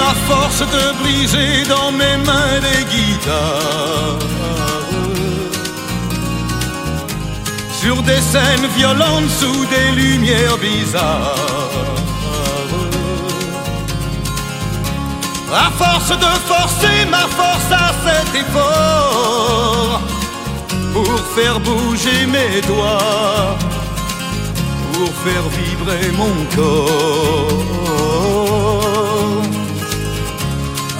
à 0.08 0.14
force 0.28 0.60
de 0.60 1.02
briser 1.02 1.68
dans 1.68 1.92
mes 1.92 2.16
mains 2.24 2.60
des 2.60 2.84
guitares. 2.84 4.35
Sur 7.86 8.02
des 8.02 8.20
scènes 8.20 8.66
violentes 8.76 9.30
sous 9.30 9.64
des 9.66 9.92
lumières 9.92 10.58
bizarres. 10.58 11.36
À 15.54 15.70
force 15.70 16.08
de 16.08 16.32
forcer 16.52 17.06
ma 17.08 17.28
force 17.38 17.70
à 17.70 17.92
cet 18.04 18.34
effort 18.42 20.00
pour 20.92 21.20
faire 21.36 21.60
bouger 21.60 22.26
mes 22.26 22.60
doigts, 22.62 23.56
pour 24.92 25.12
faire 25.24 25.46
vibrer 25.56 26.10
mon 26.20 26.34
corps. 26.56 27.62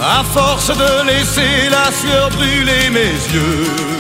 À 0.01 0.23
force 0.23 0.69
de 0.69 0.93
laisser 1.09 1.69
la 1.69 1.91
sueur 1.91 2.31
brûler 2.31 2.91
mes 2.91 3.17
yeux. 3.35 3.96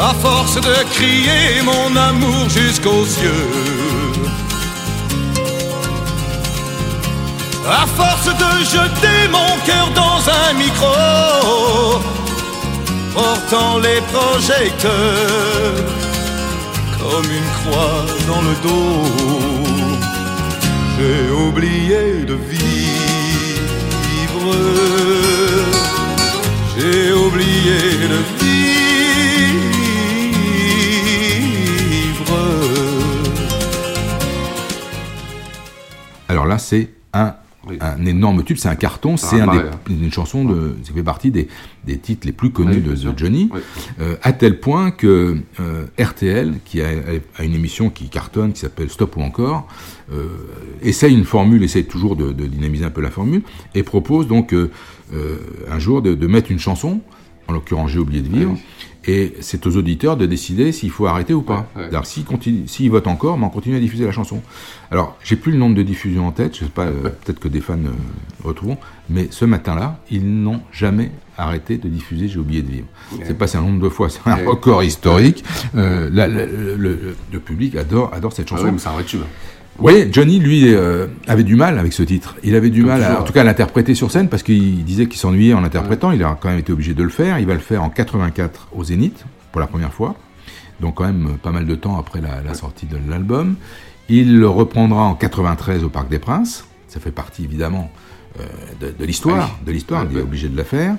À 0.00 0.14
force 0.14 0.54
de 0.54 0.74
crier 0.92 1.60
mon 1.64 1.96
amour 1.96 2.48
jusqu'aux 2.48 3.04
cieux. 3.04 3.48
À 7.68 7.84
force 7.84 8.26
de 8.26 8.64
jeter 8.64 9.28
mon 9.30 9.58
cœur 9.66 9.90
dans 9.96 10.20
un 10.30 10.52
micro, 10.54 12.00
portant 13.12 13.78
les 13.78 14.00
projecteurs 14.12 15.98
comme 17.00 17.30
une 17.38 17.50
croix 17.58 18.06
dans 18.28 18.42
le 18.42 18.54
dos. 18.62 19.02
J'ai 20.96 21.30
oublié 21.32 22.24
de 22.24 22.34
vivre. 22.34 22.78
J'ai 26.76 27.12
oublié 27.12 27.80
de 28.12 28.20
vivre. 28.38 28.77
Là, 36.48 36.58
c'est 36.58 36.90
un, 37.12 37.34
un 37.80 38.06
énorme 38.06 38.44
tube, 38.44 38.56
c'est 38.56 38.68
un 38.68 38.76
carton, 38.76 39.16
c'est 39.16 39.40
Ah, 39.40 39.50
un 39.50 39.56
des- 39.88 39.94
une 40.04 40.12
chanson 40.12 40.44
de, 40.44 40.76
ça 40.84 40.92
fait 40.94 41.02
partie 41.02 41.30
des, 41.30 41.48
des 41.86 41.98
titres 41.98 42.26
les 42.26 42.32
plus 42.32 42.50
connus 42.50 42.80
de, 42.80 42.94
sûr. 42.94 43.12
Johnny, 43.16 43.50
euh, 44.00 44.16
à 44.22 44.32
tel 44.32 44.58
point 44.60 44.90
que 44.90 45.36
euh, 45.60 45.84
RTL, 45.98 46.54
qui 46.64 46.80
a, 46.80 46.88
a 47.36 47.44
une 47.44 47.54
émission 47.54 47.90
qui 47.90 48.08
cartonne, 48.08 48.52
qui 48.52 48.60
s'appelle 48.60 48.88
Stop 48.90 49.16
ou 49.16 49.22
encore, 49.22 49.66
euh, 50.12 50.26
essaye 50.82 51.14
une 51.14 51.24
formule, 51.24 51.62
essaye 51.62 51.84
toujours 51.84 52.16
de, 52.16 52.32
de 52.32 52.46
dynamiser 52.46 52.84
un 52.84 52.90
peu 52.90 53.02
la 53.02 53.10
formule, 53.10 53.42
et 53.74 53.82
propose 53.82 54.26
donc 54.28 54.54
un 55.70 55.78
jour 55.78 56.00
de, 56.02 56.14
de 56.14 56.26
mettre 56.26 56.50
une 56.50 56.58
chanson, 56.58 57.00
en 57.48 57.52
l'occurrence 57.52 57.90
J'ai 57.90 57.98
oublié 57.98 58.20
de 58.22 58.28
vivre, 58.28 58.56
et 59.08 59.34
c'est 59.40 59.66
aux 59.66 59.76
auditeurs 59.76 60.16
de 60.18 60.26
décider 60.26 60.70
s'il 60.70 60.90
faut 60.90 61.06
arrêter 61.06 61.32
ou 61.34 61.42
pas. 61.42 61.66
Ouais, 61.74 61.82
ouais. 61.82 61.88
Alors 61.88 62.04
s'ils 62.06 62.90
votent 62.90 63.06
encore, 63.06 63.38
mais 63.38 63.46
on 63.46 63.50
continue 63.50 63.76
à 63.76 63.80
diffuser 63.80 64.04
la 64.04 64.12
chanson. 64.12 64.42
Alors 64.90 65.16
j'ai 65.24 65.36
plus 65.36 65.50
le 65.52 65.58
nombre 65.58 65.74
de 65.74 65.82
diffusions 65.82 66.26
en 66.26 66.30
tête, 66.32 66.54
je 66.56 66.64
sais 66.64 66.70
pas, 66.70 66.84
euh, 66.84 67.08
peut-être 67.24 67.40
que 67.40 67.48
des 67.48 67.60
fans 67.60 67.74
euh, 67.78 67.90
retrouveront, 68.44 68.76
mais 69.08 69.28
ce 69.30 69.44
matin-là, 69.44 69.98
ils 70.10 70.24
n'ont 70.42 70.60
jamais 70.72 71.10
arrêté 71.38 71.78
de 71.78 71.88
diffuser 71.88 72.28
J'ai 72.28 72.38
oublié 72.38 72.62
de 72.62 72.70
vivre. 72.70 72.86
C'est 73.24 73.36
passé 73.38 73.56
un 73.56 73.62
nombre 73.62 73.82
de 73.82 73.88
fois, 73.88 74.08
c'est 74.10 74.20
un 74.26 74.36
record 74.46 74.82
historique. 74.82 75.42
Euh, 75.76 76.10
la- 76.12 76.28
la- 76.28 76.44
le, 76.46 76.76
le- 76.76 77.16
le 77.32 77.40
public 77.40 77.76
adore, 77.76 78.12
adore 78.12 78.32
cette 78.32 78.46
Ah 78.48 78.56
chanson. 78.56 78.64
oui, 78.66 78.70
mais 78.72 78.78
c'est 78.78 78.88
un 78.88 78.92
vrai 78.92 79.04
tube. 79.04 79.20
Oui, 79.78 80.08
Johnny, 80.10 80.40
lui, 80.40 80.74
euh, 80.74 81.06
avait 81.28 81.44
du 81.44 81.54
mal 81.54 81.78
avec 81.78 81.92
ce 81.92 82.02
titre. 82.02 82.34
Il 82.42 82.56
avait 82.56 82.70
du 82.70 82.80
Comme 82.80 82.90
mal, 82.90 83.04
à- 83.04 83.20
en 83.20 83.24
tout 83.24 83.32
cas, 83.32 83.42
à 83.42 83.44
l'interpréter 83.44 83.94
sur 83.94 84.10
scène, 84.10 84.28
parce 84.28 84.42
qu'il 84.42 84.84
disait 84.84 85.06
qu'il 85.06 85.18
s'ennuyait 85.20 85.54
en 85.54 85.60
l'interprétant. 85.60 86.10
Il 86.10 86.22
a 86.24 86.36
quand 86.40 86.48
même 86.48 86.58
été 86.58 86.72
obligé 86.72 86.94
de 86.94 87.02
le 87.02 87.10
faire. 87.10 87.38
Il 87.38 87.46
va 87.46 87.54
le 87.54 87.60
faire 87.60 87.84
en 87.84 87.88
84 87.90 88.68
au 88.74 88.82
Zénith, 88.82 89.24
pour 89.52 89.60
la 89.60 89.68
première 89.68 89.92
fois. 89.92 90.16
Donc, 90.80 90.96
quand 90.96 91.04
même, 91.04 91.36
pas 91.42 91.52
mal 91.52 91.64
de 91.66 91.74
temps 91.76 91.96
après 91.98 92.20
la, 92.20 92.42
la 92.44 92.54
sortie 92.54 92.86
de 92.86 92.96
l'album. 93.08 93.54
Il 94.08 94.38
le 94.38 94.48
reprendra 94.48 95.02
en 95.04 95.14
93 95.14 95.84
au 95.84 95.88
Parc 95.88 96.08
des 96.08 96.18
Princes. 96.18 96.64
Ça 96.88 96.98
fait 96.98 97.10
partie, 97.12 97.44
évidemment, 97.44 97.90
euh, 98.40 98.44
de, 98.98 99.04
l'histoire. 99.04 99.58
De 99.64 99.70
l'histoire, 99.70 100.02
Ouais, 100.02 100.08
il 100.10 100.14
est 100.16 100.20
ouais. 100.20 100.26
obligé 100.26 100.48
de 100.48 100.56
la 100.56 100.64
faire. 100.64 100.96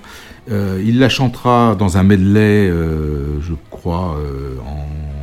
Euh, 0.52 0.82
il 0.86 1.00
la 1.00 1.10
chantera 1.10 1.76
dans 1.78 1.98
un 1.98 2.04
medley, 2.04 2.70
euh, 2.70 3.42
je 3.42 3.54
crois, 3.72 4.16
euh, 4.20 4.56
en 4.66 4.86
80 4.86 5.19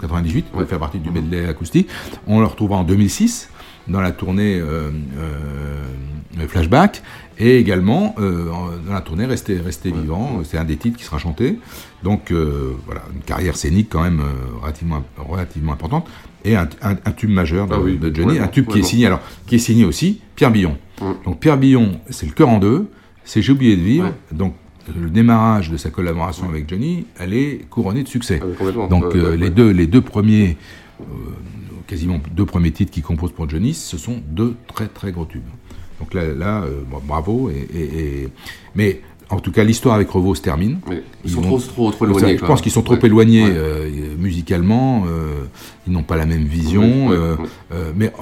98. 0.00 0.46
Il 0.54 0.58
va 0.60 0.66
faire 0.66 0.78
partie 0.78 0.98
du 0.98 1.10
medley 1.10 1.46
acoustique. 1.48 1.88
On 2.26 2.40
le 2.40 2.46
retrouvera 2.46 2.78
en 2.78 2.84
2006 2.84 3.50
dans 3.88 4.00
la 4.00 4.10
tournée 4.12 4.58
euh, 4.58 4.90
euh, 5.18 6.46
Flashback 6.48 7.02
et 7.38 7.58
également 7.58 8.14
euh, 8.18 8.50
en- 8.50 8.70
dans 8.86 8.92
la 8.92 9.00
tournée 9.00 9.24
Restez, 9.26 9.58
Restez 9.58 9.90
vivant. 9.90 10.40
C'est 10.44 10.58
un 10.58 10.64
des 10.64 10.76
titres 10.76 10.98
qui 10.98 11.04
sera 11.04 11.18
chanté. 11.18 11.58
Donc 12.02 12.30
euh, 12.30 12.72
voilà, 12.84 13.02
une 13.14 13.22
carrière 13.22 13.56
scénique 13.56 13.88
quand 13.90 14.02
même 14.02 14.20
euh, 14.20 14.58
relativement, 14.60 15.02
relativement 15.18 15.72
importante 15.72 16.06
et 16.44 16.56
un, 16.56 16.68
un- 16.82 16.96
un 17.04 17.12
tube 17.12 17.30
majeur 17.30 17.66
de, 17.66 17.74
Ah 17.74 17.80
oui, 17.80 17.96
de 17.98 18.14
Johnny, 18.14 18.38
un 18.38 18.48
tube 18.48 18.66
qui 18.66 18.78
est 18.78 18.82
signé 18.82 19.06
alors 19.06 19.20
qui 19.46 19.54
est 19.56 19.58
signé 19.60 19.84
aussi 19.84 20.20
Pierre 20.34 20.50
Billon. 20.50 20.76
Donc 21.24 21.40
Pierre 21.40 21.56
Billon, 21.58 22.00
c'est 22.10 22.26
le 22.26 22.32
cœur 22.32 22.48
en 22.48 22.58
deux, 22.58 22.88
c'est 23.24 23.40
J'ai 23.42 23.52
oublié 23.52 23.76
de 23.76 23.82
vivre. 23.82 24.12
Donc 24.32 24.54
le 24.94 25.10
démarrage 25.10 25.70
de 25.70 25.76
sa 25.76 25.90
collaboration 25.90 26.48
avec 26.48 26.68
Johnny, 26.68 27.06
elle 27.18 27.34
est 27.34 27.66
couronnée 27.70 28.02
de 28.02 28.08
succès. 28.08 28.40
Ah. 28.42 28.86
Donc 28.88 29.04
euh, 29.14 29.30
ouais, 29.30 29.36
les 29.36 29.44
ouais. 29.44 29.50
deux 29.50 29.70
les 29.70 29.86
deux 29.86 30.00
premiers 30.02 30.56
euh, 31.00 31.04
quasiment 31.86 32.20
deux 32.34 32.46
premiers 32.46 32.70
titres 32.72 32.92
qu'il 32.92 33.02
compose 33.02 33.32
pour 33.32 33.48
Johnny, 33.48 33.74
ce 33.74 33.96
sont 33.98 34.20
deux 34.28 34.54
très 34.72 34.86
très 34.88 35.12
gros 35.12 35.24
tubes. 35.24 35.42
Donc 36.00 36.12
là, 36.14 36.24
là 36.34 36.62
euh, 36.62 36.82
bravo. 37.06 37.50
Et, 37.50 37.66
et- 37.74 38.22
et- 38.22 38.28
Mais 38.74 39.00
en 39.30 39.40
tout 39.40 39.50
cas, 39.50 39.64
l'histoire 39.64 39.94
avec 39.96 40.08
Revo 40.10 40.34
se 40.34 40.42
termine. 40.42 40.78
ils 41.24 41.30
sont 41.30 41.40
trop- 41.42 41.58
trop- 41.58 41.90
trop 41.90 42.04
éloignés, 42.06 42.34
Je 42.34 42.38
quoi. 42.40 42.48
pense 42.48 42.60
qu'ils 42.60 42.70
sont 42.72 42.82
trop 42.82 42.94
Ouais. 42.94 43.06
éloignés 43.06 43.44
Ouais. 43.44 43.50
euh, 43.54 44.14
musicalement. 44.18 45.04
euh, 45.08 45.44
ils 45.86 45.92
n'ont 45.92 46.02
pas 46.04 46.16
la 46.16 46.26
même 46.26 46.44
vision. 46.44 47.08
Ouais. 47.08 47.16
euh, 47.16 47.92
mais 47.96 48.12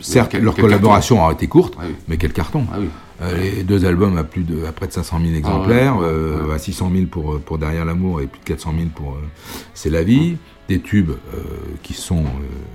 certes, 0.00 0.32
quel- 0.32 0.42
leur 0.42 0.54
quel 0.54 0.64
collaboration 0.64 1.26
a 1.26 1.32
été 1.32 1.46
courte, 1.46 1.74
Ah 1.78 1.84
oui. 1.86 1.94
mais 2.08 2.16
quel 2.16 2.32
carton. 2.32 2.66
Ah 2.72 2.76
oui. 2.80 2.88
Euh, 3.22 3.34
les 3.56 3.62
deux 3.62 3.86
albums 3.86 4.18
à 4.18 4.24
plus 4.24 4.42
de 4.44 4.66
à 4.66 4.72
près 4.72 4.86
de 4.86 4.92
500 4.92 5.20
000 5.22 5.34
exemplaires, 5.34 5.96
ouais, 5.96 6.04
euh, 6.04 6.54
à 6.54 6.58
600 6.58 6.90
000 6.94 7.06
pour 7.06 7.34
euh, 7.34 7.38
pour 7.38 7.56
derrière 7.56 7.86
l'amour 7.86 8.20
et 8.20 8.26
plus 8.26 8.40
de 8.40 8.44
400 8.44 8.74
000 8.76 8.88
pour 8.94 9.12
euh, 9.12 9.22
c'est 9.74 9.88
la 9.90 10.02
vie. 10.04 10.36
Des 10.68 10.80
tubes 10.80 11.12
qui 11.84 11.94
sont 11.94 12.24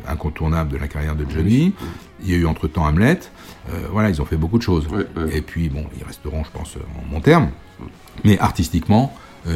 incontournables 0.07 0.71
de 0.71 0.77
la 0.77 0.87
carrière 0.87 1.13
de 1.13 1.25
Johnny. 1.29 1.73
Il 2.23 2.31
y 2.31 2.33
a 2.33 2.37
eu 2.37 2.45
entre 2.45 2.67
temps 2.69 2.85
Hamlet. 2.85 3.19
Voilà, 3.91 4.09
ils 4.09 4.21
ont 4.21 4.25
fait 4.25 4.37
beaucoup 4.37 4.57
de 4.57 4.63
choses. 4.63 4.87
Et 5.33 5.41
puis 5.41 5.67
bon, 5.67 5.83
ils 5.99 6.05
resteront, 6.05 6.41
je 6.45 6.51
pense, 6.57 6.77
en 6.77 7.13
bon 7.13 7.19
terme. 7.19 7.49
Mais 8.23 8.39
artistiquement, 8.39 9.13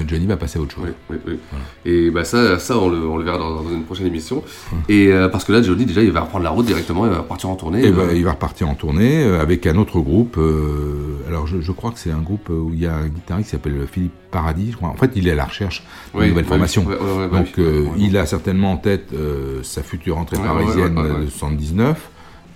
Johnny 0.07 0.25
va 0.25 0.35
passer 0.37 0.57
à 0.57 0.61
autre 0.61 0.73
chose. 0.75 0.87
Oui, 1.09 1.17
oui. 1.27 1.39
Et 1.85 2.09
bah 2.09 2.23
ça, 2.25 2.57
ça 2.59 2.77
on, 2.77 2.89
le, 2.89 2.97
on 3.07 3.17
le 3.17 3.23
verra 3.23 3.37
dans, 3.37 3.61
dans 3.61 3.69
une 3.69 3.83
prochaine 3.83 4.07
émission. 4.07 4.43
Et 4.89 5.07
euh, 5.07 5.29
parce 5.29 5.43
que 5.45 5.51
là, 5.51 5.61
Johnny, 5.61 5.85
déjà, 5.85 6.01
il 6.01 6.11
va 6.11 6.21
reprendre 6.21 6.43
la 6.43 6.49
route 6.49 6.65
directement, 6.65 7.05
il 7.05 7.11
va 7.11 7.21
partir 7.21 7.49
en 7.49 7.55
tournée. 7.55 7.83
Et 7.83 7.89
euh, 7.89 7.91
ben, 7.91 8.15
il 8.15 8.23
va 8.25 8.31
repartir 8.31 8.67
en 8.67 8.73
tournée 8.75 9.23
euh, 9.23 9.39
avec 9.41 9.67
un 9.67 9.77
autre 9.77 9.99
groupe. 9.99 10.37
euh, 10.37 11.17
alors, 11.27 11.45
je, 11.47 11.61
je 11.61 11.71
crois 11.71 11.91
que 11.91 11.99
c'est 11.99 12.11
un 12.11 12.21
groupe 12.21 12.49
où 12.49 12.71
il 12.73 12.79
y 12.79 12.87
a 12.87 12.95
un 12.95 13.07
guitariste 13.07 13.49
qui 13.49 13.55
s'appelle 13.55 13.85
Philippe 13.91 14.13
Paradis. 14.31 14.71
Je 14.71 14.77
crois. 14.77 14.89
En 14.89 14.95
fait, 14.95 15.11
il 15.15 15.27
est 15.27 15.31
à 15.31 15.35
la 15.35 15.45
recherche 15.45 15.83
d'une 16.13 16.21
Oui, 16.23 16.29
nouvelle 16.29 16.43
bah 16.45 16.49
formation. 16.49 16.83
bah 16.83 17.27
Donc, 17.31 17.59
euh, 17.59 17.87
il 17.97 18.17
a 18.17 18.25
certainement 18.25 18.71
en 18.71 18.77
tête 18.77 19.09
euh, 19.13 19.61
sa 19.63 19.83
future 19.83 20.17
entrée 20.17 20.37
parisienne 20.37 20.95
de 20.95 21.27
79. 21.29 22.09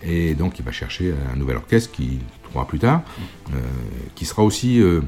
Et 0.03 0.33
donc, 0.33 0.57
il 0.59 0.65
va 0.65 0.71
chercher 0.71 1.13
un 1.33 1.37
nouvel 1.37 1.57
orchestre 1.57 1.91
qu'il 1.91 2.19
trouvera 2.43 2.65
plus 2.65 2.79
tard, 2.79 3.01
euh, 3.53 3.57
qui 4.15 4.25
sera 4.25 4.43
aussi 4.43 4.81
euh, 4.81 5.01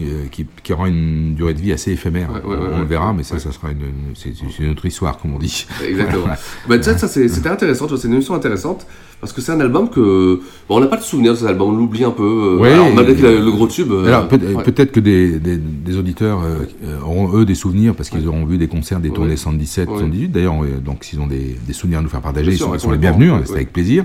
euh, 0.00 0.26
qui, 0.30 0.46
qui 0.62 0.72
aura 0.72 0.88
une 0.88 1.34
durée 1.34 1.54
de 1.54 1.60
vie 1.60 1.72
assez 1.72 1.92
éphémère. 1.92 2.30
Ouais, 2.30 2.40
ouais, 2.42 2.56
ouais, 2.56 2.68
on 2.74 2.78
le 2.80 2.84
verra, 2.86 3.12
mais 3.12 3.22
ça, 3.22 3.38
ça 3.38 3.52
sera 3.52 3.70
une, 3.72 3.80
une- 3.82 4.14
c'est 4.16 4.62
une 4.62 4.70
autre 4.70 4.86
histoire, 4.86 5.18
comme 5.18 5.34
on 5.34 5.38
dit. 5.38 5.66
Exactement. 5.86 6.20
Voilà. 6.22 6.38
Bah, 6.68 6.82
ça, 6.82 6.96
ça, 6.96 7.08
c'est- 7.08 7.28
c'était 7.28 7.48
intéressant, 7.50 7.88
c'est 7.88 8.06
une 8.08 8.14
émission 8.14 8.34
intéressante 8.34 8.86
parce 9.22 9.32
que 9.32 9.40
c'est 9.40 9.52
un 9.52 9.60
album 9.60 9.88
que. 9.88 10.40
Bon, 10.68 10.76
on 10.76 10.80
n'a 10.80 10.88
pas 10.88 10.96
de 10.96 11.02
souvenir 11.02 11.32
de 11.32 11.38
cet 11.38 11.46
album, 11.46 11.68
on 11.68 11.76
l'oublie 11.76 12.02
un 12.04 12.10
peu. 12.10 12.22
euh, 12.24 12.58
Ouais, 12.58 12.72
alors, 12.72 12.92
malgré 12.92 13.14
qu'il 13.14 13.24
a 13.24 13.30
le 13.30 13.50
gros 13.52 13.68
tube. 13.68 13.90
euh, 13.92 14.04
Alors 14.08 14.26
peut- 14.28 14.36
ouais. 14.36 14.62
peut-être 14.64 14.90
que 14.90 14.98
des, 15.00 15.38
des, 15.38 15.56
des 15.56 15.96
auditeurs 15.96 16.42
euh, 16.42 16.98
auront 17.04 17.34
eux 17.38 17.44
des 17.46 17.54
souvenirs 17.54 17.94
parce 17.94 18.10
qu'ils 18.10 18.26
auront 18.26 18.44
vu 18.44 18.58
des 18.58 18.66
concerts, 18.66 18.98
des 19.00 19.10
tournées 19.10 19.30
Ouais. 19.30 19.36
77, 19.36 19.88
Ouais. 19.88 19.94
78. 19.94 20.28
D'ailleurs, 20.32 20.62
euh, 20.64 20.80
donc 20.84 21.04
s'ils 21.04 21.20
ont 21.20 21.28
des, 21.28 21.56
des 21.66 21.72
souvenirs 21.72 22.00
à 22.00 22.02
nous 22.02 22.08
faire 22.08 22.20
partager, 22.20 22.50
ils 22.50 22.58
sont, 22.58 22.70
ouais, 22.72 22.78
ils 22.78 22.80
sont 22.80 22.90
les 22.90 22.98
bienvenus, 22.98 23.32
hein, 23.32 23.40
c'est 23.46 23.54
avec 23.54 23.72
plaisir. 23.72 24.04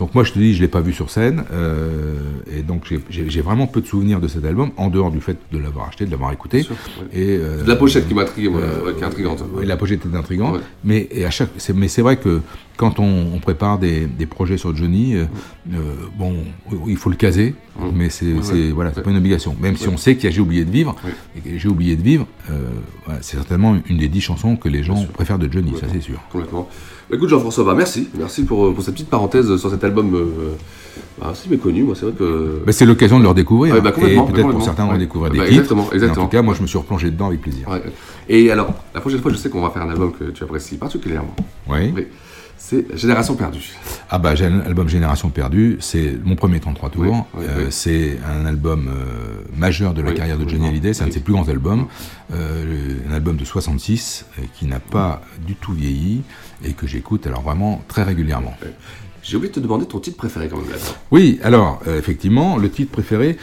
Donc 0.00 0.14
moi 0.14 0.24
je 0.24 0.32
te 0.32 0.38
dis, 0.38 0.54
je 0.54 0.60
l'ai 0.62 0.68
pas 0.68 0.80
vu 0.80 0.92
sur 0.94 1.10
scène 1.10 1.44
euh, 1.52 2.14
et 2.56 2.62
donc 2.62 2.82
j'ai- 2.88 3.00
j'ai 3.10 3.28
j'ai 3.28 3.40
vraiment 3.42 3.66
peu 3.66 3.80
de 3.80 3.86
souvenirs 3.86 4.20
de 4.20 4.28
cet 4.28 4.44
album 4.44 4.70
en 4.78 4.88
dehors 4.88 5.10
du 5.10 5.20
fait 5.20 5.36
de 5.52 5.58
l'avoir 5.58 5.88
acheté, 5.88 6.04
de 6.06 6.10
l'avoir 6.10 6.32
écouté. 6.32 6.62
Sûr. 6.62 6.74
Et 7.12 7.36
euh, 7.38 7.62
la 7.66 7.76
pochette 7.76 8.06
qui 8.08 8.14
m'a 8.14 8.22
intrigué, 8.22 8.48
moi, 8.48 8.60
qui 8.96 9.02
est 9.02 9.06
intrigante. 9.06 9.42
oui, 9.54 9.66
la 9.66 9.76
pochette 9.76 10.00
est 10.10 10.16
intrigante, 10.16 10.60
mais 10.84 11.08
et 11.10 11.24
à 11.26 11.30
chaque, 11.30 11.50
c'est- 11.58 11.74
mais 11.74 11.88
c'est 11.88 12.02
vrai 12.02 12.16
que 12.18 12.40
quand 12.76 12.98
on, 13.00 13.26
on 13.34 13.38
prépare 13.38 13.78
des, 13.78 14.06
des 14.06 14.26
projets 14.26 14.56
sur 14.58 14.74
Johnny, 14.76 15.14
euh, 15.14 15.24
euh, 15.72 15.78
bon, 16.18 16.34
il 16.86 16.96
faut 16.96 17.10
le 17.10 17.16
caser, 17.16 17.54
Mm. 17.78 17.90
mais 17.94 18.08
c'est 18.08 18.32
Ouais, 18.32 18.70
voilà, 18.72 18.90
c'est 18.90 18.98
Ouais. 18.98 19.02
pas 19.02 19.10
une 19.10 19.18
obligation. 19.18 19.54
Même 19.60 19.76
si 19.76 19.86
on 19.88 19.98
sait 19.98 20.14
qu'il 20.16 20.24
y 20.24 20.26
a 20.28 20.30
J'ai 20.34 20.40
oublié 20.40 20.64
de 20.64 20.70
vivre, 20.70 20.96
J'ai 21.44 21.68
oublié 21.68 21.94
de 21.94 22.02
vivre, 22.02 22.26
euh, 22.50 22.62
voilà, 23.04 23.20
c'est 23.22 23.36
certainement 23.36 23.76
une 23.86 23.98
des 23.98 24.08
dix 24.08 24.22
chansons 24.22 24.56
que 24.56 24.68
les 24.70 24.82
gens 24.82 25.04
préfèrent 25.12 25.38
de 25.38 25.50
Johnny, 25.52 25.72
ça 25.78 25.86
c'est 25.92 26.00
sûr. 26.00 26.18
Complètement. 26.32 26.68
Bah, 27.10 27.16
écoute, 27.16 27.28
Jean-François, 27.28 27.64
bah, 27.64 27.74
merci. 27.76 28.08
Merci 28.18 28.44
pour, 28.44 28.72
pour 28.74 28.82
cette 28.82 28.94
petite 28.94 29.10
parenthèse 29.10 29.54
sur 29.56 29.70
cet 29.70 29.84
album 29.84 30.10
bah, 31.20 31.28
assez 31.30 31.48
méconnu. 31.50 31.82
Moi, 31.82 31.94
c'est 31.94 32.06
vrai 32.06 32.14
que. 32.18 32.62
C'est 32.70 32.86
l'occasion 32.86 33.18
de 33.18 33.24
le 33.24 33.28
redécouver, 33.28 33.72
Ouais, 33.72 33.80
bah, 33.82 33.90
et 33.98 34.16
peut-être 34.16 34.50
pour 34.50 34.62
certains 34.62 34.86
redécouvrir 34.86 35.30
des 35.32 35.38
titres. 35.40 35.50
exactement, 35.52 35.82
Mais 35.84 35.88
En 35.90 35.94
exactement. 35.94 36.24
tout 36.26 36.30
cas, 36.32 36.42
moi 36.42 36.54
je 36.56 36.62
me 36.62 36.66
suis 36.66 36.78
replongé 36.78 37.10
dedans 37.10 37.26
avec 37.26 37.42
plaisir. 37.42 37.68
Et 38.28 38.50
alors, 38.50 38.72
la 38.94 39.00
prochaine 39.02 39.20
fois, 39.20 39.30
je 39.32 39.36
sais 39.36 39.50
qu'on 39.50 39.60
va 39.60 39.68
faire 39.70 39.82
un 39.82 39.90
album 39.90 40.12
que 40.12 40.24
tu 40.30 40.42
apprécies 40.42 40.76
particulièrement. 40.78 41.36
Oui. 41.68 41.92
Oui. 41.94 42.06
C'est 42.58 42.96
Génération 42.96 43.34
perdue. 43.36 43.74
Ah 44.10 44.18
bah 44.18 44.34
j'ai 44.34 44.46
un 44.46 44.60
album 44.60 44.88
Génération 44.88 45.30
perdue, 45.30 45.76
c'est 45.80 46.16
mon 46.24 46.34
premier 46.36 46.58
33 46.58 46.90
tours, 46.90 47.02
Oui, 47.04 47.10
oui, 47.34 47.44
Euh, 47.48 47.54
oui. 47.58 47.66
c'est 47.70 48.18
un 48.26 48.44
album 48.46 48.88
euh, 48.88 49.42
majeur 49.56 49.94
de 49.94 50.02
la 50.02 50.12
carrière 50.12 50.38
de 50.38 50.48
Johnny 50.48 50.66
Hallyday, 50.66 50.92
c'est 50.94 51.04
un 51.04 51.08
de 51.08 51.12
ses 51.12 51.20
plus 51.20 51.32
grands 51.32 51.48
albums, 51.48 51.86
euh, 52.32 52.94
un 53.08 53.12
album 53.12 53.36
de 53.36 53.44
66 53.44 54.24
euh, 54.38 54.42
qui 54.54 54.66
n'a 54.66 54.80
pas 54.80 55.20
du 55.46 55.54
tout 55.54 55.72
vieilli 55.72 56.22
et 56.64 56.72
que 56.72 56.86
j'écoute 56.86 57.26
alors 57.26 57.42
vraiment 57.42 57.82
très 57.88 58.02
régulièrement. 58.02 58.54
J'ai 59.22 59.36
oublié 59.36 59.50
de 59.50 59.54
te 59.56 59.60
demander 59.60 59.86
ton 59.86 60.00
titre 60.00 60.16
préféré 60.16 60.48
quand 60.48 60.56
même. 60.58 60.70
là-dedans. 60.70 60.84
Oui, 61.10 61.38
alors 61.42 61.80
effectivement, 61.86 62.56
le 62.56 62.70
titre 62.70 62.90
préféré. 62.92 63.36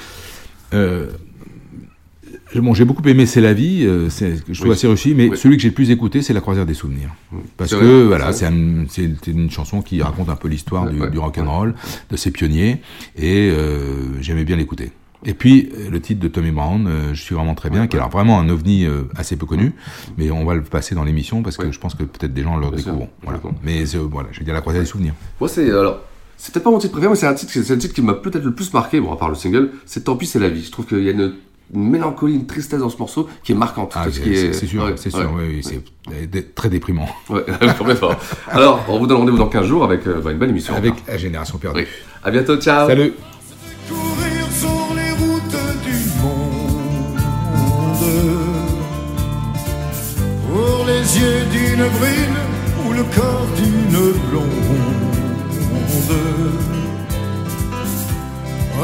Bon, 2.61 2.73
j'ai 2.73 2.85
beaucoup 2.85 3.07
aimé 3.07 3.25
C'est 3.25 3.41
la 3.41 3.53
vie, 3.53 3.83
euh, 3.85 4.09
c'est- 4.09 4.35
je 4.47 4.53
trouve 4.53 4.69
Oui. 4.69 4.73
assez 4.75 4.87
réussi, 4.87 5.13
mais 5.15 5.29
Oui. 5.29 5.37
celui 5.37 5.57
que 5.57 5.63
j'ai 5.63 5.69
le 5.69 5.73
plus 5.73 5.89
écouté, 5.91 6.21
c'est 6.21 6.33
La 6.33 6.41
croisière 6.41 6.65
des 6.65 6.73
souvenirs. 6.73 7.09
Parce 7.57 7.71
C'est 7.71 7.77
que 7.79 7.83
vrai, 7.83 8.03
voilà, 8.05 8.31
c'est 8.31 8.39
c'est 8.39 8.45
un- 8.47 8.85
c'est 8.89 9.09
c'est 9.23 9.31
une 9.31 9.49
chanson 9.49 9.81
qui 9.81 10.01
raconte 10.01 10.29
un 10.29 10.35
peu 10.35 10.47
l'histoire 10.47 10.87
du, 10.89 10.99
du 11.09 11.17
rock'n'roll, 11.19 11.73
de 12.11 12.15
ses 12.17 12.31
pionniers, 12.31 12.81
et 13.17 13.49
euh, 13.51 14.21
j'aimais 14.21 14.43
bien 14.43 14.55
l'écouter. 14.55 14.91
Et 15.25 15.33
puis 15.33 15.69
euh, 15.77 15.89
le 15.89 16.01
titre 16.01 16.19
de 16.21 16.27
Tommy 16.27 16.51
Brown, 16.51 16.85
euh, 16.85 17.13
je 17.13 17.21
suis 17.21 17.33
vraiment 17.33 17.55
très 17.55 17.69
bien, 17.69 17.81
Ouais, 17.83 17.87
qui 17.87 17.95
est 17.95 17.99
alors 17.99 18.11
vraiment 18.11 18.39
un 18.39 18.49
ovni 18.49 18.85
euh, 18.85 19.03
assez 19.15 19.35
peu 19.37 19.45
connu, 19.45 19.71
mais 20.17 20.29
on 20.31 20.43
va 20.45 20.53
le 20.53 20.61
passer 20.63 20.95
dans 20.95 21.03
l'émission 21.05 21.41
parce 21.43 21.55
que 21.57 21.63
Ouais. 21.65 21.71
je 21.71 21.79
pense 21.79 21.95
que 21.95 22.03
peut-être 22.03 22.33
des 22.33 22.43
gens 22.43 22.57
le 22.57 22.69
découvriront. 22.75 23.09
Voilà. 23.23 23.39
Mais 23.63 23.83
euh, 23.95 23.99
voilà, 24.11 24.29
je 24.31 24.39
vais 24.39 24.45
dire 24.45 24.53
La 24.53 24.61
croisière 24.61 24.83
des 24.83 24.89
souvenirs. 24.89 25.13
Moi, 25.39 25.49
c'est. 25.49 25.69
Alors. 25.69 26.01
C'est 26.35 26.51
peut-être 26.51 26.63
pas 26.65 26.71
mon 26.71 26.79
titre 26.79 26.91
préféré, 26.91 27.09
mais 27.11 27.15
c'est 27.15 27.27
un 27.27 27.33
titre, 27.35 27.53
c'est 27.53 27.71
un 27.73 27.77
titre 27.77 27.93
qui 27.93 28.01
m'a 28.01 28.15
peut-être 28.15 28.43
le 28.43 28.53
plus 28.53 28.73
marqué, 28.73 28.99
bon, 28.99 29.13
à 29.13 29.17
part 29.17 29.29
le 29.29 29.35
single, 29.35 29.69
c'est 29.85 30.03
Tant 30.03 30.17
pis, 30.17 30.25
c'est 30.25 30.39
la 30.39 30.49
vie. 30.49 30.61
Je 30.63 30.71
trouve 30.71 30.85
qu'il 30.85 31.01
y 31.01 31.07
a 31.07 31.11
une, 31.11 31.35
une 31.73 31.89
mélancolie, 31.89 32.35
une 32.35 32.45
tristesse 32.47 32.79
dans 32.79 32.89
ce 32.89 32.97
morceau 32.97 33.27
qui 33.43 33.51
est 33.51 33.55
marquante. 33.55 33.93
Ah, 33.95 34.05
Tout 34.05 34.11
ce 34.11 34.15
c'est 34.17 34.21
qui 34.23 34.33
est- 34.33 34.53
c'est 34.53 34.67
sûr, 34.67 34.83
ouais, 34.83 34.93
c'est 34.95 35.13
ouais. 35.13 35.21
sûr, 35.21 35.31
oui, 35.35 35.43
oui, 35.55 35.61
c'est 35.63 36.55
très 36.55 36.69
déprimant. 36.69 37.07
Alors, 38.51 38.83
on 38.89 38.99
vous 38.99 39.07
donne 39.07 39.17
rendez-vous 39.17 39.37
dans 39.37 39.47
15 39.47 39.65
jours 39.65 39.83
avec 39.83 40.05
euh, 40.07 40.21
bah, 40.23 40.31
une 40.31 40.37
belle 40.37 40.49
émission. 40.49 40.75
Avec 40.75 40.93
la 41.07 41.17
génération 41.17 41.57
perdue. 41.57 41.81
Oui. 41.81 41.87
À 42.23 42.31
bientôt, 42.31 42.57
ciao. 42.57 42.87
Salut. 42.87 43.13
courir 43.89 44.47
sur 44.51 44.95
les 44.95 45.11
routes 45.11 45.57
du 45.83 45.97
monde 46.21 47.19
Pour 50.51 50.85
les 50.85 51.17
yeux 51.19 51.45
d'une 51.51 51.87
brune 51.99 52.37
ou 52.87 52.93
le 52.93 53.03
corps 53.03 53.47
d'une 53.57 54.11
blonde 54.29 54.43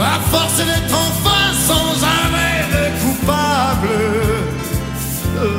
À 0.01 0.19
force 0.31 0.57
d'être 0.59 0.93
enfin 0.95 1.38
sans 1.67 2.03
arrêt 2.17 2.61
le 2.75 2.85
coupable, 3.01 3.99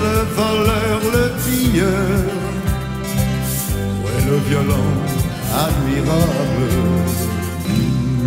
le 0.05 0.17
voleur, 0.39 1.01
le 1.17 1.25
pilleur, 1.45 2.25
ouais 4.03 4.21
le 4.29 4.37
violent 4.49 4.93
admirable, 5.67 6.71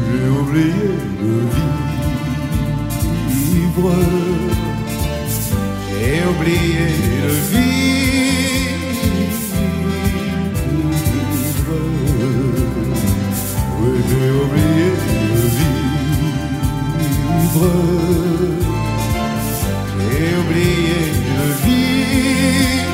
j'ai 0.05 0.27
oublié 0.41 0.91
de 1.21 1.35
vivre, 3.25 3.89
j'ai 5.89 6.19
oublié 6.31 6.87
de 7.23 7.31
vivre, 7.51 7.73
oui 13.79 13.93
j'ai 14.09 14.29
oublié 14.43 14.89
de 14.91 15.41
vivre. 15.57 15.92
veut 17.55 18.57
et 19.99 20.35
de 21.37 21.65
vivre. 21.65 22.92